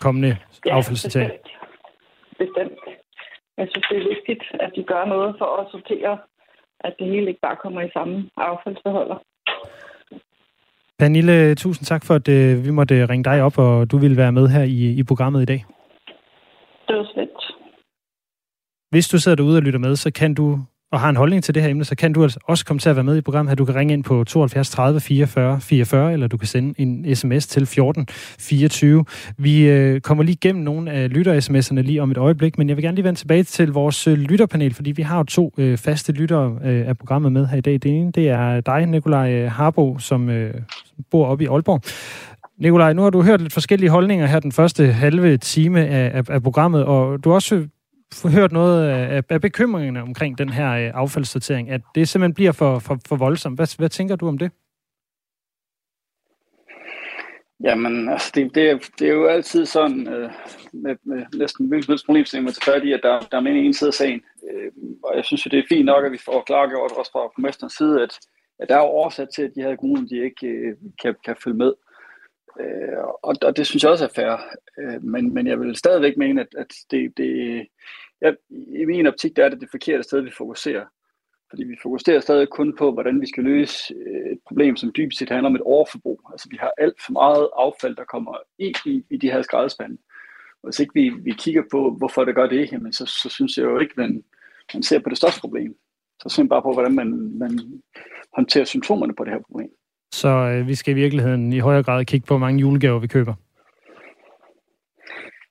kommende 0.00 0.36
ja, 0.66 0.76
affaldssortering? 0.76 1.32
Bestemt. 2.38 2.68
bestemt. 2.68 2.78
Jeg 3.58 3.66
synes, 3.70 3.86
det 3.90 3.96
er 3.98 4.08
vigtigt, 4.14 4.44
at 4.60 4.70
de 4.76 4.82
gør 4.82 5.04
noget 5.04 5.34
for 5.38 5.50
at 5.60 5.66
sortere, 5.70 6.18
at 6.80 6.94
det 6.98 7.06
hele 7.06 7.28
ikke 7.28 7.40
bare 7.40 7.56
kommer 7.56 7.80
i 7.80 7.90
samme 7.92 8.30
affaldsbeholder. 8.36 9.18
Pernille, 10.98 11.54
tusind 11.54 11.84
tak 11.86 12.04
for, 12.04 12.14
at 12.14 12.28
øh, 12.28 12.64
vi 12.66 12.70
måtte 12.70 13.06
ringe 13.06 13.24
dig 13.24 13.42
op, 13.42 13.58
og 13.58 13.90
du 13.90 13.98
ville 13.98 14.16
være 14.16 14.32
med 14.32 14.48
her 14.48 14.62
i, 14.62 14.98
i 15.00 15.02
programmet 15.02 15.42
i 15.42 15.44
dag. 15.44 15.64
Det 16.88 16.96
var 16.96 17.06
slet. 17.14 17.28
Hvis 18.90 19.08
du 19.08 19.18
sidder 19.18 19.36
derude 19.36 19.56
og 19.56 19.62
lytter 19.62 19.78
med, 19.78 19.96
så 19.96 20.12
kan 20.12 20.34
du 20.34 20.58
og 20.92 21.00
har 21.00 21.08
en 21.08 21.16
holdning 21.16 21.44
til 21.44 21.54
det 21.54 21.62
her 21.62 21.70
emne, 21.70 21.84
så 21.84 21.94
kan 21.94 22.12
du 22.12 22.22
altså 22.22 22.38
også 22.44 22.64
komme 22.64 22.80
til 22.80 22.88
at 22.88 22.96
være 22.96 23.04
med 23.04 23.16
i 23.16 23.20
programmet 23.20 23.50
her. 23.50 23.54
Du 23.54 23.64
kan 23.64 23.74
ringe 23.74 23.94
ind 23.94 24.04
på 24.04 24.24
72 24.24 24.70
30 24.70 25.00
44 25.00 25.60
44, 25.60 26.12
eller 26.12 26.26
du 26.26 26.36
kan 26.36 26.48
sende 26.48 26.80
en 26.80 27.16
sms 27.16 27.46
til 27.46 27.66
14 27.66 28.06
24. 28.38 29.04
Vi 29.38 29.68
øh, 29.68 30.00
kommer 30.00 30.24
lige 30.24 30.34
igennem 30.34 30.64
nogle 30.64 30.90
af 30.90 31.08
lytter-sms'erne 31.08 31.80
lige 31.80 32.02
om 32.02 32.10
et 32.10 32.16
øjeblik, 32.16 32.58
men 32.58 32.68
jeg 32.68 32.76
vil 32.76 32.84
gerne 32.84 32.94
lige 32.94 33.04
vende 33.04 33.18
tilbage 33.18 33.42
til 33.42 33.72
vores 33.72 34.06
øh, 34.06 34.18
lytterpanel, 34.18 34.74
fordi 34.74 34.90
vi 34.90 35.02
har 35.02 35.18
jo 35.18 35.24
to 35.24 35.54
øh, 35.58 35.78
faste 35.78 36.12
lyttere 36.12 36.58
øh, 36.64 36.88
af 36.88 36.98
programmet 36.98 37.32
med 37.32 37.46
her 37.46 37.56
i 37.56 37.60
dag. 37.60 37.72
Det 37.72 37.86
ene, 37.86 38.12
det 38.12 38.28
er 38.28 38.60
dig, 38.60 38.86
Nikolaj 38.86 39.32
øh, 39.32 39.50
Harbo, 39.50 39.98
som 39.98 40.30
øh, 40.30 40.54
bor 41.10 41.26
oppe 41.26 41.44
i 41.44 41.46
Aalborg. 41.46 41.82
Nikolaj, 42.58 42.92
nu 42.92 43.02
har 43.02 43.10
du 43.10 43.22
hørt 43.22 43.40
lidt 43.40 43.52
forskellige 43.52 43.90
holdninger 43.90 44.26
her 44.26 44.40
den 44.40 44.52
første 44.52 44.86
halve 44.86 45.36
time 45.36 45.86
af, 45.86 46.10
af, 46.14 46.22
af 46.28 46.42
programmet, 46.42 46.84
og 46.84 47.24
du 47.24 47.28
har 47.28 47.34
også 47.34 47.66
hørt 48.32 48.52
noget 48.52 48.90
øh, 48.90 49.16
af, 49.16 49.22
af 49.28 49.40
bekymringerne 49.40 50.02
omkring 50.02 50.38
den 50.38 50.48
her 50.48 50.70
øh, 50.72 50.90
affaldssortering, 50.94 51.70
at 51.70 51.80
det 51.94 52.08
simpelthen 52.08 52.34
bliver 52.34 52.52
for, 52.52 52.78
for, 52.78 52.98
for 53.08 53.16
voldsomt. 53.16 53.58
Hvad, 53.58 53.76
hvad 53.78 53.88
tænker 53.88 54.16
du 54.16 54.28
om 54.28 54.38
det? 54.38 54.50
Jamen, 57.64 58.08
altså, 58.08 58.32
det, 58.34 58.54
det, 58.54 58.90
det 58.98 59.08
er 59.08 59.12
jo 59.12 59.26
altid 59.26 59.66
sådan, 59.66 60.08
øh, 60.08 60.30
med, 60.72 60.96
med 61.04 61.22
næsten 61.34 61.68
hvilken 61.68 61.98
problemstilling, 62.06 62.44
man 62.44 62.54
tager 62.54 62.74
fat 62.74 62.84
i, 62.84 62.92
at 62.92 63.00
der, 63.02 63.20
der 63.30 63.36
er 63.36 63.40
mere 63.40 63.54
en 63.54 63.74
side 63.74 63.88
af 63.88 63.94
sagen. 63.94 64.22
Øh, 64.50 64.72
og 65.04 65.16
jeg 65.16 65.24
synes 65.24 65.46
jo, 65.46 65.48
det 65.48 65.58
er 65.58 65.68
fint 65.68 65.86
nok, 65.86 66.04
at 66.04 66.12
vi 66.12 66.18
får 66.24 66.42
klargjort 66.46 66.92
også 66.98 67.12
fra 67.12 67.20
borgmesterens 67.20 67.72
side, 67.72 68.02
at, 68.02 68.18
at 68.58 68.68
der 68.68 68.74
er 68.74 68.80
jo 68.80 68.96
årsag 69.02 69.26
til, 69.34 69.42
at 69.42 69.52
de 69.54 69.62
her 69.62 69.76
kommuner, 69.76 70.08
de 70.08 70.24
ikke 70.24 70.46
øh, 70.46 70.76
kan, 71.02 71.14
kan 71.24 71.36
følge 71.44 71.56
med. 71.56 71.72
Øh, 72.60 72.98
og, 73.22 73.34
og 73.42 73.56
det 73.56 73.66
synes 73.66 73.82
jeg 73.82 73.90
også 73.90 74.04
er 74.04 74.14
fair. 74.14 74.40
Øh, 74.78 75.04
men, 75.04 75.34
men 75.34 75.46
jeg 75.46 75.60
vil 75.60 75.76
stadigvæk 75.76 76.16
mene, 76.16 76.40
at, 76.40 76.48
at 76.58 76.74
det, 76.90 77.16
det 77.16 77.66
jeg, 78.20 78.36
i 78.50 78.84
min 78.84 79.06
optik, 79.06 79.36
der 79.36 79.44
er 79.44 79.48
det 79.48 79.60
det 79.60 79.70
forkerte 79.70 80.02
sted, 80.02 80.20
vi 80.20 80.30
fokuserer. 80.30 80.84
Fordi 81.50 81.64
vi 81.64 81.76
fokuserer 81.82 82.20
stadig 82.20 82.48
kun 82.48 82.76
på, 82.76 82.92
hvordan 82.92 83.20
vi 83.20 83.26
skal 83.26 83.44
løse 83.44 83.94
øh, 83.94 84.32
et 84.32 84.38
problem, 84.48 84.76
som 84.76 84.92
dybest 84.96 85.18
set 85.18 85.30
handler 85.30 85.48
om 85.48 85.54
et 85.54 85.60
overforbrug. 85.62 86.20
Altså 86.32 86.48
vi 86.50 86.56
har 86.60 86.72
alt 86.78 87.02
for 87.06 87.12
meget 87.12 87.48
affald, 87.56 87.96
der 87.96 88.04
kommer 88.04 88.36
i, 88.58 88.72
i, 88.86 89.04
i 89.10 89.16
de 89.16 89.30
her 89.30 89.42
skraldespande. 89.42 89.98
Og 90.62 90.68
hvis 90.68 90.80
ikke 90.80 90.94
vi, 90.94 91.08
vi 91.08 91.32
kigger 91.38 91.62
på, 91.70 91.90
hvorfor 91.90 92.24
det 92.24 92.34
gør 92.34 92.46
det, 92.46 92.72
jamen 92.72 92.92
så, 92.92 93.06
så 93.06 93.28
synes 93.28 93.56
jeg 93.58 93.64
jo 93.64 93.78
ikke, 93.78 93.94
man, 93.96 94.24
man 94.74 94.82
ser 94.82 94.98
på 94.98 95.10
det 95.10 95.18
største 95.18 95.40
problem. 95.40 95.78
Så 96.22 96.28
simpelthen 96.28 96.48
bare 96.48 96.62
på, 96.62 96.72
hvordan 96.72 96.94
man, 96.94 97.38
man 97.38 97.82
håndterer 98.32 98.64
symptomerne 98.64 99.14
på 99.14 99.24
det 99.24 99.32
her 99.32 99.40
problem. 99.40 99.70
Så 100.12 100.28
øh, 100.28 100.66
vi 100.66 100.74
skal 100.74 100.92
i 100.92 101.00
virkeligheden 101.00 101.52
i 101.52 101.58
højere 101.58 101.82
grad 101.82 102.04
kigge 102.04 102.26
på, 102.26 102.34
hvor 102.34 102.46
mange 102.46 102.60
julegaver 102.60 102.98
vi 102.98 103.06
køber. 103.06 103.34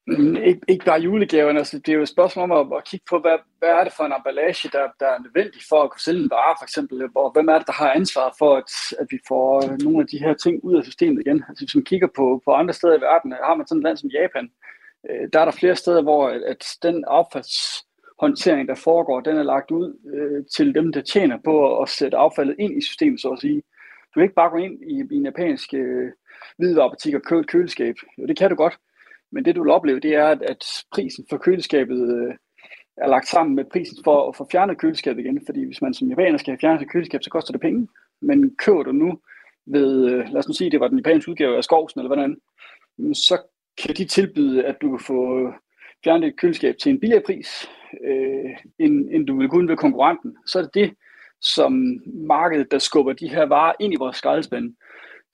Mm, 0.07 0.35
ikke, 0.35 0.61
ikke 0.67 0.85
bare 0.85 1.01
julegaverne, 1.01 1.59
altså 1.59 1.79
det 1.79 1.89
er 1.89 1.95
jo 1.95 2.01
et 2.01 2.15
spørgsmål 2.15 2.51
om 2.51 2.73
at, 2.73 2.77
at 2.77 2.85
kigge 2.89 3.05
på, 3.09 3.19
hvad, 3.19 3.37
hvad 3.59 3.69
er 3.69 3.83
det 3.83 3.93
for 3.93 4.03
en 4.03 4.13
emballage, 4.17 4.69
der, 4.75 4.85
der 4.99 5.07
er 5.07 5.19
nødvendig 5.25 5.61
for 5.69 5.83
at 5.83 5.91
kunne 5.91 6.05
sælge 6.07 6.23
en 6.23 6.29
vare, 6.29 6.55
for 6.59 6.65
eksempel, 6.65 7.09
og 7.15 7.31
hvem 7.31 7.47
er 7.47 7.57
det, 7.57 7.67
der 7.67 7.73
har 7.81 7.91
ansvaret 7.91 8.33
for, 8.39 8.51
at, 8.61 8.71
at 9.01 9.07
vi 9.09 9.19
får 9.27 9.49
øh, 9.65 9.77
nogle 9.85 9.99
af 10.01 10.07
de 10.07 10.19
her 10.25 10.33
ting 10.33 10.63
ud 10.63 10.75
af 10.77 10.83
systemet 10.83 11.21
igen. 11.25 11.43
Altså 11.49 11.61
hvis 11.65 11.75
man 11.75 11.89
kigger 11.91 12.07
på, 12.15 12.41
på 12.45 12.51
andre 12.51 12.73
steder 12.73 12.97
i 12.97 13.05
verden, 13.09 13.33
øh, 13.33 13.39
har 13.47 13.55
man 13.55 13.67
sådan 13.67 13.79
et 13.79 13.83
land 13.83 13.97
som 13.97 14.09
Japan, 14.09 14.47
øh, 15.09 15.23
der 15.33 15.39
er 15.39 15.45
der 15.45 15.59
flere 15.61 15.75
steder, 15.75 16.01
hvor 16.01 16.29
øh, 16.29 16.41
at, 16.47 16.63
den 16.83 16.97
affaldshåndtering, 17.07 18.67
der 18.67 18.75
foregår, 18.75 19.19
den 19.19 19.37
er 19.37 19.43
lagt 19.53 19.71
ud 19.71 19.87
øh, 20.15 20.45
til 20.55 20.75
dem, 20.75 20.93
der 20.93 21.01
tjener 21.01 21.37
på 21.43 21.81
at 21.81 21.89
sætte 21.89 22.17
affaldet 22.17 22.55
ind 22.59 22.73
i 22.77 22.85
systemet, 22.85 23.21
så 23.21 23.29
at 23.29 23.39
sige. 23.39 23.61
Du 24.15 24.19
kan 24.19 24.23
ikke 24.23 24.35
bare 24.35 24.49
gå 24.49 24.57
ind 24.57 24.83
i, 24.83 25.13
i 25.13 25.15
en 25.15 25.25
japansk 25.25 25.73
øh, 25.73 26.11
hvidevarebutik 26.57 27.15
og 27.15 27.21
købe 27.21 27.39
et 27.39 27.47
køleskab. 27.47 27.95
Jo, 28.17 28.25
det 28.25 28.37
kan 28.37 28.49
du 28.49 28.55
godt, 28.55 28.77
men 29.31 29.45
det 29.45 29.55
du 29.55 29.63
vil 29.63 29.71
opleve, 29.71 29.99
det 29.99 30.15
er, 30.15 30.27
at, 30.27 30.41
at 30.41 30.65
prisen 30.91 31.25
for 31.29 31.37
køleskabet 31.37 32.01
øh, 32.17 32.33
er 32.97 33.07
lagt 33.07 33.27
sammen 33.27 33.55
med 33.55 33.65
prisen 33.71 33.97
for 34.03 34.29
at 34.29 34.35
få 34.35 34.47
fjernet 34.51 34.77
køleskabet 34.77 35.21
igen. 35.21 35.45
Fordi 35.45 35.65
hvis 35.65 35.81
man 35.81 35.93
som 35.93 36.09
japaner 36.09 36.37
skal 36.37 36.51
have 36.51 36.59
fjernet 36.59 36.81
sit 36.81 36.91
køleskab, 36.91 37.23
så 37.23 37.29
koster 37.29 37.51
det 37.51 37.61
penge. 37.61 37.87
Men 38.21 38.55
køber 38.55 38.83
du 38.83 38.91
nu 38.91 39.19
ved, 39.65 40.05
øh, 40.09 40.25
lad 40.29 40.37
os 40.37 40.47
nu 40.47 40.53
sige, 40.53 40.71
det 40.71 40.79
var 40.79 40.87
den 40.87 40.97
japanske 40.97 41.31
udgave 41.31 41.57
af 41.57 41.63
Skovsen 41.63 41.99
eller 41.99 42.15
hvordan, 42.15 42.37
så 43.13 43.41
kan 43.77 43.95
de 43.95 44.05
tilbyde, 44.05 44.65
at 44.65 44.75
du 44.81 44.89
kan 44.89 45.05
få 45.05 45.39
øh, 45.39 45.53
fjernet 46.03 46.27
et 46.27 46.37
køleskab 46.37 46.75
til 46.77 46.89
en 46.89 46.99
billigere 46.99 47.23
pris, 47.25 47.69
øh, 48.03 48.57
end, 48.79 49.09
end 49.11 49.27
du 49.27 49.39
vil 49.39 49.49
kunne 49.49 49.69
ved 49.69 49.77
konkurrenten. 49.77 50.37
Så 50.45 50.59
er 50.59 50.63
det 50.63 50.73
det, 50.73 50.93
som 51.53 52.01
markedet, 52.05 52.71
der 52.71 52.79
skubber 52.79 53.13
de 53.13 53.29
her 53.29 53.45
varer 53.45 53.73
ind 53.79 53.93
i 53.93 53.97
vores 53.97 54.17
skraldespande 54.17 54.73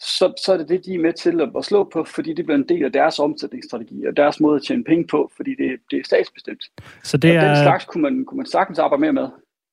så, 0.02 0.34
så 0.45 0.54
er 0.54 0.58
det 0.58 0.69
det, 0.69 0.86
de 0.86 0.93
er 0.93 1.00
med 1.00 1.13
til 1.13 1.41
at, 1.41 1.50
at 1.58 1.65
slå 1.65 1.84
på, 1.84 2.04
fordi 2.04 2.34
det 2.34 2.45
bliver 2.45 2.58
en 2.58 2.69
del 2.69 2.86
af 2.86 2.91
deres 2.91 3.19
omsætningsstrategi 3.19 4.06
og 4.06 4.17
deres 4.17 4.39
måde 4.39 4.56
at 4.56 4.63
tjene 4.63 4.84
penge 4.84 5.08
på, 5.08 5.32
fordi 5.38 5.56
det, 5.56 5.80
det 5.91 6.00
er 6.00 6.04
statsbestemt. 6.06 6.63
Så 7.04 7.17
det 7.17 7.32
er... 7.32 7.41
Og 7.41 7.47
den 7.47 7.63
slags 7.65 7.86
kunne 7.86 8.02
man, 8.02 8.26
kunne 8.26 8.38
man 8.38 8.45
sagtens 8.45 8.80
arbejde 8.80 9.02
mere 9.02 9.13
med. 9.13 9.30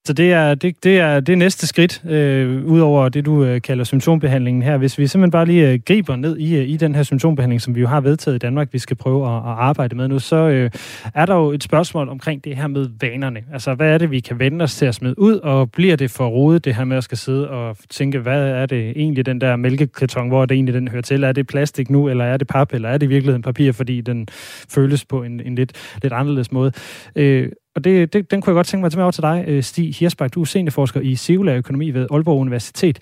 Så 0.09 0.13
det 0.13 0.33
er, 0.33 0.55
det, 0.55 0.85
det 0.85 0.99
er 0.99 1.21
det 1.21 1.39
næste 1.39 1.67
skridt, 1.67 2.03
øh, 2.11 2.65
ud 2.65 2.81
over 2.81 3.09
det, 3.09 3.27
du 3.27 3.45
øh, 3.45 3.61
kalder 3.61 3.85
symptombehandlingen 3.85 4.63
her. 4.63 4.77
Hvis 4.77 4.99
vi 4.99 5.07
simpelthen 5.07 5.31
bare 5.31 5.47
lige 5.47 5.73
øh, 5.73 5.81
griber 5.87 6.17
ned 6.17 6.37
i, 6.37 6.57
øh, 6.57 6.69
i 6.69 6.77
den 6.77 6.95
her 6.95 7.03
symptombehandling, 7.03 7.61
som 7.61 7.75
vi 7.75 7.81
jo 7.81 7.87
har 7.87 8.01
vedtaget 8.01 8.35
i 8.35 8.39
Danmark, 8.39 8.69
vi 8.73 8.79
skal 8.79 8.97
prøve 8.97 9.27
at, 9.29 9.37
at 9.37 9.43
arbejde 9.43 9.97
med 9.97 10.09
nu, 10.09 10.19
så 10.19 10.37
øh, 10.37 10.71
er 11.15 11.27
der 11.27 11.35
jo 11.35 11.53
et 11.53 11.63
spørgsmål 11.63 12.09
omkring 12.09 12.45
det 12.45 12.57
her 12.57 12.67
med 12.67 12.89
vanerne. 13.01 13.41
Altså, 13.53 13.75
hvad 13.75 13.95
er 13.95 13.99
det, 13.99 14.11
vi 14.11 14.21
kan 14.21 14.39
vende 14.39 14.63
os 14.63 14.77
til 14.77 14.87
at 14.87 14.95
smide 14.95 15.19
ud, 15.19 15.39
og 15.39 15.71
bliver 15.71 15.97
det 15.97 16.11
for 16.11 16.27
rodet, 16.27 16.65
det 16.65 16.75
her 16.75 16.85
med 16.85 16.97
at 16.97 17.05
skal 17.05 17.19
sidde 17.19 17.51
og 17.51 17.77
tænke, 17.91 18.19
hvad 18.19 18.43
er 18.43 18.67
det 18.67 18.91
egentlig, 18.91 19.27
den 19.27 19.41
der 19.41 19.57
mælkekarton, 19.57 20.29
hvor 20.29 20.43
er 20.43 20.47
det 20.47 20.55
egentlig, 20.55 20.75
den 20.75 20.89
hører 20.89 21.03
til? 21.03 21.25
Er 21.25 21.33
det 21.33 21.47
plastik 21.47 21.91
nu, 21.91 22.09
eller 22.09 22.25
er 22.25 22.37
det 22.37 22.47
pap, 22.47 22.75
eller 22.75 22.89
er 22.89 22.99
det 22.99 23.07
i 23.07 23.09
virkeligheden 23.09 23.43
papir, 23.43 23.73
fordi 23.73 24.01
den 24.01 24.29
føles 24.69 25.05
på 25.05 25.23
en, 25.23 25.41
en 25.41 25.55
lidt, 25.55 25.73
lidt 26.03 26.13
anderledes 26.13 26.53
måde? 26.53 26.73
Øh, 27.17 27.49
og 27.79 27.85
det, 27.85 28.13
det, 28.13 28.31
den 28.31 28.41
kunne 28.41 28.51
jeg 28.51 28.55
godt 28.55 28.67
tænke 28.67 28.83
mig 28.83 28.87
at 28.87 28.93
tage 28.93 28.99
med 28.99 29.05
over 29.05 29.13
til 29.19 29.23
dig, 29.23 29.45
øh, 29.49 29.63
Stig 29.63 29.95
Hirsbak. 29.95 30.35
Du 30.35 30.41
er 30.41 30.45
seniorforsker 30.45 31.01
i 31.01 31.17
cirkulær 31.17 31.57
økonomi 31.57 31.91
ved 31.91 32.07
Aalborg 32.11 32.41
Universitet. 32.41 32.97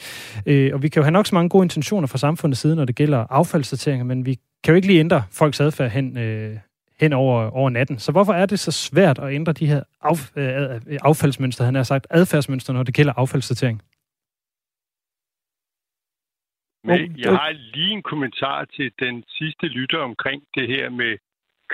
Øh, 0.47 0.71
og 0.75 0.83
vi 0.83 0.89
kan 0.89 1.01
jo 1.01 1.05
have 1.05 1.13
nok 1.19 1.27
så 1.27 1.35
mange 1.35 1.49
gode 1.49 1.65
intentioner 1.65 2.09
fra 2.09 2.19
samfundets 2.19 2.61
side, 2.61 2.77
når 2.77 2.85
det 2.85 2.97
gælder 2.97 3.27
affaldssorteringer, 3.31 4.05
men 4.05 4.27
vi 4.27 4.35
kan 4.65 4.73
jo 4.73 4.77
ikke 4.77 4.87
lige 4.87 5.01
ændre 5.01 5.23
folks 5.33 5.61
adfærd 5.61 5.91
hen, 5.91 6.19
øh, 6.19 6.57
hen 7.01 7.13
over, 7.13 7.51
over 7.51 7.71
natten. 7.71 7.99
Så 7.99 8.13
hvorfor 8.13 8.33
er 8.33 8.47
det 8.47 8.59
så 8.59 8.73
svært 8.73 9.19
at 9.19 9.35
ændre 9.35 9.53
de 9.53 9.67
her 9.67 9.83
af, 10.03 10.17
øh, 10.37 10.99
affaldsmønstre, 11.03 11.65
han 11.65 11.75
har 11.75 11.83
sagt, 11.83 12.07
adfærdsmønstre, 12.11 12.75
når 12.75 12.83
det 12.83 12.95
gælder 12.95 13.13
affaldssortering? 13.17 13.83
Men 16.85 17.19
jeg 17.19 17.33
har 17.33 17.53
lige 17.75 17.93
en 17.93 18.03
kommentar 18.03 18.65
til 18.65 18.93
den 18.99 19.25
sidste 19.29 19.67
lytter 19.67 19.99
omkring 19.99 20.43
det 20.55 20.69
her 20.69 20.91
med 20.91 21.17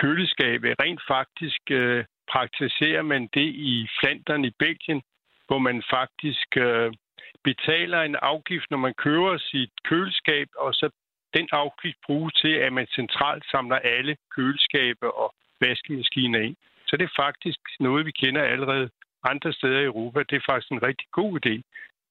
køleskabet. 0.01 0.71
Rent 0.83 1.03
faktisk 1.15 1.63
øh, 1.71 2.05
praktiserer 2.33 3.03
man 3.03 3.23
det 3.35 3.49
i 3.73 3.89
Flandern 4.01 4.45
i 4.45 4.53
Belgien, 4.59 5.03
hvor 5.47 5.59
man 5.59 5.83
faktisk 5.97 6.49
øh, 6.57 6.93
betaler 7.45 8.01
en 8.03 8.17
afgift, 8.33 8.71
når 8.71 8.79
man 8.87 8.95
køber 8.95 9.39
sit 9.39 9.73
køleskab, 9.85 10.49
og 10.59 10.75
så 10.75 10.91
den 11.35 11.49
afgift 11.53 11.99
bruges 12.07 12.35
til, 12.35 12.55
at 12.67 12.73
man 12.73 12.87
centralt 12.87 13.45
samler 13.51 13.79
alle 13.79 14.17
køleskaber 14.37 15.09
og 15.23 15.35
vaskemaskiner 15.61 16.41
ind. 16.41 16.57
Så 16.87 16.97
det 16.97 17.05
er 17.05 17.23
faktisk 17.25 17.61
noget, 17.81 18.07
vi 18.07 18.11
kender 18.11 18.43
allerede 18.43 18.91
andre 19.25 19.53
steder 19.53 19.81
i 19.81 19.85
Europa. 19.85 20.19
Det 20.19 20.37
er 20.37 20.47
faktisk 20.51 20.73
en 20.73 20.83
rigtig 20.83 21.09
god 21.13 21.31
idé. 21.41 21.55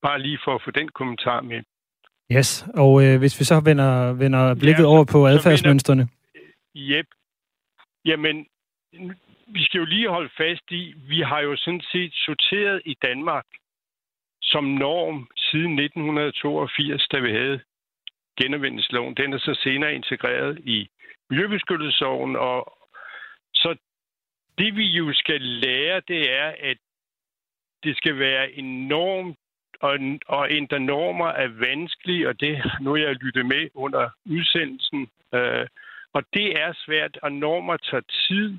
Bare 0.01 0.21
lige 0.21 0.39
for 0.43 0.55
at 0.55 0.61
få 0.65 0.71
den 0.71 0.89
kommentar 0.89 1.41
med. 1.41 1.61
Yes, 2.31 2.65
og 2.75 3.03
øh, 3.05 3.19
hvis 3.19 3.39
vi 3.39 3.45
så 3.45 3.59
vender, 3.59 4.13
vender 4.13 4.55
blikket 4.55 4.83
ja, 4.83 4.87
over 4.87 5.05
på 5.05 5.27
adfærdsmønstrene. 5.27 6.07
Yep. 6.75 7.07
Jamen, 8.05 8.45
vi 9.53 9.63
skal 9.63 9.79
jo 9.79 9.85
lige 9.85 10.09
holde 10.09 10.29
fast 10.37 10.71
i, 10.71 10.93
vi 10.97 11.21
har 11.21 11.39
jo 11.39 11.55
sådan 11.55 11.81
set 11.91 12.13
sorteret 12.13 12.81
i 12.85 12.95
Danmark 13.01 13.45
som 14.41 14.63
norm 14.63 15.29
siden 15.37 15.79
1982, 15.79 17.07
da 17.07 17.19
vi 17.19 17.31
havde 17.31 17.59
genanvendelsesloven. 18.41 19.15
Den 19.15 19.33
er 19.33 19.37
så 19.37 19.59
senere 19.63 19.95
integreret 19.95 20.59
i 20.59 20.89
Miljøbeskyttelsesloven, 21.29 22.35
og 22.35 22.77
så 23.53 23.75
det 24.57 24.75
vi 24.75 24.85
jo 24.85 25.13
skal 25.13 25.41
lære, 25.41 26.01
det 26.07 26.33
er, 26.33 26.53
at 26.59 26.77
det 27.83 27.97
skal 27.97 28.19
være 28.19 28.51
en 28.51 28.87
norm, 28.87 29.35
og, 29.79 29.99
og 30.27 30.51
ændre 30.51 30.79
normer 30.79 31.27
er 31.27 31.47
vanskeligt, 31.47 32.27
og 32.27 32.39
det 32.39 32.63
nu 32.81 32.95
jeg 32.95 33.15
lyttet 33.15 33.45
med 33.45 33.69
under 33.73 34.09
udsendelsen. 34.25 35.09
Øh, 35.33 35.67
og 36.13 36.23
det 36.33 36.61
er 36.61 36.73
svært, 36.85 37.17
og 37.21 37.31
normer 37.31 37.77
tager 37.77 38.01
tid, 38.27 38.57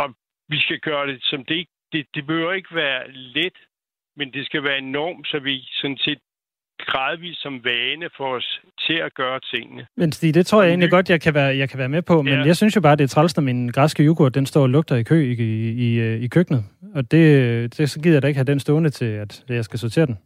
og 0.00 0.08
vi 0.48 0.58
skal 0.64 0.78
gøre 0.88 1.06
det 1.06 1.18
som 1.22 1.44
det. 1.44 1.66
Det, 1.92 2.06
det 2.14 2.26
behøver 2.26 2.52
ikke 2.52 2.74
være 2.74 3.00
let, 3.36 3.56
men 4.16 4.32
det 4.32 4.46
skal 4.46 4.62
være 4.64 4.78
enormt, 4.78 5.26
så 5.26 5.38
vi 5.38 5.54
sådan 5.80 5.98
set 6.06 6.18
gradvist 6.78 7.42
som 7.42 7.64
vane 7.64 8.08
for 8.16 8.36
os 8.36 8.60
til 8.86 8.94
at 8.94 9.14
gøre 9.14 9.40
tingene. 9.54 9.86
Men 9.96 10.12
Stig, 10.12 10.34
det 10.34 10.46
tror 10.46 10.62
jeg 10.62 10.68
egentlig 10.68 10.90
godt, 10.90 11.10
jeg 11.10 11.20
kan 11.20 11.34
være, 11.34 11.56
jeg 11.56 11.68
kan 11.70 11.78
være 11.78 11.88
med 11.88 12.02
på, 12.02 12.22
men 12.22 12.34
ja. 12.34 12.44
jeg 12.44 12.56
synes 12.56 12.76
jo 12.76 12.80
bare, 12.80 12.96
det 12.96 13.04
er 13.04 13.08
træls, 13.08 13.36
når 13.36 13.42
min 13.42 13.68
græske 13.68 14.02
yoghurt, 14.02 14.34
den 14.34 14.46
står 14.46 14.62
og 14.62 14.68
lugter 14.68 14.96
i 14.96 15.02
kø 15.02 15.18
i, 15.30 15.32
i, 15.32 15.70
i, 15.86 16.14
i 16.24 16.28
køkkenet. 16.28 16.64
Og 16.94 17.10
det, 17.10 17.78
det, 17.78 17.90
så 17.90 18.00
gider 18.00 18.14
jeg 18.14 18.22
da 18.22 18.28
ikke 18.28 18.38
have 18.38 18.52
den 18.52 18.60
stående 18.60 18.90
til, 18.90 19.04
at 19.04 19.44
jeg 19.48 19.64
skal 19.64 19.78
sortere 19.78 20.06
den. 20.06 20.18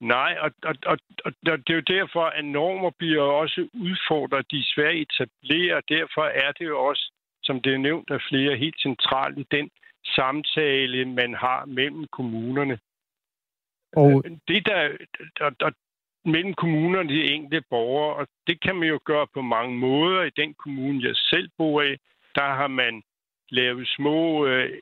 Nej, 0.00 0.36
og, 0.40 0.50
og, 0.64 0.74
og, 0.86 0.98
og 1.24 1.32
det 1.44 1.70
er 1.70 1.74
jo 1.74 1.80
derfor, 1.80 2.24
at 2.24 2.44
normer 2.44 2.90
bliver 2.98 3.22
også 3.22 3.68
udfordret. 3.74 4.50
De 4.50 4.58
er 4.58 4.70
svære 4.74 4.92
at 4.92 5.06
etablere, 5.06 5.76
og 5.76 5.82
derfor 5.88 6.24
er 6.24 6.52
det 6.52 6.66
jo 6.66 6.78
også 6.88 7.12
som 7.46 7.60
det 7.60 7.74
er 7.74 7.78
nævnt 7.78 8.10
af 8.10 8.20
flere, 8.28 8.56
helt 8.56 8.80
centralt 8.80 9.38
i 9.38 9.46
den 9.50 9.70
samtale, 10.14 11.04
man 11.04 11.34
har 11.34 11.64
mellem 11.64 12.04
kommunerne. 12.12 12.78
Og 13.96 14.24
det 14.48 14.66
der, 14.66 14.82
og, 15.40 15.52
og, 15.60 15.72
mellem 16.24 16.54
kommunerne 16.54 17.08
de 17.08 17.24
enkelte 17.24 17.66
borgere, 17.70 18.16
og 18.16 18.26
det 18.46 18.60
kan 18.60 18.76
man 18.76 18.88
jo 18.88 19.00
gøre 19.04 19.26
på 19.34 19.40
mange 19.42 19.78
måder. 19.78 20.22
I 20.22 20.30
den 20.36 20.54
kommune, 20.54 21.02
jeg 21.08 21.16
selv 21.16 21.48
bor 21.58 21.82
i, 21.82 21.96
der 22.34 22.48
har 22.60 22.68
man 22.68 23.02
lavet 23.50 23.88
små 23.88 24.46
øh, 24.46 24.78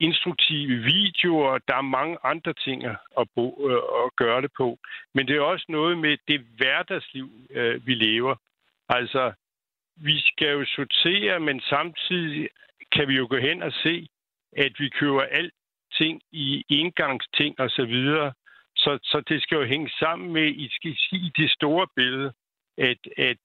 instruktive 0.00 0.82
videoer. 0.82 1.58
Der 1.68 1.76
er 1.76 1.94
mange 1.98 2.16
andre 2.24 2.52
ting 2.52 2.84
at, 3.20 3.26
bo, 3.34 3.68
øh, 3.70 3.82
at 4.04 4.16
gøre 4.16 4.42
det 4.42 4.50
på. 4.56 4.78
Men 5.14 5.26
det 5.28 5.36
er 5.36 5.40
også 5.40 5.66
noget 5.68 5.98
med 5.98 6.16
det 6.28 6.40
hverdagsliv, 6.40 7.30
øh, 7.50 7.86
vi 7.86 7.94
lever. 7.94 8.34
Altså, 8.88 9.32
vi 9.96 10.20
skal 10.20 10.48
jo 10.48 10.64
sortere, 10.64 11.40
men 11.40 11.60
samtidig 11.60 12.48
kan 12.92 13.08
vi 13.08 13.14
jo 13.14 13.26
gå 13.30 13.36
hen 13.36 13.62
og 13.62 13.72
se, 13.72 14.08
at 14.56 14.72
vi 14.78 14.88
køber 14.88 15.22
alting 15.22 16.22
i 16.32 16.64
engangsting 16.68 17.60
og 17.60 17.70
så 17.70 17.84
videre. 17.84 18.32
Så, 18.76 18.98
så 19.02 19.22
det 19.28 19.42
skal 19.42 19.56
jo 19.56 19.64
hænge 19.64 19.90
sammen 19.98 20.32
med 20.32 20.46
I 20.46 20.68
skal 20.72 20.96
sige 20.96 21.32
det 21.36 21.50
store 21.50 21.86
billede, 21.96 22.32
at, 22.78 22.98
at, 23.16 23.38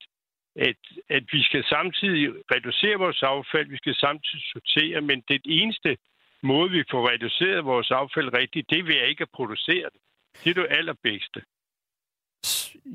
at, 0.56 0.76
at 1.08 1.24
vi 1.32 1.42
skal 1.42 1.64
samtidig 1.64 2.28
reducere 2.54 2.98
vores 2.98 3.22
affald, 3.22 3.68
vi 3.68 3.76
skal 3.76 3.94
samtidig 3.94 4.44
sortere, 4.52 5.00
men 5.00 5.22
det 5.28 5.40
eneste 5.44 5.96
måde, 6.42 6.70
vi 6.70 6.84
får 6.90 7.10
reduceret 7.10 7.64
vores 7.64 7.90
affald 7.90 8.34
rigtigt, 8.34 8.70
det 8.70 8.78
er 8.78 8.82
ved 8.82 9.08
ikke 9.08 9.22
at 9.22 9.34
producere 9.34 9.88
det. 9.94 10.00
Det 10.44 10.50
er 10.50 10.54
det 10.54 10.66
allerbedste. 10.70 11.42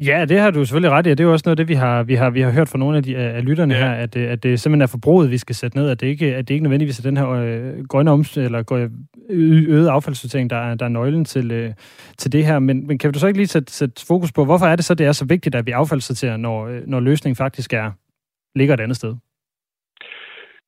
Ja, 0.06 0.26
det 0.26 0.40
har 0.40 0.52
du 0.52 0.66
selvfølgelig 0.66 0.92
ret 0.92 1.08
i. 1.08 1.10
Det 1.10 1.20
er 1.20 1.24
jo 1.24 1.32
også 1.32 1.44
noget, 1.46 1.58
det 1.58 1.68
vi 1.68 1.74
har, 1.74 2.04
vi 2.04 2.16
har, 2.16 2.30
vi 2.30 2.42
har 2.42 2.52
hørt 2.52 2.70
fra 2.70 2.78
nogle 2.78 2.98
af, 2.98 3.04
de, 3.04 3.18
af 3.18 3.46
lytterne 3.46 3.74
ja. 3.74 3.80
her, 3.80 3.92
at, 3.92 4.16
at 4.16 4.44
det 4.44 4.60
simpelthen 4.60 4.82
er 4.82 4.88
forbruget, 4.88 5.32
vi 5.32 5.38
skal 5.38 5.56
sætte 5.56 5.78
ned, 5.78 5.90
at 5.90 6.00
det 6.00 6.08
ikke, 6.08 6.36
at 6.36 6.48
det 6.48 6.54
ikke 6.54 6.64
nødvendigvis 6.64 7.00
er 7.00 7.04
den 7.04 7.18
her 7.18 7.30
øh, 7.30 7.86
grønne 7.86 8.12
oms, 8.12 8.38
eller 8.38 8.90
øget 9.30 9.88
affaldssortering, 9.88 10.50
der 10.50 10.58
er, 10.58 10.76
der 10.76 10.86
er 10.86 10.90
nøglen 10.90 11.26
til, 11.26 11.52
øh, 11.52 11.74
til 12.18 12.32
det 12.32 12.46
her. 12.46 12.60
Men, 12.60 12.88
men 12.88 12.98
kan 12.98 13.14
du 13.14 13.20
så 13.20 13.28
ikke 13.28 13.40
lige 13.40 13.48
sætte, 13.48 13.74
sætte 13.74 14.06
fokus 14.08 14.32
på, 14.32 14.46
hvorfor 14.46 14.66
er 14.66 14.76
det 14.76 14.86
så, 14.86 14.94
det 14.94 15.06
er 15.06 15.12
så 15.12 15.26
vigtigt, 15.26 15.56
at 15.56 15.66
vi 15.66 15.72
affaldssorterer, 15.72 16.38
når, 16.38 16.68
øh, 16.68 16.82
når 16.88 17.00
løsningen 17.00 17.36
faktisk 17.36 17.74
er, 17.74 17.92
ligger 18.56 18.74
et 18.74 18.80
andet 18.80 18.98
sted? 18.98 19.16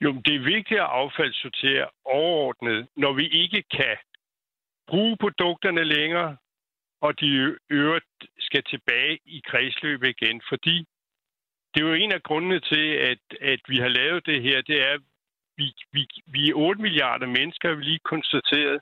Jo, 0.03 0.11
det 0.25 0.35
er 0.35 0.43
vigtigt 0.43 0.79
at 0.79 0.89
affaldssortere 1.01 1.85
overordnet, 2.05 2.87
når 2.97 3.13
vi 3.13 3.27
ikke 3.27 3.63
kan 3.77 3.95
bruge 4.87 5.17
produkterne 5.19 5.83
længere, 5.83 6.35
og 7.01 7.19
de 7.19 7.55
øvrigt 7.69 8.05
skal 8.39 8.63
tilbage 8.63 9.19
i 9.25 9.41
kredsløbet 9.47 10.07
igen. 10.07 10.41
Fordi 10.49 10.85
det 11.73 11.83
er 11.83 11.87
jo 11.87 11.93
en 11.93 12.11
af 12.11 12.23
grundene 12.23 12.59
til, 12.59 12.85
at, 13.11 13.19
at 13.41 13.59
vi 13.67 13.77
har 13.77 13.87
lavet 13.87 14.25
det 14.25 14.41
her, 14.41 14.61
det 14.61 14.81
er, 14.87 14.93
at 14.93 15.01
vi, 15.57 15.73
vi, 15.91 16.07
vi 16.27 16.49
er 16.49 16.53
8 16.55 16.81
milliarder 16.81 17.27
mennesker, 17.27 17.75
vi 17.75 17.83
lige 17.83 17.99
konstateret. 17.99 18.79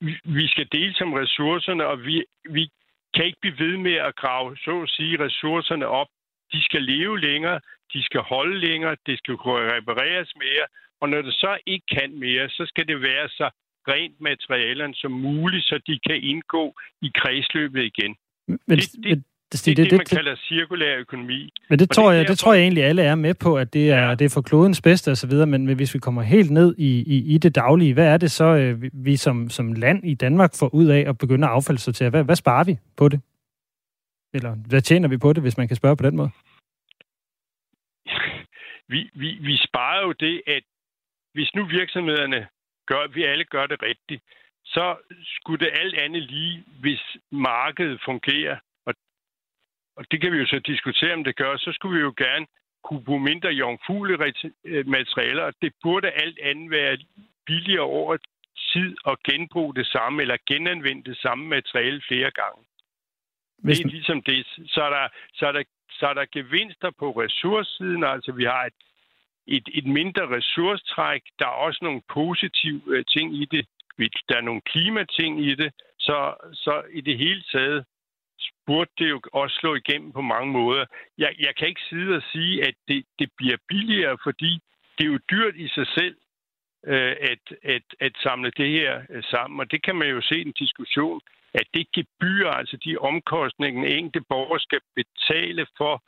Vi, 0.00 0.18
vi 0.24 0.46
skal 0.48 0.68
dele 0.72 0.94
som 0.94 1.12
ressourcerne, 1.12 1.86
og 1.86 2.04
vi, 2.04 2.24
vi 2.50 2.70
kan 3.14 3.24
ikke 3.24 3.40
blive 3.40 3.58
ved 3.58 3.76
med 3.76 3.94
at 3.94 4.16
grave, 4.16 4.56
så 4.56 4.82
at 4.82 4.88
sige, 4.88 5.24
ressourcerne 5.24 5.86
op. 5.86 6.08
De 6.52 6.64
skal 6.64 6.82
leve 6.82 7.20
længere, 7.20 7.60
de 7.92 8.02
skal 8.04 8.20
holde 8.20 8.58
længere, 8.58 8.96
det 9.06 9.18
skal 9.18 9.36
kunne 9.36 9.76
repareres 9.76 10.32
mere, 10.36 10.66
og 11.00 11.08
når 11.08 11.22
det 11.22 11.34
så 11.34 11.58
ikke 11.66 11.86
kan 11.86 12.18
mere, 12.18 12.48
så 12.48 12.66
skal 12.66 12.88
det 12.88 13.02
være 13.02 13.28
så 13.28 13.50
rent 13.88 14.20
materialerne 14.20 14.94
som 14.94 15.12
muligt, 15.12 15.64
så 15.64 15.80
de 15.86 15.98
kan 16.06 16.16
indgå 16.22 16.80
i 17.02 17.10
kredsløbet 17.14 17.82
igen. 17.82 18.16
Men, 18.48 18.58
det, 18.68 18.92
det, 18.92 19.04
det, 19.04 19.24
det, 19.52 19.66
det, 19.66 19.76
det, 19.76 19.90
det 19.90 19.98
man 19.98 20.06
kalder 20.06 20.36
cirkulær 20.36 20.96
økonomi. 20.96 21.52
Men 21.68 21.78
det, 21.78 21.90
tror, 21.90 22.10
det, 22.10 22.18
jeg, 22.18 22.28
det 22.28 22.38
tror 22.38 22.54
jeg 22.54 22.62
egentlig, 22.62 22.84
alle 22.84 23.02
er 23.02 23.14
med 23.14 23.34
på, 23.34 23.58
at 23.58 23.72
det 23.72 23.90
er, 23.90 24.08
ja. 24.08 24.14
det 24.14 24.24
er 24.24 24.28
for 24.28 24.42
klodens 24.42 24.82
bedste 24.82 25.10
osv., 25.10 25.32
men, 25.32 25.66
men 25.66 25.76
hvis 25.76 25.94
vi 25.94 25.98
kommer 25.98 26.22
helt 26.22 26.50
ned 26.50 26.74
i, 26.78 27.02
i, 27.06 27.34
i 27.34 27.38
det 27.38 27.54
daglige, 27.54 27.94
hvad 27.94 28.06
er 28.06 28.16
det 28.16 28.30
så, 28.30 28.44
øh, 28.44 28.82
vi 28.92 29.16
som, 29.16 29.50
som 29.50 29.72
land 29.72 30.04
i 30.04 30.14
Danmark 30.14 30.50
får 30.58 30.74
ud 30.74 30.86
af 30.86 31.04
at 31.08 31.18
begynde 31.18 31.46
at 31.46 31.52
affaldssortere? 31.52 32.10
Hvad, 32.10 32.24
hvad 32.24 32.36
sparer 32.36 32.64
vi 32.64 32.78
på 32.96 33.08
det? 33.08 33.20
Eller 34.34 34.54
hvad 34.68 34.80
tjener 34.80 35.08
vi 35.08 35.16
på 35.16 35.32
det, 35.32 35.42
hvis 35.42 35.56
man 35.56 35.68
kan 35.68 35.76
spørge 35.76 35.96
på 35.96 36.02
den 36.02 36.16
måde? 36.16 36.30
Vi, 38.92 39.10
vi, 39.14 39.28
vi 39.40 39.56
sparer 39.56 40.02
jo 40.06 40.12
det, 40.12 40.42
at 40.46 40.62
hvis 41.34 41.54
nu 41.54 41.64
virksomhederne 41.64 42.46
gør, 42.90 43.06
vi 43.06 43.22
alle 43.24 43.44
gør 43.44 43.66
det 43.66 43.82
rigtigt, 43.82 44.22
så 44.64 44.96
skulle 45.36 45.64
det 45.64 45.78
alt 45.80 45.94
andet 46.04 46.22
lige, 46.22 46.64
hvis 46.80 47.02
markedet 47.30 48.00
fungerer, 48.04 48.56
og, 48.86 48.94
og 49.96 50.04
det 50.10 50.20
kan 50.20 50.32
vi 50.32 50.38
jo 50.38 50.46
så 50.46 50.58
diskutere, 50.58 51.14
om 51.14 51.24
det 51.24 51.36
gør, 51.36 51.56
så 51.56 51.72
skulle 51.72 51.96
vi 51.96 52.02
jo 52.08 52.14
gerne 52.16 52.46
kunne 52.84 53.04
bruge 53.04 53.20
mindre 53.20 53.48
jomfule 53.48 54.18
materialer, 54.96 55.42
og 55.42 55.54
det 55.62 55.72
burde 55.82 56.10
alt 56.10 56.38
andet 56.38 56.70
være 56.70 56.98
billigere 57.46 57.90
over 57.98 58.16
tid 58.72 58.96
at 59.06 59.22
genbruge 59.22 59.74
det 59.74 59.86
samme, 59.86 60.22
eller 60.22 60.36
genanvende 60.46 61.10
det 61.10 61.18
samme 61.18 61.44
materiale 61.46 62.02
flere 62.08 62.30
gange. 62.30 62.64
Hvis... 63.58 63.78
Det 63.78 63.86
er 63.86 63.90
ligesom 63.90 64.22
det. 64.22 64.46
Så 64.66 64.80
er 64.82 64.90
der, 64.90 65.08
så 65.32 65.46
er 65.46 65.52
der, 65.52 65.62
så 65.90 66.06
er 66.06 66.14
der 66.14 66.26
gevinster 66.32 66.90
på 66.98 67.10
ressourcesiden, 67.10 68.04
altså 68.04 68.32
vi 68.32 68.44
har 68.44 68.64
et 68.64 68.80
et, 69.56 69.68
et 69.78 69.86
mindre 69.86 70.36
ressourcetræk. 70.36 71.22
Der 71.38 71.46
er 71.46 71.60
også 71.66 71.78
nogle 71.82 72.02
positive 72.08 72.82
øh, 72.86 73.04
ting 73.14 73.34
i 73.42 73.44
det. 73.44 73.66
Der 74.28 74.36
er 74.36 74.48
nogle 74.48 74.60
klimating 74.60 75.44
i 75.46 75.54
det. 75.54 75.72
Så, 75.98 76.34
så 76.52 76.82
i 76.92 77.00
det 77.00 77.18
hele 77.18 77.42
taget 77.52 77.84
burde 78.66 78.90
det 78.98 79.10
jo 79.10 79.20
også 79.32 79.56
slå 79.60 79.74
igennem 79.74 80.12
på 80.12 80.20
mange 80.20 80.52
måder. 80.52 80.84
Jeg, 81.18 81.34
jeg 81.38 81.52
kan 81.56 81.68
ikke 81.68 81.88
sidde 81.90 82.16
og 82.16 82.22
sige, 82.32 82.66
at 82.68 82.74
det, 82.88 83.04
det 83.18 83.28
bliver 83.36 83.56
billigere, 83.68 84.16
fordi 84.22 84.52
det 84.98 85.04
er 85.04 85.12
jo 85.14 85.18
dyrt 85.30 85.56
i 85.56 85.68
sig 85.68 85.86
selv 85.86 86.16
øh, 86.86 87.16
at, 87.32 87.44
at, 87.62 87.86
at 88.00 88.12
samle 88.22 88.50
det 88.50 88.70
her 88.70 89.02
øh, 89.10 89.22
sammen. 89.22 89.60
Og 89.60 89.70
det 89.70 89.82
kan 89.82 89.96
man 89.96 90.08
jo 90.08 90.20
se 90.20 90.36
i 90.38 90.46
en 90.46 90.52
diskussion, 90.52 91.20
at 91.54 91.66
det 91.74 91.92
gebyr, 91.92 92.48
altså 92.48 92.76
de 92.84 92.98
omkostninger, 92.98 93.82
en 93.82 93.92
enkelte 93.98 94.26
borger 94.28 94.58
skal 94.58 94.80
betale 94.94 95.66
for 95.76 96.02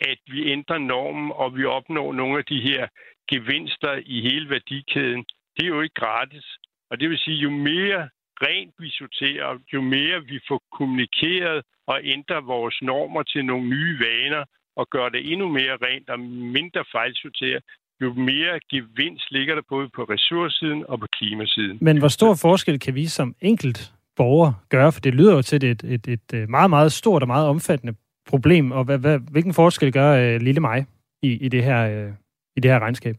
at 0.00 0.18
vi 0.26 0.52
ændrer 0.52 0.78
normen, 0.78 1.32
og 1.34 1.56
vi 1.56 1.64
opnår 1.64 2.12
nogle 2.12 2.38
af 2.38 2.44
de 2.44 2.60
her 2.60 2.86
gevinster 3.30 3.94
i 4.06 4.20
hele 4.20 4.50
værdikæden. 4.50 5.24
Det 5.56 5.62
er 5.64 5.68
jo 5.68 5.80
ikke 5.80 6.00
gratis. 6.04 6.46
Og 6.90 7.00
det 7.00 7.10
vil 7.10 7.18
sige, 7.18 7.36
jo 7.36 7.50
mere 7.50 8.08
rent 8.42 8.74
vi 8.78 8.90
sorterer, 8.90 9.58
jo 9.72 9.80
mere 9.80 10.24
vi 10.24 10.38
får 10.48 10.62
kommunikeret 10.72 11.62
og 11.86 12.00
ændrer 12.04 12.40
vores 12.40 12.78
normer 12.82 13.22
til 13.22 13.44
nogle 13.44 13.68
nye 13.68 13.98
vaner 14.06 14.44
og 14.76 14.86
gør 14.90 15.08
det 15.08 15.32
endnu 15.32 15.48
mere 15.48 15.76
rent 15.86 16.10
og 16.10 16.20
mindre 16.58 16.84
fejlsorteret, 16.92 17.62
jo 18.00 18.12
mere 18.12 18.60
gevinst 18.70 19.30
ligger 19.30 19.54
der 19.54 19.62
både 19.68 19.88
på 19.96 20.02
ressourcesiden 20.02 20.84
og 20.88 21.00
på 21.00 21.06
klimasiden. 21.18 21.78
Men 21.80 21.98
hvor 21.98 22.08
stor 22.08 22.34
forskel 22.34 22.80
kan 22.80 22.94
vi 22.94 23.06
som 23.06 23.34
enkelt 23.40 23.92
borger 24.16 24.52
gøre? 24.68 24.92
For 24.92 25.00
det 25.00 25.14
lyder 25.14 25.34
jo 25.34 25.42
til 25.42 25.64
et, 25.64 25.84
et, 25.84 26.08
et 26.08 26.28
øh, 26.34 26.48
meget, 26.48 26.70
meget 26.70 26.92
stort 26.92 27.22
og 27.22 27.26
meget 27.26 27.46
omfattende 27.46 27.94
problem, 28.26 28.72
og 28.72 28.84
hvad, 28.84 28.98
hvad, 28.98 29.18
hvilken 29.32 29.54
forskel 29.54 29.92
gør 29.92 30.10
øh, 30.22 30.40
lille 30.40 30.60
mig 30.60 30.86
i, 31.22 31.30
i, 31.46 31.48
det 31.48 31.64
her, 31.64 31.80
øh, 31.92 32.12
i 32.56 32.60
det 32.60 32.70
her 32.70 32.78
regnskab? 32.78 33.16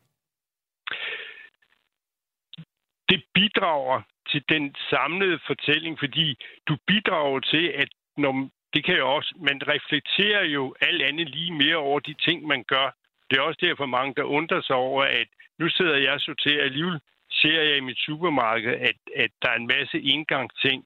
Det 3.09 3.23
bidrager 3.33 4.01
til 4.31 4.43
den 4.49 4.75
samlede 4.89 5.39
fortælling, 5.47 5.99
fordi 5.99 6.37
du 6.67 6.77
bidrager 6.87 7.39
til, 7.39 7.65
at 7.81 7.89
når, 8.17 8.49
det 8.73 8.85
kan 8.85 8.97
jo 8.97 9.15
også, 9.15 9.33
man 9.49 9.61
reflekterer 9.67 10.43
jo 10.43 10.75
alt 10.81 11.01
andet 11.01 11.29
lige 11.29 11.53
mere 11.53 11.75
over 11.75 11.99
de 11.99 12.13
ting, 12.13 12.47
man 12.47 12.63
gør. 12.63 12.87
Det 13.29 13.37
er 13.37 13.41
også 13.41 13.59
derfor 13.61 13.85
mange, 13.85 14.13
der 14.17 14.23
undrer 14.23 14.61
sig 14.61 14.75
over, 14.75 15.03
at 15.03 15.27
nu 15.59 15.69
sidder 15.69 15.97
jeg 15.97 16.13
og 16.13 16.21
sorterer 16.21 16.63
alligevel, 16.63 16.99
ser 17.31 17.61
jeg 17.61 17.77
i 17.77 17.87
mit 17.89 17.97
supermarked, 17.97 18.73
at, 18.73 18.97
at 19.15 19.31
der 19.41 19.49
er 19.49 19.55
en 19.55 19.67
masse 19.67 20.01
indgangsting, 20.01 20.85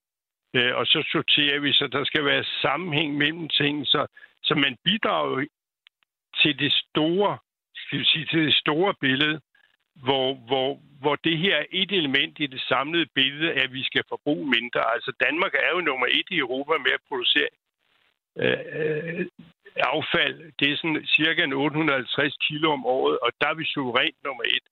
Øh, 0.54 0.76
og 0.76 0.86
så 0.88 1.08
sorterer 1.12 1.60
vi, 1.60 1.74
så 1.74 1.88
der 1.88 2.04
skal 2.04 2.26
være 2.26 2.44
sammenhæng 2.62 3.18
mellem 3.18 3.50
ting, 3.50 3.88
så, 3.88 4.08
så 4.44 4.56
man 4.56 4.78
bidrager 4.84 5.46
til 6.42 6.60
det 6.60 6.74
store, 6.74 7.38
skal 7.76 8.00
vi 8.00 8.06
sige, 8.06 8.26
til 8.26 8.46
det 8.46 8.56
store 8.56 8.94
billede, 9.02 9.42
hvor, 9.96 10.34
hvor, 10.34 10.80
hvor 11.02 11.16
det 11.16 11.38
her 11.38 11.56
er 11.56 11.66
et 11.72 11.92
element 11.92 12.40
i 12.40 12.48
det 12.48 12.62
samlede 12.62 13.06
billede, 13.16 13.54
at 13.54 13.74
vi 13.74 13.84
skal 13.84 14.04
forbruge 14.10 14.46
mindre. 14.46 14.94
Altså 14.94 15.12
Danmark 15.26 15.54
er 15.54 15.70
jo 15.76 15.82
nummer 15.82 16.08
et 16.08 16.28
i 16.32 16.38
Europa 16.38 16.74
med 16.78 16.92
at 16.92 17.06
producere 17.10 17.50
øh, 18.38 18.60
øh 18.74 19.26
affald. 19.76 20.52
Det 20.60 20.72
er 20.72 20.78
sådan 20.78 21.06
cirka 21.06 21.44
850 21.54 22.38
kilo 22.48 22.72
om 22.72 22.86
året, 22.86 23.20
og 23.20 23.32
der 23.42 23.48
er 23.48 23.54
vi 23.54 23.66
suverænt 23.66 24.16
nummer 24.24 24.44
et. 24.44 24.66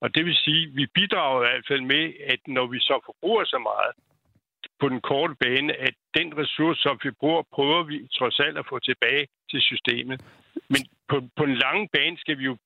Og 0.00 0.14
det 0.14 0.24
vil 0.24 0.36
sige, 0.36 0.62
at 0.66 0.76
vi 0.76 0.86
bidrager 0.86 1.38
i 1.40 1.48
hvert 1.48 1.66
fald 1.68 1.80
med, 1.80 2.12
at 2.26 2.40
når 2.46 2.66
vi 2.66 2.78
så 2.80 3.00
forbruger 3.04 3.44
så 3.44 3.58
meget, 3.58 3.92
på 4.80 4.88
den 4.88 5.00
korte 5.00 5.34
bane, 5.40 5.72
at 5.86 5.94
den 6.18 6.28
ressource, 6.40 6.80
som 6.82 6.94
vi 7.04 7.10
bruger, 7.20 7.42
prøver 7.54 7.82
vi 7.90 7.96
trods 8.18 8.40
alt 8.40 8.58
at 8.58 8.66
få 8.70 8.78
tilbage 8.78 9.24
til 9.50 9.60
systemet. 9.70 10.20
Men 10.72 10.80
på, 11.10 11.16
på 11.36 11.42
en 11.44 11.56
lang 11.64 11.88
bane 11.94 12.16
skal 12.18 12.38
vi 12.38 12.44
jo... 12.44 12.56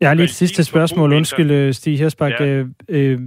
Jeg 0.00 0.08
har 0.08 0.14
lige 0.14 0.24
et 0.24 0.30
sidste 0.30 0.64
spørgsmål. 0.64 1.12
Undskyld, 1.12 1.50
øh, 1.50 1.72
Stig 1.74 1.98
Hersbak. 1.98 2.32
Ja. 2.40 2.44
Øh, 2.46 2.66
øh, 2.88 3.20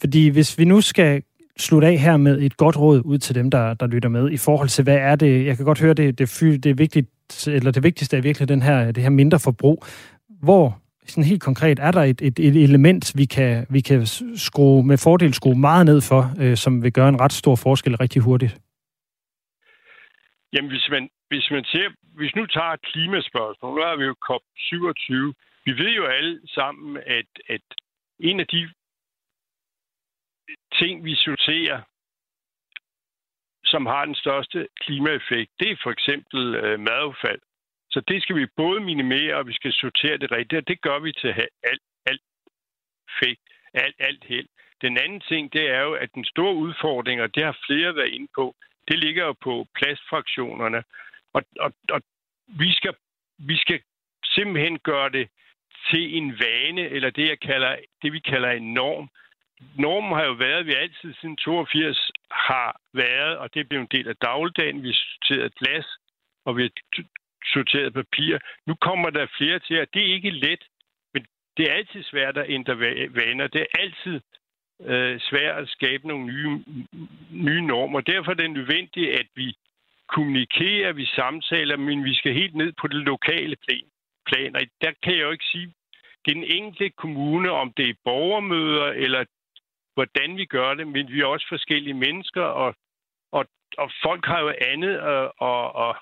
fordi 0.00 0.28
hvis 0.28 0.58
vi 0.58 0.64
nu 0.64 0.80
skal 0.80 1.22
slutte 1.56 1.88
af 1.88 1.98
her 1.98 2.16
med 2.16 2.42
et 2.42 2.56
godt 2.56 2.76
råd 2.78 3.02
ud 3.04 3.18
til 3.18 3.34
dem, 3.34 3.50
der, 3.50 3.74
der 3.74 3.86
lytter 3.86 4.08
med, 4.08 4.30
i 4.30 4.36
forhold 4.36 4.68
til, 4.68 4.84
hvad 4.84 4.96
er 4.96 5.16
det... 5.16 5.46
Jeg 5.46 5.56
kan 5.56 5.64
godt 5.64 5.80
høre, 5.80 5.94
det, 5.94 6.18
det, 6.18 6.40
det, 6.64 6.66
er 6.66 6.74
vigtigt, 6.74 7.08
eller 7.46 7.70
det 7.70 7.82
vigtigste 7.82 8.16
er 8.16 8.20
virkelig 8.20 8.48
den 8.48 8.62
her, 8.62 8.92
det 8.92 9.02
her 9.02 9.10
mindre 9.10 9.38
forbrug. 9.38 9.84
Hvor 10.42 10.80
sådan 11.10 11.30
helt 11.32 11.42
konkret, 11.42 11.78
er 11.78 11.90
der 11.90 12.02
et, 12.02 12.20
et, 12.22 12.38
et 12.38 12.56
element, 12.68 13.12
vi 13.16 13.24
kan, 13.24 13.66
vi 13.70 13.80
kan 13.80 14.06
skrue, 14.36 14.86
med 14.86 14.98
fordel 14.98 15.34
skrue 15.34 15.58
meget 15.58 15.86
ned 15.86 16.00
for, 16.00 16.22
øh, 16.42 16.56
som 16.56 16.82
vil 16.82 16.92
gøre 16.92 17.08
en 17.08 17.20
ret 17.20 17.32
stor 17.32 17.56
forskel 17.56 17.96
rigtig 17.96 18.22
hurtigt? 18.22 18.60
Jamen, 20.52 20.70
hvis 20.70 20.88
man, 20.90 21.08
hvis 21.28 21.46
man 21.50 21.64
ser, 21.64 21.88
hvis 22.02 22.34
nu 22.36 22.46
tager 22.46 22.72
et 22.72 22.82
klimaspørgsmål, 22.82 23.74
nu 23.74 23.82
har 23.82 23.96
vi 23.96 24.04
jo 24.04 24.14
COP27, 24.28 25.12
vi 25.66 25.72
ved 25.82 25.90
jo 26.00 26.04
alle 26.06 26.40
sammen, 26.46 26.96
at, 27.06 27.30
at 27.48 27.64
en 28.20 28.40
af 28.40 28.46
de 28.46 28.70
ting, 30.78 31.04
vi 31.04 31.14
sorterer, 31.14 31.80
som 33.64 33.86
har 33.86 34.04
den 34.04 34.14
største 34.14 34.68
klimaeffekt, 34.80 35.50
det 35.60 35.70
er 35.70 35.76
for 35.82 35.90
eksempel 35.90 36.54
øh, 36.54 36.80
madaffald. 36.80 37.40
Så 37.98 38.02
det 38.08 38.22
skal 38.22 38.36
vi 38.36 38.46
både 38.46 38.80
minimere, 38.80 39.34
og 39.34 39.46
vi 39.46 39.52
skal 39.52 39.72
sortere 39.72 40.18
det 40.18 40.30
rigtigt, 40.30 40.60
og 40.60 40.68
det 40.68 40.80
gør 40.80 40.98
vi 40.98 41.12
til 41.12 41.28
alt, 41.70 41.82
alt 42.06 42.22
fake, 43.18 43.44
alt, 43.74 43.96
alt 43.98 44.24
held. 44.24 44.48
Den 44.82 44.98
anden 44.98 45.20
ting, 45.20 45.52
det 45.52 45.70
er 45.70 45.80
jo, 45.80 45.92
at 45.94 46.14
den 46.14 46.24
store 46.24 46.54
udfordring, 46.54 47.22
og 47.22 47.34
det 47.34 47.44
har 47.44 47.58
flere 47.66 47.94
været 47.94 48.08
inde 48.08 48.28
på, 48.34 48.54
det 48.88 48.98
ligger 48.98 49.24
jo 49.24 49.32
på 49.32 49.66
plastfraktionerne. 49.74 50.84
Og, 51.32 51.42
og, 51.60 51.72
og 51.90 52.00
vi, 52.46 52.72
skal, 52.72 52.94
vi 53.38 53.56
skal 53.56 53.80
simpelthen 54.24 54.78
gøre 54.78 55.10
det 55.10 55.28
til 55.90 56.16
en 56.16 56.38
vane, 56.40 56.82
eller 56.88 57.10
det, 57.10 57.28
jeg 57.28 57.40
kalder, 57.40 57.76
det 58.02 58.12
vi 58.12 58.20
kalder 58.20 58.50
en 58.50 58.74
norm. 58.74 59.08
Normen 59.78 60.12
har 60.18 60.24
jo 60.24 60.32
været, 60.32 60.60
at 60.60 60.66
vi 60.66 60.74
altid 60.74 61.14
siden 61.14 61.36
82 61.36 62.10
har 62.30 62.80
været, 62.92 63.38
og 63.38 63.54
det 63.54 63.68
blev 63.68 63.80
en 63.80 63.94
del 63.96 64.08
af 64.08 64.16
dagligdagen. 64.16 64.82
Vi 64.82 64.88
har 64.88 64.94
sorteret 64.94 65.54
glas, 65.54 65.86
og 66.44 66.56
vi 66.56 66.62
har 66.62 66.70
sorteret 67.58 67.94
papir. 67.94 68.38
Nu 68.66 68.74
kommer 68.74 69.10
der 69.10 69.34
flere 69.38 69.58
til, 69.58 69.80
og 69.80 69.86
det 69.94 70.02
er 70.02 70.14
ikke 70.14 70.30
let, 70.30 70.62
men 71.14 71.22
det 71.56 71.64
er 71.68 71.74
altid 71.74 72.02
svært 72.02 72.36
at 72.38 72.50
ændre 72.56 72.74
vaner. 73.20 73.46
Det 73.46 73.60
er 73.60 73.80
altid 73.82 74.20
øh, 74.90 75.20
svært 75.20 75.62
at 75.62 75.68
skabe 75.68 76.08
nogle 76.08 76.26
nye, 76.26 76.64
nye 77.30 77.62
normer. 77.72 78.00
Derfor 78.00 78.30
er 78.30 78.34
det 78.34 78.50
nødvendigt, 78.50 79.10
at 79.20 79.26
vi 79.34 79.56
kommunikerer, 80.08 80.92
vi 80.92 81.06
samtaler, 81.06 81.76
men 81.76 82.04
vi 82.04 82.14
skal 82.14 82.32
helt 82.32 82.54
ned 82.54 82.72
på 82.80 82.86
det 82.88 83.02
lokale 83.12 83.56
plan. 83.56 83.88
plan. 84.26 84.56
Og 84.56 84.62
der 84.80 84.92
kan 85.02 85.12
jeg 85.12 85.22
jo 85.22 85.30
ikke 85.30 85.50
sige, 85.52 85.72
det 86.24 86.30
er 86.30 86.40
den 86.40 86.50
enkelte 86.58 86.90
kommune, 86.90 87.50
om 87.50 87.72
det 87.76 87.88
er 87.88 87.94
borgermøder, 88.04 88.86
eller 89.04 89.24
hvordan 89.94 90.36
vi 90.36 90.44
gør 90.44 90.74
det, 90.74 90.86
men 90.86 91.12
vi 91.12 91.20
er 91.20 91.26
også 91.26 91.46
forskellige 91.48 91.94
mennesker, 91.94 92.42
og, 92.42 92.74
og, 93.32 93.44
og 93.78 93.90
folk 94.02 94.26
har 94.26 94.40
jo 94.40 94.54
andet 94.60 94.96
at, 94.96 95.24
at, 95.50 95.64
at, 95.84 95.96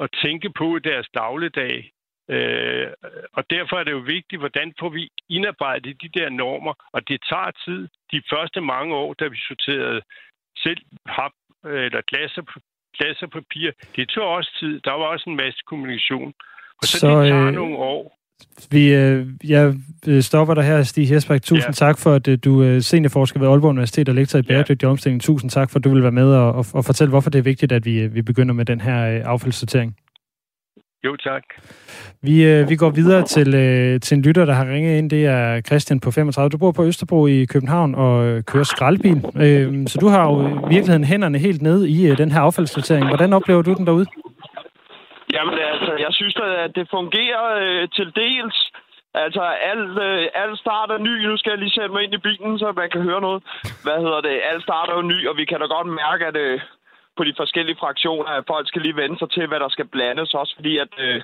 at 0.00 0.10
tænke 0.24 0.50
på 0.50 0.76
i 0.76 0.80
deres 0.80 1.08
dagligdag. 1.14 1.92
Øh, 2.30 2.88
og 3.32 3.44
derfor 3.50 3.76
er 3.76 3.84
det 3.84 3.92
jo 3.92 4.04
vigtigt, 4.16 4.40
hvordan 4.40 4.74
får 4.80 4.88
vi 4.88 5.08
indarbejdet 5.28 6.02
de 6.02 6.08
der 6.18 6.28
normer, 6.28 6.74
og 6.92 7.08
det 7.08 7.20
tager 7.30 7.50
tid. 7.64 7.88
De 8.12 8.22
første 8.32 8.60
mange 8.60 8.94
år, 8.94 9.14
da 9.14 9.26
vi 9.28 9.36
sorterede 9.36 10.02
selv 10.56 10.80
pap 11.06 11.32
eller 11.64 12.00
glas 12.10 12.38
og, 12.38 12.46
glas 12.98 13.22
og 13.22 13.30
papir, 13.30 13.70
det 13.96 14.08
tog 14.08 14.26
også 14.28 14.50
tid. 14.60 14.80
Der 14.80 14.92
var 14.92 15.06
også 15.06 15.30
en 15.30 15.36
masse 15.36 15.60
kommunikation. 15.66 16.34
Og 16.78 16.84
så, 16.84 16.98
så 16.98 17.06
det 17.06 17.28
tager 17.28 17.46
øh, 17.46 17.52
nogle 17.52 17.76
år. 17.76 18.17
Vi, 18.70 18.94
øh, 18.94 19.26
jeg 19.44 19.74
øh, 20.06 20.22
stopper 20.22 20.54
dig 20.54 20.64
her, 20.64 20.82
Stig 20.82 21.08
Hersberg. 21.08 21.42
Tusind 21.42 21.68
ja. 21.68 21.86
tak 21.86 21.98
for, 21.98 22.12
at 22.12 22.28
øh, 22.28 22.38
du 22.44 22.62
er 22.62 22.80
seniorforsker 22.80 23.40
ved 23.40 23.48
Aalborg 23.48 23.70
Universitet 23.70 24.08
og 24.08 24.14
lektor 24.14 24.38
i 24.38 24.42
bæredygtig 24.42 24.86
ja. 24.86 24.90
omstilling. 24.90 25.22
Tusind 25.22 25.50
tak 25.50 25.70
for, 25.70 25.78
at 25.78 25.84
du 25.84 25.90
vil 25.90 26.02
være 26.02 26.12
med 26.12 26.32
og, 26.32 26.52
og, 26.52 26.66
og 26.72 26.84
fortælle, 26.84 27.10
hvorfor 27.10 27.30
det 27.30 27.38
er 27.38 27.42
vigtigt, 27.42 27.72
at 27.72 27.84
vi, 27.84 28.06
vi 28.06 28.22
begynder 28.22 28.54
med 28.54 28.64
den 28.64 28.80
her 28.80 29.24
affaldssortering. 29.24 29.96
Jo, 31.04 31.16
tak. 31.16 31.42
Vi, 32.22 32.44
øh, 32.44 32.68
vi 32.68 32.76
går 32.76 32.90
videre 32.90 33.26
til, 33.26 33.54
øh, 33.54 34.00
til 34.00 34.14
en 34.14 34.22
lytter, 34.22 34.44
der 34.44 34.52
har 34.52 34.66
ringet 34.66 34.98
ind. 34.98 35.10
Det 35.10 35.26
er 35.26 35.60
Christian 35.60 36.00
på 36.00 36.10
35. 36.10 36.48
Du 36.50 36.58
bor 36.58 36.72
på 36.72 36.84
Østerbro 36.84 37.26
i 37.26 37.44
København 37.44 37.94
og 37.94 38.44
kører 38.44 38.64
skraldbil. 38.64 39.24
Øh, 39.36 39.86
så 39.86 39.98
du 40.00 40.08
har 40.08 40.24
jo 40.24 40.48
i 40.48 40.68
virkeligheden 40.68 41.04
hænderne 41.04 41.38
helt 41.38 41.62
nede 41.62 41.90
i 41.90 42.06
øh, 42.06 42.18
den 42.18 42.32
her 42.32 42.40
affaldssortering. 42.40 43.06
Hvordan 43.06 43.32
oplever 43.32 43.62
du 43.62 43.74
den 43.74 43.86
derude? 43.86 44.06
Jamen 45.34 45.54
altså, 45.72 45.92
jeg 46.04 46.12
synes, 46.18 46.36
at 46.64 46.70
det 46.74 46.86
fungerer 46.90 47.44
øh, 47.62 47.88
til 47.96 48.08
dels. 48.22 48.58
Altså, 49.14 49.42
alt, 49.70 49.98
øh, 50.08 50.28
alt 50.42 50.58
starter 50.58 50.98
ny. 50.98 51.14
Nu 51.26 51.36
skal 51.36 51.50
jeg 51.50 51.58
lige 51.58 51.76
sætte 51.76 51.92
mig 51.94 52.02
ind 52.04 52.14
i 52.14 52.24
bilen, 52.28 52.58
så 52.58 52.72
man 52.72 52.90
kan 52.90 53.02
høre 53.02 53.20
noget. 53.20 53.42
Hvad 53.86 53.98
hedder 54.04 54.20
det? 54.20 54.40
Alt 54.50 54.62
starter 54.62 54.94
jo 54.94 55.02
ny, 55.02 55.28
og 55.28 55.36
vi 55.36 55.44
kan 55.44 55.60
da 55.60 55.66
godt 55.66 55.86
mærke, 55.86 56.26
at 56.26 56.36
øh, 56.36 56.60
på 57.16 57.24
de 57.24 57.34
forskellige 57.36 57.80
fraktioner, 57.82 58.30
at 58.30 58.44
folk 58.46 58.68
skal 58.68 58.82
lige 58.82 58.96
vende 58.96 59.18
sig 59.18 59.30
til, 59.30 59.46
hvad 59.46 59.60
der 59.60 59.68
skal 59.68 59.88
blandes. 59.94 60.34
Også 60.34 60.54
fordi, 60.56 60.78
at 60.78 60.92
øh, 60.98 61.22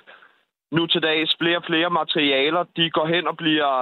nu 0.72 0.86
til 0.86 1.02
dags 1.02 1.36
flere 1.40 1.56
og 1.56 1.64
flere 1.70 1.90
materialer, 1.90 2.62
de 2.76 2.90
går 2.90 3.06
hen 3.06 3.26
og 3.26 3.36
bliver 3.36 3.72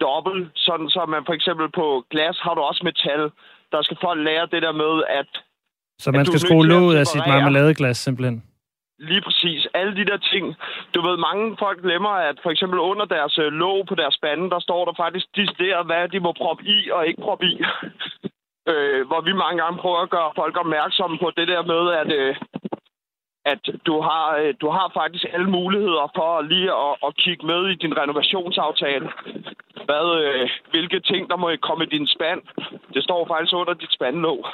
dobbelt. 0.00 0.50
Sådan 0.54 0.88
så 0.88 1.06
man 1.08 1.22
for 1.26 1.34
eksempel 1.38 1.66
på 1.80 2.04
glas 2.10 2.36
har 2.44 2.54
du 2.54 2.60
også 2.60 2.82
metal. 2.84 3.30
Der 3.72 3.82
skal 3.82 3.96
folk 4.00 4.20
lære 4.28 4.46
det 4.52 4.62
der 4.62 4.72
med, 4.72 4.94
at... 5.20 5.30
Så 5.98 6.10
man 6.12 6.26
skal 6.26 6.40
skrue 6.40 6.66
låget 6.66 6.96
af 6.96 7.06
sit 7.06 7.26
marmeladeglas 7.26 7.96
simpelthen? 7.96 8.42
Lige 8.98 9.20
præcis. 9.20 9.66
Alle 9.74 9.96
de 9.96 10.04
der 10.04 10.16
ting. 10.16 10.56
Du 10.94 11.02
ved, 11.02 11.16
mange 11.16 11.56
folk 11.58 11.82
glemmer, 11.82 12.10
at 12.10 12.36
for 12.42 12.50
eksempel 12.50 12.78
under 12.78 13.04
deres 13.04 13.38
øh, 13.38 13.52
låg 13.52 13.86
på 13.86 13.94
deres 13.94 14.18
bande, 14.22 14.50
der 14.50 14.60
står 14.60 14.84
der 14.84 14.92
faktisk 14.96 15.26
decideret, 15.36 15.86
hvad 15.86 16.08
de 16.08 16.20
må 16.20 16.32
proppe 16.32 16.64
i 16.64 16.90
og 16.90 17.06
ikke 17.06 17.22
proppe 17.22 17.46
i. 17.46 17.54
øh, 18.70 19.06
hvor 19.06 19.20
vi 19.20 19.32
mange 19.32 19.62
gange 19.62 19.78
prøver 19.78 20.00
at 20.02 20.10
gøre 20.10 20.32
folk 20.36 20.56
opmærksomme 20.56 21.18
på 21.18 21.30
det 21.36 21.48
der 21.48 21.62
med, 21.62 21.82
at, 22.00 22.12
øh, 22.12 22.36
at 23.44 23.62
du, 23.86 24.00
har, 24.00 24.36
øh, 24.36 24.54
du 24.60 24.68
har 24.70 24.90
faktisk 24.94 25.24
alle 25.32 25.50
muligheder 25.50 26.06
for 26.16 26.42
lige 26.42 26.70
at, 26.86 26.94
at 27.06 27.16
kigge 27.16 27.46
med 27.46 27.60
i 27.70 27.74
din 27.74 27.98
renovationsaftale. 27.98 29.08
Hvad, 29.88 30.06
øh, 30.24 30.50
hvilke 30.70 31.00
ting, 31.00 31.30
der 31.30 31.36
må 31.36 31.56
komme 31.62 31.84
i 31.84 31.94
din 31.96 32.06
spand. 32.06 32.40
Det 32.94 33.02
står 33.04 33.26
faktisk 33.26 33.54
under 33.54 33.74
dit 33.74 33.92
spandlåg. 33.92 34.46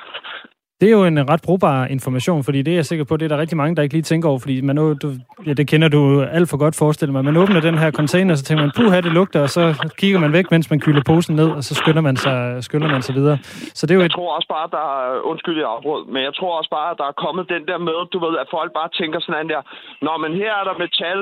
Det 0.80 0.86
er 0.86 0.92
jo 0.98 1.04
en 1.04 1.18
øh, 1.18 1.24
ret 1.32 1.42
brugbar 1.46 1.86
information, 1.86 2.44
fordi 2.44 2.62
det 2.62 2.70
er 2.72 2.74
jeg 2.74 2.86
sikker 2.86 3.04
på, 3.04 3.16
det 3.16 3.24
er 3.24 3.28
der 3.28 3.38
rigtig 3.38 3.56
mange, 3.56 3.76
der 3.76 3.82
ikke 3.82 3.94
lige 3.94 4.02
tænker 4.02 4.28
over, 4.28 4.38
fordi 4.38 4.60
man, 4.60 4.76
du, 4.76 5.08
ja, 5.46 5.52
det 5.52 5.68
kender 5.68 5.88
du 5.88 6.22
alt 6.22 6.48
for 6.50 6.56
godt 6.56 6.76
forestille 6.76 7.12
mig. 7.12 7.24
Man 7.24 7.36
åbner 7.36 7.60
den 7.60 7.78
her 7.78 7.90
container, 7.90 8.34
så 8.34 8.44
tænker 8.44 8.62
man, 8.64 8.72
puha, 8.76 9.00
det 9.00 9.12
lugter, 9.12 9.40
og 9.42 9.50
så 9.50 9.92
kigger 9.98 10.18
man 10.18 10.32
væk, 10.32 10.50
mens 10.50 10.70
man 10.70 10.80
kylder 10.80 11.02
posen 11.06 11.36
ned, 11.36 11.50
og 11.58 11.62
så 11.64 11.74
skynder 11.74 12.00
man 12.08 12.16
sig, 12.16 12.64
skynder 12.64 12.88
man 12.88 13.02
sig 13.02 13.14
videre. 13.14 13.38
Så 13.78 13.86
det 13.86 13.92
er 13.92 13.98
jo 13.98 14.00
jeg 14.00 14.06
et... 14.06 14.12
tror 14.12 14.36
også 14.36 14.48
bare, 14.56 14.68
der 14.76 14.84
er, 14.94 15.14
øh, 15.14 15.30
undskyld, 15.30 15.56
jeg 15.58 15.68
afbrød, 15.74 16.02
men 16.12 16.22
jeg 16.28 16.34
tror 16.34 16.52
også 16.58 16.70
bare, 16.78 16.90
at 16.92 16.98
der 16.98 17.06
er 17.12 17.16
kommet 17.24 17.44
den 17.54 17.62
der 17.70 17.78
med, 17.88 17.98
du 18.12 18.18
ved, 18.26 18.34
at 18.42 18.46
folk 18.56 18.70
bare 18.78 18.90
tænker 19.00 19.18
sådan 19.20 19.48
der, 19.48 19.62
Nå, 20.06 20.12
men 20.24 20.32
her 20.42 20.52
er 20.60 20.64
der 20.68 20.80
metal, 20.84 21.20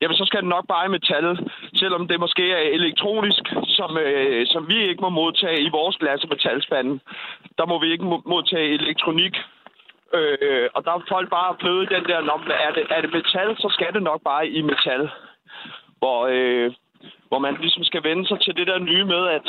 jamen 0.00 0.16
så 0.16 0.24
skal 0.26 0.40
det 0.40 0.48
nok 0.48 0.66
bare 0.72 0.86
i 0.86 0.94
metal, 0.96 1.38
selvom 1.74 2.08
det 2.08 2.20
måske 2.20 2.44
er 2.52 2.64
elektronisk, 2.78 3.44
som, 3.78 3.90
øh, 3.98 4.46
som 4.46 4.62
vi 4.68 4.78
ikke 4.90 5.00
må 5.06 5.08
modtage 5.08 5.60
i 5.66 5.70
vores 5.78 5.96
og 6.24 6.28
metalspande. 6.34 7.00
Der 7.58 7.66
må 7.66 7.76
vi 7.82 7.88
ikke 7.92 8.04
modtage 8.04 8.74
elektronik. 8.80 9.34
Øh, 10.18 10.66
og 10.74 10.84
der 10.84 10.92
er 10.92 11.10
folk 11.14 11.28
bare 11.30 11.54
blevet 11.62 11.90
den 11.94 12.04
der, 12.10 12.20
når 12.20 12.38
er 12.66 12.72
det, 12.76 12.84
er 12.96 13.00
det 13.00 13.10
metal, 13.18 13.50
så 13.62 13.68
skal 13.76 13.90
det 13.96 14.02
nok 14.02 14.20
bare 14.24 14.48
i 14.48 14.62
metal. 14.62 15.02
Hvor, 15.98 16.18
øh, 16.34 16.72
hvor 17.28 17.38
man 17.38 17.54
ligesom 17.60 17.84
skal 17.84 18.02
vende 18.04 18.26
sig 18.28 18.38
til 18.40 18.56
det 18.56 18.66
der 18.66 18.78
nye 18.78 19.04
med, 19.04 19.22
at 19.36 19.46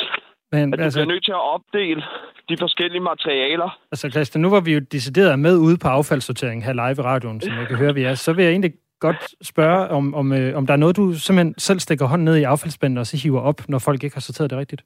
men, 0.52 0.72
at 0.72 0.78
du 0.78 0.84
altså, 0.84 0.98
bliver 0.98 1.12
nødt 1.14 1.24
til 1.24 1.32
at 1.32 1.44
opdele 1.54 2.02
de 2.48 2.56
forskellige 2.58 3.00
materialer. 3.00 3.78
Altså 3.92 4.10
Christian, 4.10 4.42
nu 4.42 4.50
var 4.50 4.60
vi 4.60 4.72
jo 4.74 4.80
decideret 4.92 5.38
med 5.38 5.58
ude 5.58 5.78
på 5.82 5.88
affaldssortering 5.88 6.64
her 6.64 6.72
live 6.72 6.98
i 6.98 7.06
radioen, 7.10 7.40
som 7.40 7.52
jeg 7.58 7.66
kan 7.68 7.76
høre, 7.76 7.94
vi 7.94 8.02
er. 8.02 8.14
Så 8.14 8.32
vil 8.32 8.42
jeg 8.44 8.52
egentlig 8.52 8.72
godt 9.06 9.46
spørge, 9.52 9.88
om, 9.98 10.14
om, 10.20 10.26
øh, 10.38 10.56
om 10.58 10.66
der 10.66 10.74
er 10.74 10.82
noget, 10.82 10.96
du 10.96 11.04
simpelthen 11.12 11.54
selv 11.58 11.80
stikker 11.80 12.06
hånden 12.06 12.24
ned 12.24 12.36
i 12.36 12.50
affaldsspanden 12.52 12.98
og 12.98 13.06
så 13.06 13.16
hiver 13.22 13.40
op, 13.40 13.58
når 13.68 13.78
folk 13.78 14.00
ikke 14.04 14.16
har 14.16 14.26
sorteret 14.28 14.50
det 14.50 14.58
rigtigt? 14.58 14.82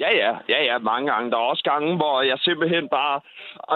Ja, 0.00 0.10
ja, 0.22 0.32
ja, 0.52 0.60
ja, 0.68 0.78
mange 0.78 1.06
gange. 1.12 1.30
Der 1.30 1.36
er 1.36 1.50
også 1.52 1.64
gange, 1.72 1.96
hvor 1.96 2.22
jeg 2.22 2.38
simpelthen 2.38 2.88
bare 2.88 3.16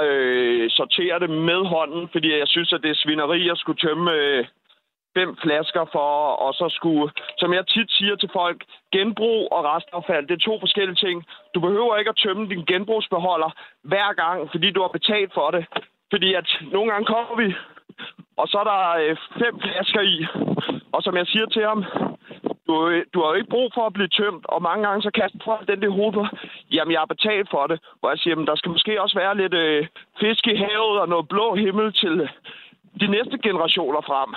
øh, 0.05 0.71
sorterer 0.71 1.19
det 1.19 1.31
med 1.31 1.61
hånden, 1.75 2.09
fordi 2.13 2.29
jeg 2.39 2.49
synes, 2.55 2.73
at 2.73 2.83
det 2.83 2.91
er 2.91 3.03
svineri 3.05 3.49
at 3.49 3.59
skulle 3.59 3.81
tømme 3.87 4.13
øh, 4.13 4.45
fem 5.19 5.31
flasker 5.45 5.85
for, 5.97 6.13
og 6.45 6.51
så 6.61 6.67
skulle, 6.79 7.07
som 7.41 7.51
jeg 7.57 7.67
tit 7.67 7.91
siger 7.99 8.17
til 8.17 8.31
folk, 8.41 8.59
genbrug 8.95 9.43
og 9.55 9.61
restaffald, 9.73 10.27
det 10.27 10.35
er 10.37 10.49
to 10.49 10.55
forskellige 10.65 11.03
ting. 11.07 11.17
Du 11.55 11.59
behøver 11.67 11.97
ikke 11.97 12.13
at 12.15 12.23
tømme 12.25 12.45
din 12.53 12.65
genbrugsbeholder 12.71 13.51
hver 13.91 14.11
gang, 14.23 14.39
fordi 14.53 14.69
du 14.71 14.81
har 14.85 14.93
betalt 14.99 15.33
for 15.39 15.49
det. 15.57 15.65
Fordi 16.13 16.35
at 16.41 16.49
nogle 16.75 16.89
gange 16.93 17.07
kommer 17.15 17.37
vi 17.43 17.49
og 18.37 18.49
så 18.49 18.59
er 18.59 18.65
der 18.65 18.81
øh, 19.03 19.17
fem 19.41 19.61
flasker 19.61 20.01
i. 20.01 20.27
Og 20.93 21.03
som 21.03 21.17
jeg 21.17 21.27
siger 21.27 21.47
til 21.47 21.63
ham, 21.63 21.85
du, 22.67 22.75
du 23.15 23.19
har 23.23 23.29
jo 23.29 23.39
ikke 23.39 23.55
brug 23.55 23.71
for 23.75 23.87
at 23.87 23.93
blive 23.93 24.09
tømt, 24.09 24.45
og 24.49 24.63
mange 24.63 24.87
gange 24.87 25.03
så 25.03 25.11
kaster 25.11 25.39
folk 25.45 25.69
den 25.69 25.83
der 25.83 25.91
hoved 25.91 26.13
på, 26.13 26.27
jamen 26.73 26.93
jeg 26.93 27.01
har 27.01 27.15
betalt 27.15 27.49
for 27.51 27.67
det. 27.67 27.79
Hvor 28.01 28.09
jeg 28.11 28.19
siger, 28.19 28.33
jamen 28.33 28.47
der 28.47 28.57
skal 28.57 28.71
måske 28.71 29.03
også 29.03 29.19
være 29.19 29.37
lidt 29.37 29.55
øh, 29.55 29.87
fisk 30.21 30.47
i 30.47 30.57
havet 30.57 31.01
og 31.03 31.09
noget 31.09 31.29
blå 31.29 31.55
himmel 31.55 31.93
til 31.93 32.29
de 33.01 33.07
næste 33.07 33.39
generationer 33.39 34.01
frem. 34.01 34.31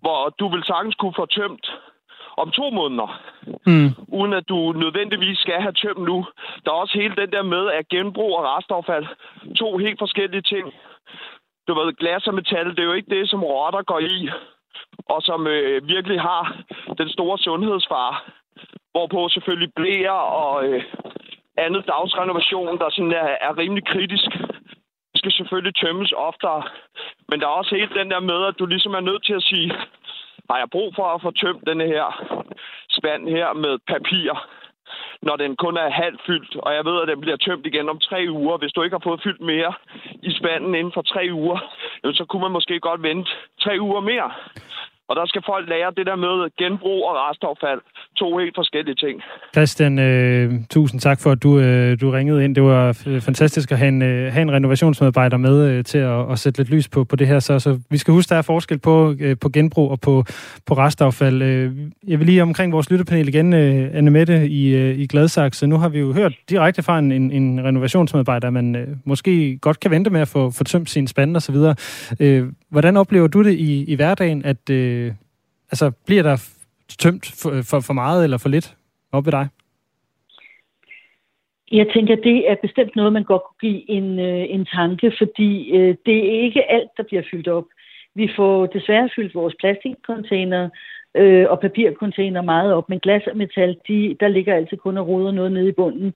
Hvor 0.00 0.34
du 0.40 0.48
vil 0.48 0.64
sagtens 0.64 0.94
kunne 0.94 1.14
få 1.16 1.26
tømt 1.26 1.66
om 2.36 2.50
to 2.50 2.70
måneder, 2.70 3.20
mm. 3.66 3.90
uden 4.18 4.32
at 4.32 4.48
du 4.48 4.72
nødvendigvis 4.72 5.38
skal 5.38 5.60
have 5.60 5.72
tømt 5.72 6.04
nu. 6.10 6.26
Der 6.64 6.70
er 6.70 6.82
også 6.82 6.98
hele 6.98 7.16
den 7.16 7.30
der 7.32 7.42
med, 7.42 7.64
at 7.78 7.88
genbrug 7.88 8.36
og 8.38 8.44
restaffald, 8.44 9.06
to 9.56 9.76
helt 9.76 9.98
forskellige 9.98 10.42
ting 10.42 10.72
du 11.68 11.74
ved, 11.74 11.92
glas 11.92 12.26
og 12.26 12.34
metal, 12.34 12.70
det 12.70 12.78
er 12.78 12.90
jo 12.90 12.92
ikke 12.92 13.14
det, 13.16 13.30
som 13.30 13.44
rotter 13.44 13.82
går 13.82 13.98
i, 13.98 14.30
og 15.08 15.22
som 15.22 15.46
øh, 15.46 15.88
virkelig 15.88 16.20
har 16.20 16.62
den 16.98 17.08
store 17.08 17.38
sundhedsfare. 17.38 18.16
Hvorpå 18.92 19.28
selvfølgelig 19.28 19.72
blæer 19.76 20.20
og 20.42 20.64
øh, 20.66 20.82
andet 21.56 21.86
dagsrenovation, 21.86 22.78
der 22.78 22.90
sådan 22.90 23.12
er, 23.12 23.30
er 23.46 23.58
rimelig 23.58 23.86
kritisk, 23.86 24.30
skal 25.14 25.32
selvfølgelig 25.32 25.74
tømmes 25.74 26.12
oftere. 26.12 26.62
Men 27.28 27.40
der 27.40 27.46
er 27.46 27.58
også 27.60 27.74
helt 27.74 27.94
den 28.00 28.10
der 28.10 28.20
med, 28.20 28.40
at 28.46 28.58
du 28.58 28.66
ligesom 28.66 28.94
er 28.94 29.00
nødt 29.00 29.24
til 29.24 29.32
at 29.32 29.42
sige, 29.42 29.68
har 30.50 30.58
jeg 30.58 30.70
brug 30.70 30.92
for 30.96 31.06
at 31.14 31.22
få 31.22 31.30
tømt 31.30 31.66
denne 31.66 31.86
her 31.94 32.06
spand 32.98 33.28
her 33.28 33.52
med 33.52 33.78
papir? 33.92 34.30
Når 35.22 35.36
den 35.36 35.56
kun 35.56 35.76
er 35.76 35.90
halvt 35.90 36.20
fyldt, 36.26 36.56
og 36.56 36.74
jeg 36.74 36.84
ved, 36.84 37.02
at 37.02 37.08
den 37.08 37.20
bliver 37.20 37.36
tømt 37.36 37.66
igen 37.66 37.88
om 37.88 37.98
tre 37.98 38.26
uger. 38.30 38.56
Hvis 38.58 38.72
du 38.72 38.82
ikke 38.82 38.94
har 38.94 39.08
fået 39.08 39.22
fyldt 39.22 39.40
mere 39.40 39.72
i 40.22 40.32
spanden 40.38 40.74
inden 40.74 40.92
for 40.92 41.02
tre 41.02 41.28
uger, 41.32 41.58
så 42.18 42.24
kunne 42.28 42.42
man 42.42 42.52
måske 42.52 42.80
godt 42.80 43.02
vente 43.02 43.30
tre 43.64 43.76
uger 43.80 44.00
mere. 44.00 44.30
Og 45.10 45.16
der 45.16 45.26
skal 45.26 45.42
folk 45.46 45.68
lære 45.68 45.90
det 45.96 46.06
der 46.06 46.16
med 46.16 46.34
genbrug 46.60 47.00
og 47.08 47.14
restaffald. 47.16 47.80
To 48.16 48.38
helt 48.38 48.54
forskellige 48.60 48.94
ting. 48.94 49.22
Christian, 49.56 49.98
øh, 49.98 50.52
tusind 50.70 51.00
tak 51.00 51.18
for, 51.22 51.30
at 51.30 51.42
du, 51.42 51.58
øh, 51.58 52.00
du 52.00 52.10
ringede 52.10 52.44
ind. 52.44 52.54
Det 52.54 52.62
var 52.62 52.92
fantastisk 53.20 53.72
at 53.72 53.78
have 53.78 53.88
en, 53.88 54.02
øh, 54.02 54.32
have 54.32 54.42
en 54.42 54.52
renovationsmedarbejder 54.52 55.36
med 55.36 55.56
øh, 55.70 55.84
til 55.84 55.98
at, 55.98 56.32
at 56.32 56.38
sætte 56.38 56.58
lidt 56.58 56.70
lys 56.70 56.88
på, 56.88 57.04
på 57.04 57.16
det 57.16 57.26
her. 57.26 57.38
Så, 57.38 57.58
så 57.58 57.78
vi 57.90 57.98
skal 57.98 58.14
huske, 58.14 58.30
der 58.30 58.36
er 58.36 58.42
forskel 58.42 58.78
på, 58.78 59.14
øh, 59.20 59.36
på 59.40 59.48
genbrug 59.48 59.90
og 59.90 60.00
på, 60.00 60.24
på 60.66 60.74
restaffald. 60.74 61.42
Øh, 61.42 61.70
jeg 62.06 62.18
vil 62.18 62.26
lige 62.26 62.42
omkring 62.42 62.72
vores 62.72 62.90
lyttepanel 62.90 63.28
igen, 63.28 63.52
øh, 63.52 63.90
Anne 63.94 64.10
Mette 64.10 64.48
i, 64.48 64.74
øh, 64.74 64.98
i 64.98 65.06
Gladsaxe. 65.06 65.66
Nu 65.66 65.76
har 65.78 65.88
vi 65.88 65.98
jo 65.98 66.12
hørt 66.12 66.32
direkte 66.50 66.82
fra 66.82 66.98
en, 66.98 67.12
en, 67.12 67.30
en 67.30 67.64
renovationsmedarbejder, 67.64 68.50
man 68.50 68.76
øh, 68.76 68.88
måske 69.04 69.58
godt 69.58 69.80
kan 69.80 69.90
vente 69.90 70.10
med 70.10 70.20
at 70.20 70.28
få, 70.28 70.50
få 70.50 70.64
tømt 70.64 70.90
sin 70.90 71.06
spande 71.06 71.36
osv. 71.36 71.56
Øh, 72.20 72.46
hvordan 72.70 72.96
oplever 72.96 73.26
du 73.26 73.42
det 73.42 73.52
i, 73.52 73.84
i 73.84 73.94
hverdagen, 73.94 74.44
at 74.44 74.70
øh, 74.70 74.99
altså, 75.72 75.90
bliver 76.06 76.22
der 76.22 76.36
tømt 76.98 77.26
for, 77.42 77.50
øh, 77.50 77.64
for, 77.64 77.80
for 77.80 77.92
meget 77.92 78.24
eller 78.24 78.38
for 78.38 78.48
lidt 78.48 78.76
op 79.12 79.24
ved 79.24 79.32
dig? 79.32 79.48
Jeg 81.72 81.86
tænker, 81.94 82.16
det 82.16 82.50
er 82.50 82.56
bestemt 82.62 82.96
noget, 82.96 83.12
man 83.12 83.24
godt 83.24 83.42
kunne 83.42 83.70
give 83.70 83.90
en, 83.90 84.18
øh, 84.18 84.44
en 84.48 84.66
tanke, 84.66 85.12
fordi 85.18 85.70
øh, 85.76 85.96
det 86.06 86.18
er 86.18 86.42
ikke 86.42 86.70
alt, 86.70 86.90
der 86.96 87.02
bliver 87.02 87.22
fyldt 87.30 87.48
op. 87.48 87.64
Vi 88.14 88.30
får 88.36 88.66
desværre 88.66 89.10
fyldt 89.16 89.34
vores 89.34 89.54
plastikcontainer 89.60 90.68
øh, 91.14 91.46
og 91.50 91.60
papircontainer 91.60 92.42
meget 92.42 92.74
op, 92.74 92.88
men 92.88 93.00
glas 93.00 93.26
og 93.26 93.36
metal, 93.36 93.76
de, 93.88 94.16
der 94.20 94.28
ligger 94.28 94.54
altid 94.54 94.76
kun 94.76 94.96
og 94.98 95.08
roder 95.08 95.32
noget 95.32 95.52
nede 95.52 95.68
i 95.68 95.72
bunden. 95.72 96.14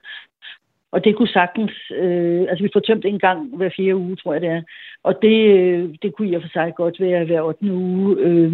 Og 0.95 1.05
det 1.05 1.17
kunne 1.17 1.29
sagtens, 1.29 1.73
øh, 1.91 2.41
altså 2.49 2.63
vi 2.63 2.71
får 2.73 2.81
tømt 2.81 3.05
en 3.05 3.19
gang 3.19 3.57
hver 3.57 3.71
fjerde 3.77 3.97
uge, 3.97 4.17
tror 4.17 4.33
jeg 4.33 4.43
det 4.43 4.51
er. 4.51 4.63
Og 5.03 5.23
det, 5.23 5.39
øh, 5.59 5.95
det 6.03 6.15
kunne 6.15 6.29
i 6.29 6.35
og 6.35 6.43
for 6.43 6.49
sig 6.49 6.73
godt 6.77 7.01
være 7.01 7.25
hver 7.25 7.43
8. 7.43 7.73
uge. 7.73 8.17
Øh, 8.19 8.53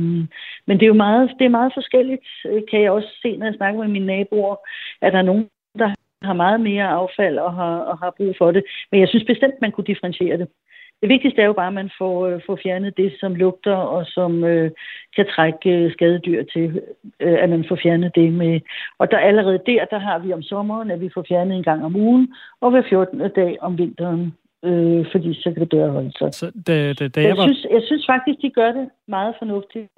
men 0.66 0.74
det 0.78 0.82
er 0.82 0.92
jo 0.94 1.02
meget, 1.06 1.30
det 1.38 1.44
er 1.44 1.58
meget 1.58 1.72
forskelligt, 1.74 2.28
øh, 2.46 2.62
kan 2.70 2.82
jeg 2.82 2.90
også 2.90 3.08
se, 3.22 3.36
når 3.36 3.46
jeg 3.46 3.54
snakker 3.54 3.80
med 3.80 3.88
mine 3.88 4.06
naboer, 4.06 4.56
at 5.02 5.12
der 5.12 5.18
er 5.18 5.22
nogen, 5.30 5.48
der 5.78 5.94
har 6.22 6.32
meget 6.32 6.60
mere 6.60 6.88
affald 6.88 7.38
og 7.38 7.54
har, 7.54 7.76
og 7.78 7.98
har 7.98 8.14
brug 8.16 8.34
for 8.38 8.50
det. 8.50 8.64
Men 8.90 9.00
jeg 9.00 9.08
synes 9.08 9.24
bestemt, 9.24 9.60
man 9.60 9.72
kunne 9.72 9.90
differentiere 9.92 10.38
det. 10.38 10.48
Det 11.00 11.08
vigtigste 11.08 11.42
er 11.42 11.46
jo 11.46 11.52
bare, 11.52 11.66
at 11.66 11.72
man 11.82 11.90
får, 11.98 12.26
øh, 12.26 12.40
får 12.46 12.58
fjernet 12.62 12.96
det, 12.96 13.16
som 13.20 13.34
lugter 13.34 13.74
og 13.74 14.06
som 14.06 14.44
øh, 14.44 14.70
kan 15.16 15.26
trække 15.34 15.70
øh, 15.70 15.92
skadedyr 15.92 16.42
til, 16.52 16.82
øh, 17.20 17.38
at 17.42 17.48
man 17.50 17.64
får 17.68 17.78
fjernet 17.82 18.14
det 18.14 18.32
med. 18.32 18.60
Og 18.98 19.10
der 19.10 19.18
allerede 19.18 19.60
der, 19.66 19.84
der 19.84 19.98
har 19.98 20.18
vi 20.18 20.32
om 20.32 20.42
sommeren, 20.42 20.90
at 20.90 21.00
vi 21.00 21.10
får 21.14 21.24
fjernet 21.28 21.56
en 21.56 21.62
gang 21.62 21.84
om 21.84 21.96
ugen, 21.96 22.34
og 22.60 22.70
hver 22.70 22.82
14. 22.88 23.30
dag 23.36 23.56
om 23.60 23.78
vinteren, 23.78 24.34
øh, 24.64 25.06
fordi 25.12 25.34
så 25.42 25.50
kan 25.52 25.60
det 25.60 25.68
bedre 25.68 25.90
holde 25.90 26.12
sig. 26.18 26.34
Så 26.34 26.46
da, 26.66 26.92
da, 26.92 27.08
da 27.08 27.20
jeg, 27.20 27.28
jeg, 27.28 27.36
var... 27.36 27.42
synes, 27.42 27.66
jeg 27.70 27.82
synes 27.86 28.06
faktisk, 28.06 28.42
de 28.42 28.50
gør 28.50 28.72
det 28.72 28.88
meget 29.08 29.34
fornuftigt. 29.38 29.88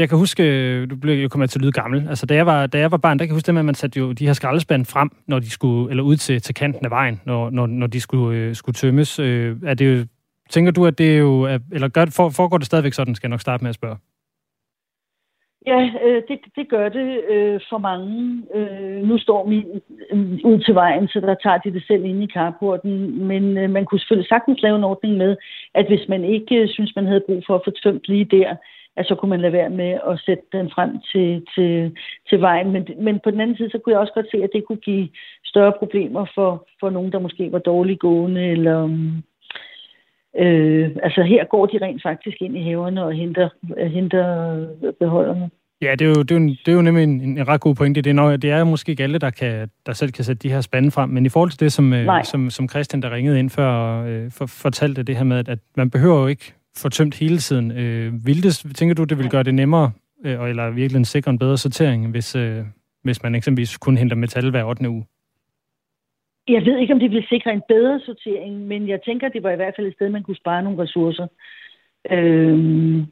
Jeg 0.00 0.08
kan 0.08 0.18
huske, 0.18 0.42
øh, 0.42 0.90
du 0.90 0.96
blev 0.96 1.22
jo 1.22 1.28
kommet 1.28 1.50
til 1.50 1.58
at 1.58 1.62
lyde 1.62 1.72
gammel. 1.72 2.08
Altså, 2.08 2.26
da 2.26 2.34
jeg 2.34 2.46
var, 2.46 2.66
da 2.66 2.78
jeg 2.78 2.90
var 2.90 2.96
barn, 2.96 3.18
der 3.18 3.24
kan 3.24 3.30
jeg 3.30 3.36
huske 3.36 3.46
det 3.46 3.54
med, 3.54 3.60
at 3.60 3.64
man 3.64 3.74
satte 3.74 3.98
jo 3.98 4.12
de 4.12 4.26
her 4.26 4.32
skraldespande 4.32 4.84
frem, 4.84 5.10
når 5.26 5.38
de 5.38 5.50
skulle, 5.50 5.90
eller 5.90 6.02
ud 6.02 6.16
til, 6.16 6.42
til 6.42 6.54
kanten 6.54 6.84
af 6.84 6.90
vejen, 6.90 7.20
når, 7.24 7.50
når, 7.50 7.66
når 7.66 7.86
de 7.86 8.00
skulle, 8.00 8.38
øh, 8.38 8.54
skulle 8.54 8.74
tømmes. 8.74 9.18
Øh, 9.18 9.56
er 9.66 9.74
det 9.74 9.86
jo 9.86 10.06
Tænker 10.50 10.72
du, 10.72 10.86
at 10.86 10.98
det 10.98 11.14
er 11.14 11.18
jo, 11.18 11.46
eller 11.72 11.88
gør, 11.88 12.06
for, 12.16 12.28
foregår 12.28 12.58
det 12.58 12.66
stadigvæk 12.66 12.92
sådan, 12.92 13.14
skal 13.14 13.28
jeg 13.28 13.30
nok 13.30 13.40
starte 13.40 13.64
med 13.64 13.68
at 13.68 13.74
spørge? 13.74 13.96
Ja, 15.66 15.90
øh, 16.04 16.22
det, 16.28 16.38
det 16.56 16.68
gør 16.68 16.88
det 16.88 17.08
øh, 17.30 17.60
for 17.70 17.78
mange. 17.78 18.42
Øh, 18.54 19.02
nu 19.08 19.18
står 19.18 19.46
min 19.48 19.66
øh, 20.10 20.38
ud 20.44 20.58
til 20.64 20.74
vejen, 20.74 21.08
så 21.08 21.20
der 21.20 21.34
tager 21.34 21.58
de 21.58 21.72
det 21.72 21.84
selv 21.86 22.04
ind 22.04 22.22
i 22.22 22.26
carporten. 22.26 23.26
Men 23.26 23.58
øh, 23.58 23.70
man 23.70 23.84
kunne 23.84 23.98
selvfølgelig 23.98 24.28
sagtens 24.28 24.62
lave 24.62 24.76
en 24.76 24.84
ordning 24.84 25.16
med, 25.16 25.36
at 25.74 25.86
hvis 25.86 26.08
man 26.08 26.24
ikke 26.24 26.54
øh, 26.56 26.68
synes, 26.68 26.92
man 26.96 27.06
havde 27.06 27.26
brug 27.26 27.42
for 27.46 27.54
at 27.54 27.62
få 27.64 27.70
tømt 27.70 28.08
lige 28.08 28.24
der, 28.24 28.56
at 28.96 29.06
så 29.06 29.14
kunne 29.14 29.30
man 29.30 29.40
lade 29.40 29.52
være 29.52 29.70
med 29.70 29.98
at 30.10 30.20
sætte 30.26 30.44
den 30.52 30.70
frem 30.70 30.90
til, 31.12 31.46
til, 31.54 31.96
til 32.28 32.40
vejen. 32.40 32.70
Men, 32.72 32.86
men 32.98 33.20
på 33.24 33.30
den 33.30 33.40
anden 33.40 33.56
side, 33.56 33.70
så 33.70 33.78
kunne 33.78 33.92
jeg 33.92 34.00
også 34.00 34.12
godt 34.12 34.30
se, 34.30 34.42
at 34.42 34.50
det 34.52 34.64
kunne 34.66 34.84
give 34.90 35.08
større 35.44 35.72
problemer 35.78 36.26
for, 36.34 36.68
for 36.80 36.90
nogen, 36.90 37.12
der 37.12 37.18
måske 37.18 37.52
var 37.52 37.58
dårligt 37.58 38.00
gående, 38.00 38.46
eller 38.46 38.88
Øh, 40.38 40.90
altså 41.02 41.22
her 41.22 41.44
går 41.44 41.66
de 41.66 41.78
rent 41.82 42.02
faktisk 42.02 42.36
ind 42.40 42.56
i 42.56 42.62
haverne 42.62 43.04
og 43.04 43.12
henter, 43.12 43.48
henter 43.88 44.66
beholderne. 44.98 45.50
Ja, 45.82 45.92
det 45.92 46.02
er 46.02 46.08
jo, 46.08 46.22
det 46.22 46.30
er 46.30 46.40
jo, 46.40 46.48
det 46.48 46.68
er 46.68 46.72
jo 46.72 46.82
nemlig 46.82 47.04
en, 47.04 47.20
en 47.20 47.48
ret 47.48 47.60
god 47.60 47.74
pointe. 47.74 48.02
Det 48.02 48.10
er, 48.10 48.14
nok, 48.14 48.42
det 48.42 48.50
er 48.50 48.64
måske 48.64 48.90
ikke 48.90 49.02
alle, 49.02 49.18
der, 49.18 49.30
kan, 49.30 49.70
der 49.86 49.92
selv 49.92 50.12
kan 50.12 50.24
sætte 50.24 50.48
de 50.48 50.52
her 50.52 50.60
spande 50.60 50.90
frem, 50.90 51.10
men 51.10 51.26
i 51.26 51.28
forhold 51.28 51.50
til 51.50 51.60
det, 51.60 51.72
som, 51.72 51.92
øh, 51.92 52.24
som, 52.24 52.50
som 52.50 52.68
Christian, 52.68 53.02
der 53.02 53.10
ringede 53.10 53.38
ind 53.38 53.50
før, 53.50 54.02
øh, 54.04 54.30
for, 54.30 54.46
fortalte 54.46 55.02
det 55.02 55.16
her 55.16 55.24
med, 55.24 55.48
at 55.48 55.58
man 55.76 55.90
behøver 55.90 56.20
jo 56.20 56.26
ikke 56.26 56.54
få 56.82 56.88
tømt 56.88 57.14
hele 57.14 57.38
tiden. 57.38 57.70
Øh, 57.70 58.26
vil 58.26 58.42
det, 58.42 58.74
tænker 58.74 58.94
du, 58.94 59.04
det 59.04 59.18
vil 59.18 59.30
gøre 59.30 59.42
det 59.42 59.54
nemmere, 59.54 59.92
øh, 60.24 60.48
eller 60.48 60.70
virkelig 60.70 60.98
en 60.98 61.04
sikker 61.04 61.30
en 61.30 61.38
bedre 61.38 61.58
sortering, 61.58 62.10
hvis, 62.10 62.36
øh, 62.36 62.58
hvis 63.02 63.22
man 63.22 63.34
eksempelvis 63.34 63.78
kun 63.78 63.96
henter 63.96 64.16
metal 64.16 64.50
hver 64.50 64.64
8. 64.64 64.88
uge? 64.88 65.04
Jeg 66.48 66.64
ved 66.64 66.78
ikke, 66.78 66.94
om 66.94 67.00
det 67.00 67.10
vil 67.10 67.26
sikre 67.28 67.52
en 67.52 67.62
bedre 67.68 68.00
sortering, 68.00 68.66
men 68.66 68.88
jeg 68.88 69.00
tænker, 69.04 69.28
det 69.28 69.42
var 69.42 69.50
i 69.50 69.56
hvert 69.56 69.74
fald 69.76 69.86
et 69.86 69.94
sted, 69.94 70.08
man 70.08 70.22
kunne 70.22 70.36
spare 70.36 70.62
nogle 70.62 70.82
ressourcer. 70.82 71.26
Øhm, 72.10 73.06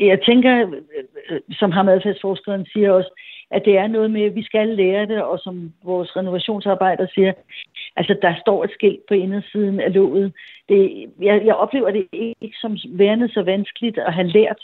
jeg 0.00 0.18
tænker, 0.26 0.66
øh, 1.30 1.40
som 1.50 1.70
har 1.70 1.84
adfærdsforskeren 1.84 2.66
siger 2.66 2.90
også, 2.90 3.10
at 3.50 3.62
det 3.64 3.78
er 3.78 3.86
noget 3.86 4.10
med, 4.10 4.22
at 4.22 4.34
vi 4.34 4.44
skal 4.44 4.68
lære 4.68 5.06
det, 5.06 5.22
og 5.22 5.38
som 5.38 5.72
vores 5.84 6.16
renovationsarbejder 6.16 7.06
siger, 7.14 7.32
altså 7.96 8.16
der 8.22 8.34
står 8.40 8.64
et 8.64 8.70
skilt 8.70 9.00
på 9.08 9.14
indersiden 9.14 9.80
af 9.80 9.94
låget. 9.94 10.32
Det, 10.68 11.06
jeg, 11.20 11.42
jeg 11.44 11.54
oplever 11.54 11.90
det 11.90 12.06
ikke 12.12 12.56
som 12.60 12.76
værende 12.88 13.28
så 13.28 13.42
vanskeligt 13.42 13.98
at 13.98 14.14
have 14.14 14.28
lært, 14.28 14.62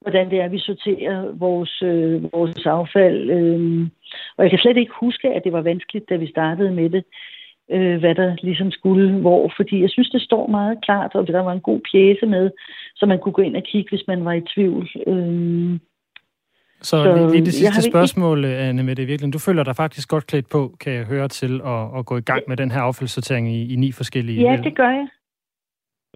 hvordan 0.00 0.30
det 0.30 0.40
er, 0.40 0.48
vi 0.48 0.58
sorterer 0.58 1.32
vores, 1.32 1.82
øh, 1.82 2.32
vores 2.32 2.66
affald. 2.66 3.30
Øhm, 3.30 3.90
og 4.36 4.44
jeg 4.44 4.50
kan 4.50 4.58
slet 4.58 4.76
ikke 4.76 4.92
huske, 5.00 5.28
at 5.28 5.44
det 5.44 5.52
var 5.52 5.62
vanskeligt, 5.62 6.08
da 6.08 6.16
vi 6.16 6.30
startede 6.30 6.72
med 6.72 6.90
det 6.90 7.04
øh, 7.70 7.98
hvad 7.98 8.14
der 8.14 8.36
ligesom 8.42 8.70
skulle 8.70 9.20
hvor. 9.20 9.52
Fordi 9.56 9.80
jeg 9.80 9.90
synes, 9.90 10.10
det 10.10 10.22
står 10.22 10.46
meget 10.46 10.78
klart, 10.84 11.14
og 11.14 11.26
der 11.26 11.40
var 11.40 11.52
en 11.52 11.60
god 11.60 11.80
pjæse 11.90 12.26
med, 12.26 12.50
så 12.96 13.06
man 13.06 13.18
kunne 13.18 13.32
gå 13.32 13.42
ind 13.42 13.56
og 13.56 13.62
kigge, 13.62 13.90
hvis 13.90 14.06
man 14.06 14.24
var 14.24 14.32
i 14.32 14.40
tvivl. 14.54 14.88
Øh, 15.06 15.78
så, 16.82 17.04
så 17.04 17.30
lige, 17.32 17.44
det 17.44 17.54
sidste 17.54 17.82
spørgsmål, 17.82 18.44
ikke... 18.44 18.56
Anne 18.56 18.82
med 18.82 18.96
det 18.96 19.08
virkelig. 19.08 19.32
Du 19.32 19.38
føler 19.38 19.64
dig 19.64 19.76
faktisk 19.76 20.08
godt 20.08 20.26
klædt 20.26 20.48
på, 20.48 20.76
kan 20.80 20.92
jeg 20.92 21.04
høre, 21.04 21.28
til 21.28 21.60
at, 21.64 21.98
at 21.98 22.06
gå 22.06 22.16
i 22.16 22.20
gang 22.20 22.42
med 22.48 22.56
den 22.56 22.70
her 22.70 22.80
affaldssortering 22.80 23.48
i, 23.48 23.72
i 23.72 23.76
ni 23.76 23.92
forskellige... 23.92 24.50
Ja, 24.50 24.56
det 24.56 24.76
gør 24.76 24.90
jeg. 24.90 25.08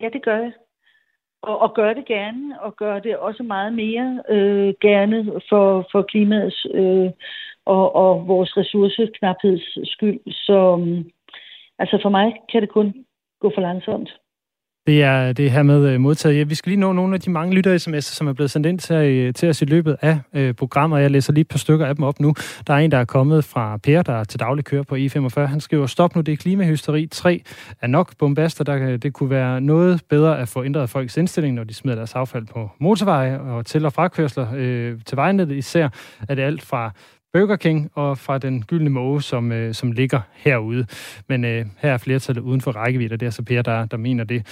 Ja, 0.01 0.09
det 0.13 0.25
gør 0.25 0.37
jeg. 0.37 0.53
Og, 1.43 1.59
og 1.59 1.75
gør 1.75 1.95
det 1.95 2.07
gerne, 2.07 2.61
og 2.61 2.77
gør 2.77 2.99
det 2.99 3.17
også 3.17 3.43
meget 3.43 3.73
mere 3.73 4.23
øh, 4.29 4.75
gerne 4.81 5.41
for, 5.49 5.89
for 5.93 6.03
klimaets 6.03 6.67
øh, 6.75 7.11
og, 7.65 7.95
og 7.95 8.29
vores 8.29 8.57
ressourceknapheds 8.57 9.93
skyld. 9.93 10.21
Så, 10.31 10.79
Altså 11.79 11.99
for 12.03 12.09
mig 12.09 12.33
kan 12.53 12.63
det 12.63 12.71
kun 12.71 13.05
gå 13.41 13.53
for 13.55 13.61
langsomt. 13.61 14.21
Det 14.87 15.03
er 15.03 15.33
det 15.33 15.51
her 15.51 15.63
med 15.63 15.89
øh, 15.89 16.01
modtaget. 16.01 16.39
Ja, 16.39 16.43
vi 16.43 16.55
skal 16.55 16.71
lige 16.71 16.81
nå 16.81 16.93
nogle 16.93 17.15
af 17.15 17.21
de 17.21 17.31
mange 17.31 17.55
lytter 17.55 17.79
sms'er, 17.79 18.01
som 18.01 18.29
er 18.29 18.33
blevet 18.33 18.51
sendt 18.51 18.67
ind 18.67 18.79
til, 18.79 18.95
øh, 18.97 19.35
til 19.35 19.49
os 19.49 19.63
i 19.63 19.65
løbet 19.65 19.97
af 20.03 20.19
øh, 20.35 20.55
programmet. 20.55 21.01
Jeg 21.01 21.11
læser 21.11 21.33
lige 21.33 21.41
et 21.41 21.49
par 21.49 21.59
stykker 21.59 21.87
af 21.87 21.95
dem 21.95 22.05
op 22.05 22.21
nu. 22.21 22.35
Der 22.67 22.75
er 22.75 22.79
en, 22.79 22.91
der 22.91 22.99
er 22.99 23.05
kommet 23.05 23.45
fra 23.45 23.77
Per, 23.77 24.03
der 24.03 24.25
til 24.25 24.41
daglig 24.41 24.65
kører 24.65 24.83
på 24.83 24.95
E45. 24.95 25.41
Han 25.41 25.61
skriver, 25.61 25.87
stop 25.87 26.17
nu, 26.17 26.21
det 26.21 26.33
er 26.33 26.37
klimahysteri. 26.37 27.07
3 27.07 27.43
er 27.81 27.87
nok 27.87 28.13
bombaster. 28.19 28.65
Der, 28.65 28.97
det 28.97 29.13
kunne 29.13 29.31
være 29.31 29.61
noget 29.61 30.01
bedre 30.11 30.39
at 30.41 30.49
få 30.49 30.65
ændret 30.65 30.91
folks 30.91 31.17
indstilling, 31.17 31.55
når 31.55 31.65
de 31.65 31.75
smider 31.75 31.97
deres 31.97 32.15
affald 32.15 32.47
på 32.47 32.71
motorveje 32.81 33.41
og 33.41 33.67
til- 33.67 33.85
og 33.87 33.93
frakørsler 33.93 34.47
øh, 34.57 34.95
til 35.07 35.17
vejnettet. 35.17 35.57
Især 35.57 35.89
er 36.29 36.35
det 36.35 36.43
alt 36.43 36.63
fra 36.63 36.93
Burger 37.37 37.57
King 37.57 37.91
og 37.95 38.19
fra 38.19 38.39
den 38.39 38.63
gyldne 38.63 38.91
måge, 38.91 39.23
som, 39.23 39.53
øh, 39.53 39.75
som 39.75 39.93
ligger 39.93 40.21
herude. 40.35 40.87
Men 41.29 41.45
øh, 41.45 41.67
her 41.79 41.93
er 41.93 41.99
flertallet 41.99 42.43
uden 42.43 42.61
for 42.61 42.73
rækkevidde, 42.73 43.17
det 43.17 43.27
er 43.27 43.31
så 43.31 43.43
Per, 43.43 43.63
der, 43.63 43.87
der 43.87 43.97
mener 43.97 44.25
det. 44.25 44.47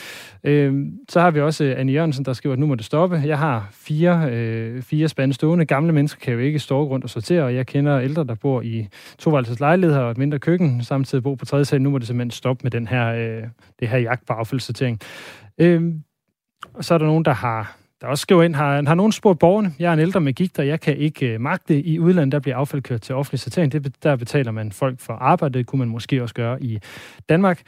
Øh, 0.45 0.87
så 1.09 1.21
har 1.21 1.31
vi 1.31 1.41
også 1.41 1.65
øh, 1.65 1.81
Anne 1.81 1.93
Jørgensen, 1.93 2.25
der 2.25 2.33
skriver, 2.33 2.53
at 2.53 2.59
nu 2.59 2.67
må 2.67 2.75
det 2.75 2.85
stoppe. 2.85 3.23
Jeg 3.25 3.39
har 3.39 3.69
fire, 3.73 4.31
øh, 4.31 4.83
fire 4.83 5.09
spande 5.09 5.35
stående. 5.35 5.65
Gamle 5.65 5.93
mennesker 5.93 6.21
kan 6.21 6.33
jo 6.33 6.39
ikke 6.39 6.59
stå 6.59 6.85
rundt 6.85 7.05
og 7.05 7.11
sortere, 7.11 7.45
og 7.45 7.55
jeg 7.55 7.67
kender 7.67 8.01
ældre, 8.01 8.25
der 8.25 8.35
bor 8.35 8.63
i 8.63 8.89
toværelses 9.19 9.61
lejligheder 9.61 10.01
og 10.01 10.11
et 10.11 10.19
mindre 10.19 10.39
køkken, 10.39 10.85
samtidig 10.85 11.25
bo 11.25 11.35
på 11.35 11.45
tredje 11.45 11.65
sal. 11.65 11.83
Nu 11.83 11.91
må 11.91 11.99
det 11.99 12.07
simpelthen 12.07 12.31
stoppe 12.31 12.61
med 12.63 12.71
den 12.71 12.87
her, 12.87 13.07
øh, 13.15 13.43
det 13.81 13.89
her 13.89 13.99
jagt 13.99 14.27
på 14.27 14.33
affaldssortering. 14.33 15.01
Øh, 15.59 15.83
og 16.75 16.85
så 16.85 16.95
er 16.95 16.99
der 16.99 17.07
nogen, 17.07 17.25
der 17.25 17.35
har 17.35 17.77
der 18.05 18.11
også 18.11 18.23
skriver 18.23 18.43
ind, 18.43 18.55
har, 18.55 18.83
har 18.87 18.95
nogen 18.95 19.13
spurgt 19.13 19.39
borgerne, 19.39 19.75
jeg 19.79 19.89
er 19.89 19.93
en 19.93 20.01
ældre 20.01 20.21
med 20.21 20.33
gigt, 20.33 20.59
og 20.59 20.67
jeg 20.67 20.81
kan 20.81 20.97
ikke 20.97 21.27
øh, 21.27 21.41
magte 21.41 21.83
i 21.83 22.01
udlandet, 22.01 22.33
der 22.33 22.39
bliver 22.39 22.57
affald 22.57 22.83
kørt 22.83 23.01
til 23.01 23.15
offentlig 23.15 23.41
sortering. 23.41 23.73
Det, 23.73 24.03
der 24.03 24.17
betaler 24.17 24.51
man 24.51 24.73
folk 24.73 25.01
for 25.01 25.13
arbejde, 25.13 25.59
det 25.59 25.67
kunne 25.67 25.79
man 25.79 25.89
måske 25.89 26.23
også 26.23 26.35
gøre 26.35 26.63
i 26.63 26.79
Danmark. 27.29 27.63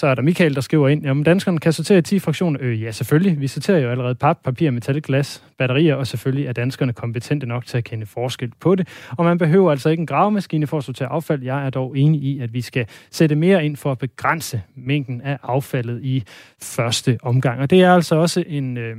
Så 0.00 0.06
er 0.06 0.14
der 0.14 0.22
Michael, 0.22 0.54
der 0.54 0.60
skriver 0.60 0.88
ind, 0.88 1.04
jamen 1.04 1.24
danskerne 1.24 1.58
kan 1.58 1.72
sortere 1.72 2.02
10 2.02 2.18
fraktioner. 2.18 2.60
Øh, 2.62 2.82
ja, 2.82 2.90
selvfølgelig. 2.90 3.40
Vi 3.40 3.46
sorterer 3.46 3.78
jo 3.78 3.90
allerede 3.90 4.14
pap, 4.14 4.38
papir, 4.44 4.70
metal, 4.70 5.02
glas, 5.02 5.44
batterier, 5.58 5.94
og 5.94 6.06
selvfølgelig 6.06 6.46
er 6.46 6.52
danskerne 6.52 6.92
kompetente 6.92 7.46
nok 7.46 7.66
til 7.66 7.78
at 7.78 7.84
kende 7.84 8.06
forskel 8.06 8.52
på 8.60 8.74
det. 8.74 8.88
Og 9.18 9.24
man 9.24 9.38
behøver 9.38 9.70
altså 9.70 9.88
ikke 9.88 10.00
en 10.00 10.06
gravemaskine 10.06 10.66
for 10.66 10.78
at 10.78 10.84
sortere 10.84 11.08
affald. 11.08 11.42
Jeg 11.42 11.66
er 11.66 11.70
dog 11.70 11.98
enig 11.98 12.22
i, 12.22 12.40
at 12.40 12.52
vi 12.52 12.60
skal 12.60 12.86
sætte 13.10 13.34
mere 13.34 13.64
ind 13.64 13.76
for 13.76 13.92
at 13.92 13.98
begrænse 13.98 14.62
mængden 14.74 15.20
af 15.20 15.38
affaldet 15.42 16.04
i 16.04 16.24
første 16.62 17.18
omgang. 17.22 17.60
Og 17.60 17.70
det 17.70 17.82
er 17.82 17.94
altså 17.94 18.16
også 18.16 18.44
en... 18.46 18.76
Øh, 18.76 18.96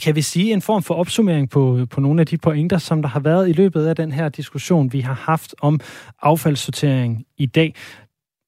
kan 0.00 0.16
vi 0.16 0.22
sige 0.22 0.52
en 0.52 0.62
form 0.62 0.82
for 0.82 0.94
opsummering 0.94 1.50
på, 1.50 1.86
på 1.90 2.00
nogle 2.00 2.20
af 2.20 2.26
de 2.26 2.38
pointer, 2.38 2.78
som 2.78 3.02
der 3.02 3.08
har 3.08 3.20
været 3.20 3.48
i 3.48 3.52
løbet 3.52 3.86
af 3.86 3.96
den 3.96 4.12
her 4.12 4.28
diskussion, 4.28 4.92
vi 4.92 5.00
har 5.00 5.14
haft 5.14 5.54
om 5.60 5.80
affaldssortering 6.22 7.26
i 7.36 7.46
dag. 7.46 7.74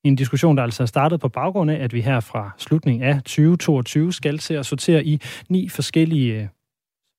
En 0.04 0.16
diskussion, 0.16 0.56
der 0.56 0.62
altså 0.62 0.82
er 0.82 0.86
startet 0.86 1.20
på 1.20 1.28
baggrund 1.28 1.70
af, 1.70 1.84
at 1.84 1.92
vi 1.92 2.00
her 2.00 2.20
fra 2.20 2.50
slutningen 2.58 3.02
af 3.02 3.14
2022 3.16 4.12
skal 4.12 4.38
til 4.38 4.54
at 4.54 4.66
sortere 4.66 5.04
i 5.04 5.20
ni 5.48 5.68
forskellige 5.68 6.34
øh, 6.34 6.48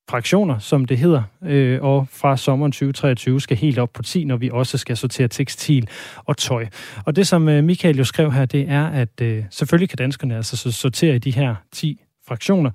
fraktioner, 0.10 0.60
som 0.60 0.86
det 0.86 0.98
hedder, 0.98 1.24
øh, 1.44 1.82
og 1.82 2.08
fra 2.12 2.38
sommeren 2.38 2.72
2023 2.72 3.42
skal 3.42 3.58
helt 3.58 3.80
op 3.80 3.94
på 3.94 4.04
10, 4.04 4.24
når 4.24 4.38
vi 4.38 4.50
også 4.50 4.78
skal 4.78 4.98
sortere 4.98 5.28
tekstil 5.28 5.90
og 6.26 6.38
tøj. 6.38 6.68
Og 7.06 7.16
det, 7.16 7.28
som 7.28 7.50
øh, 7.50 7.64
Michael 7.64 7.98
jo 7.98 8.04
skrev 8.04 8.32
her, 8.32 8.46
det 8.46 8.70
er, 8.70 8.86
at 8.86 9.22
øh, 9.22 9.44
selvfølgelig 9.50 9.90
kan 9.90 9.98
danskerne 9.98 10.36
altså 10.36 10.72
sortere 10.72 11.16
i 11.16 11.20
de 11.20 11.32
her 11.32 11.56
10 11.72 12.02
fraktioner, 12.28 12.72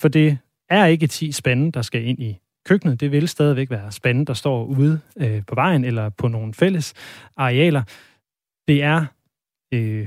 for 0.00 0.08
det 0.08 0.38
er 0.72 0.86
ikke 0.86 1.06
10 1.06 1.32
spande, 1.32 1.72
der 1.72 1.82
skal 1.82 2.06
ind 2.06 2.22
i 2.22 2.38
køkkenet. 2.66 3.00
Det 3.00 3.12
vil 3.12 3.28
stadigvæk 3.28 3.70
være 3.70 3.92
spande, 3.92 4.26
der 4.26 4.34
står 4.34 4.64
ude 4.64 5.00
øh, 5.16 5.42
på 5.46 5.54
vejen 5.54 5.84
eller 5.84 6.08
på 6.08 6.28
nogle 6.28 6.54
fælles 6.54 6.94
arealer. 7.36 7.82
Det 8.68 8.82
er, 8.82 9.06
øh, 9.74 10.06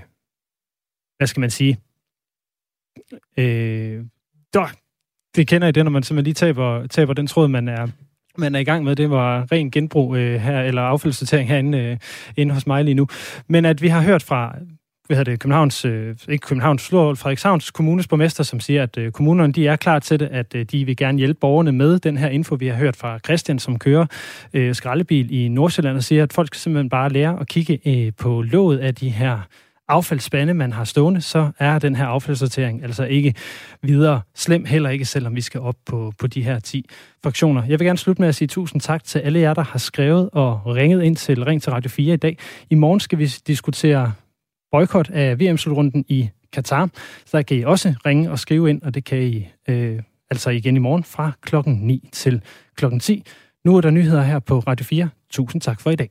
hvad 1.18 1.28
skal 1.28 1.42
man 1.42 1.50
sige, 1.50 1.80
øh, 3.38 4.06
der, 4.54 4.76
det 5.36 5.48
kender 5.48 5.68
I 5.68 5.72
det, 5.72 5.86
når 5.86 5.92
man 5.92 6.04
simpelthen 6.04 6.24
lige 6.24 6.34
taber, 6.34 6.88
taber 6.88 7.14
den 7.14 7.28
tråd, 7.28 7.48
man 7.48 7.68
er, 7.68 7.88
man 8.38 8.56
er 8.56 8.60
i 8.60 8.64
gang 8.64 8.84
med. 8.84 8.96
Det 8.96 9.10
var 9.10 9.52
ren 9.52 9.72
genbrug 9.72 10.16
øh, 10.16 10.40
her, 10.40 10.62
eller 10.62 10.82
affaldssortering 10.82 11.50
herinde 11.50 11.78
øh, 11.78 11.98
inde 12.38 12.54
hos 12.54 12.68
mig 12.68 12.84
lige 12.84 12.96
nu. 12.96 13.08
Men 13.48 13.66
at 13.66 13.82
vi 13.82 13.88
har 13.88 14.02
hørt 14.02 14.24
fra 14.24 14.56
hvad 15.08 15.18
hedder 15.18 15.32
det, 15.32 15.40
Københavns, 15.40 15.86
øh, 15.86 16.16
ikke 16.30 16.48
Københavns, 16.48 16.90
Frederikshavns 16.90 17.72
kommunes 17.72 18.08
borgmester, 18.08 18.44
som 18.44 18.60
siger, 18.60 18.84
at 18.84 18.98
øh, 18.98 19.12
kommunerne 19.12 19.54
de 19.54 19.68
er 19.68 19.76
klar 19.76 20.00
til 20.00 20.20
det, 20.20 20.28
at 20.32 20.56
øh, 20.56 20.66
de 20.66 20.86
vil 20.86 20.98
gerne 20.98 21.18
hjælpe 21.18 21.40
borgerne 21.40 21.72
med 21.72 22.00
den 22.00 22.18
her 22.18 22.30
info, 22.30 22.56
vi 22.56 22.68
har 22.68 22.76
hørt 22.76 22.96
fra 22.96 23.20
Christian, 23.20 23.60
som 23.60 23.80
kører 23.80 24.06
øh, 24.54 24.76
skraldebil 24.76 25.34
i 25.34 25.48
Nordsjælland, 25.48 25.98
og 25.98 26.04
siger, 26.04 26.24
at 26.24 26.34
folk 26.34 26.48
skal 26.48 26.60
simpelthen 26.60 26.90
bare 26.90 27.10
lære 27.10 27.40
at 27.40 27.48
kigge 27.48 27.80
øh, 27.86 28.12
på 28.18 28.42
låget 28.42 28.78
af 28.78 28.96
de 28.96 29.10
her 29.10 29.40
affaldsspande, 29.88 30.54
man 30.54 30.74
har 30.74 30.84
stående, 30.84 31.22
så 31.22 31.52
er 31.60 31.80
den 31.80 31.96
her 31.96 32.06
affaldssortering 32.06 32.84
altså 32.84 33.04
ikke 33.04 33.34
videre 33.82 34.22
slem, 34.36 34.66
heller 34.66 34.90
ikke 34.90 35.06
selvom 35.06 35.36
vi 35.36 35.42
skal 35.42 35.62
op 35.62 35.76
på, 35.86 36.14
på 36.20 36.28
de 36.28 36.44
her 36.44 36.60
10 36.60 36.86
fraktioner. 37.24 37.64
Jeg 37.64 37.80
vil 37.80 37.86
gerne 37.86 37.98
slutte 37.98 38.22
med 38.22 38.30
at 38.30 38.36
sige 38.36 38.48
tusind 38.48 38.82
tak 38.82 39.04
til 39.04 39.20
alle 39.20 39.40
jer, 39.40 39.54
der 39.54 39.64
har 39.64 39.80
skrevet 39.80 40.30
og 40.34 40.62
ringet 40.66 41.04
ind 41.04 41.16
til 41.16 41.44
Ring 41.44 41.62
til 41.62 41.72
Radio 41.72 41.90
4 41.90 42.14
i 42.14 42.18
dag. 42.18 42.38
I 42.70 42.76
morgen 42.76 43.00
skal 43.00 43.20
vi 43.20 43.26
diskutere 43.48 44.12
boykot 44.72 45.10
af 45.10 45.40
VM-slutrunden 45.40 46.06
i 46.08 46.30
Katar. 46.54 46.90
Så 47.26 47.38
der 47.38 47.44
kan 47.44 47.58
I 47.58 47.64
også 47.64 47.94
ringe 48.06 48.32
og 48.32 48.40
skrive 48.40 48.70
ind, 48.70 48.82
og 48.82 48.94
det 48.94 49.04
kan 49.04 49.22
I 49.22 49.48
øh, 49.70 50.02
altså 50.30 50.50
igen 50.50 50.76
i 50.76 50.80
morgen 50.80 51.04
fra 51.04 51.32
klokken 51.42 51.74
9 51.74 52.10
til 52.12 52.42
klokken 52.76 53.00
10. 53.00 53.24
Nu 53.66 53.78
er 53.78 53.82
der 53.82 53.90
nyheder 53.90 54.24
her 54.24 54.40
på 54.40 54.60
Radio 54.60 54.84
4. 54.84 55.10
Tusind 55.30 55.62
tak 55.62 55.82
for 55.82 55.92
i 55.92 55.96
dag. 55.96 56.10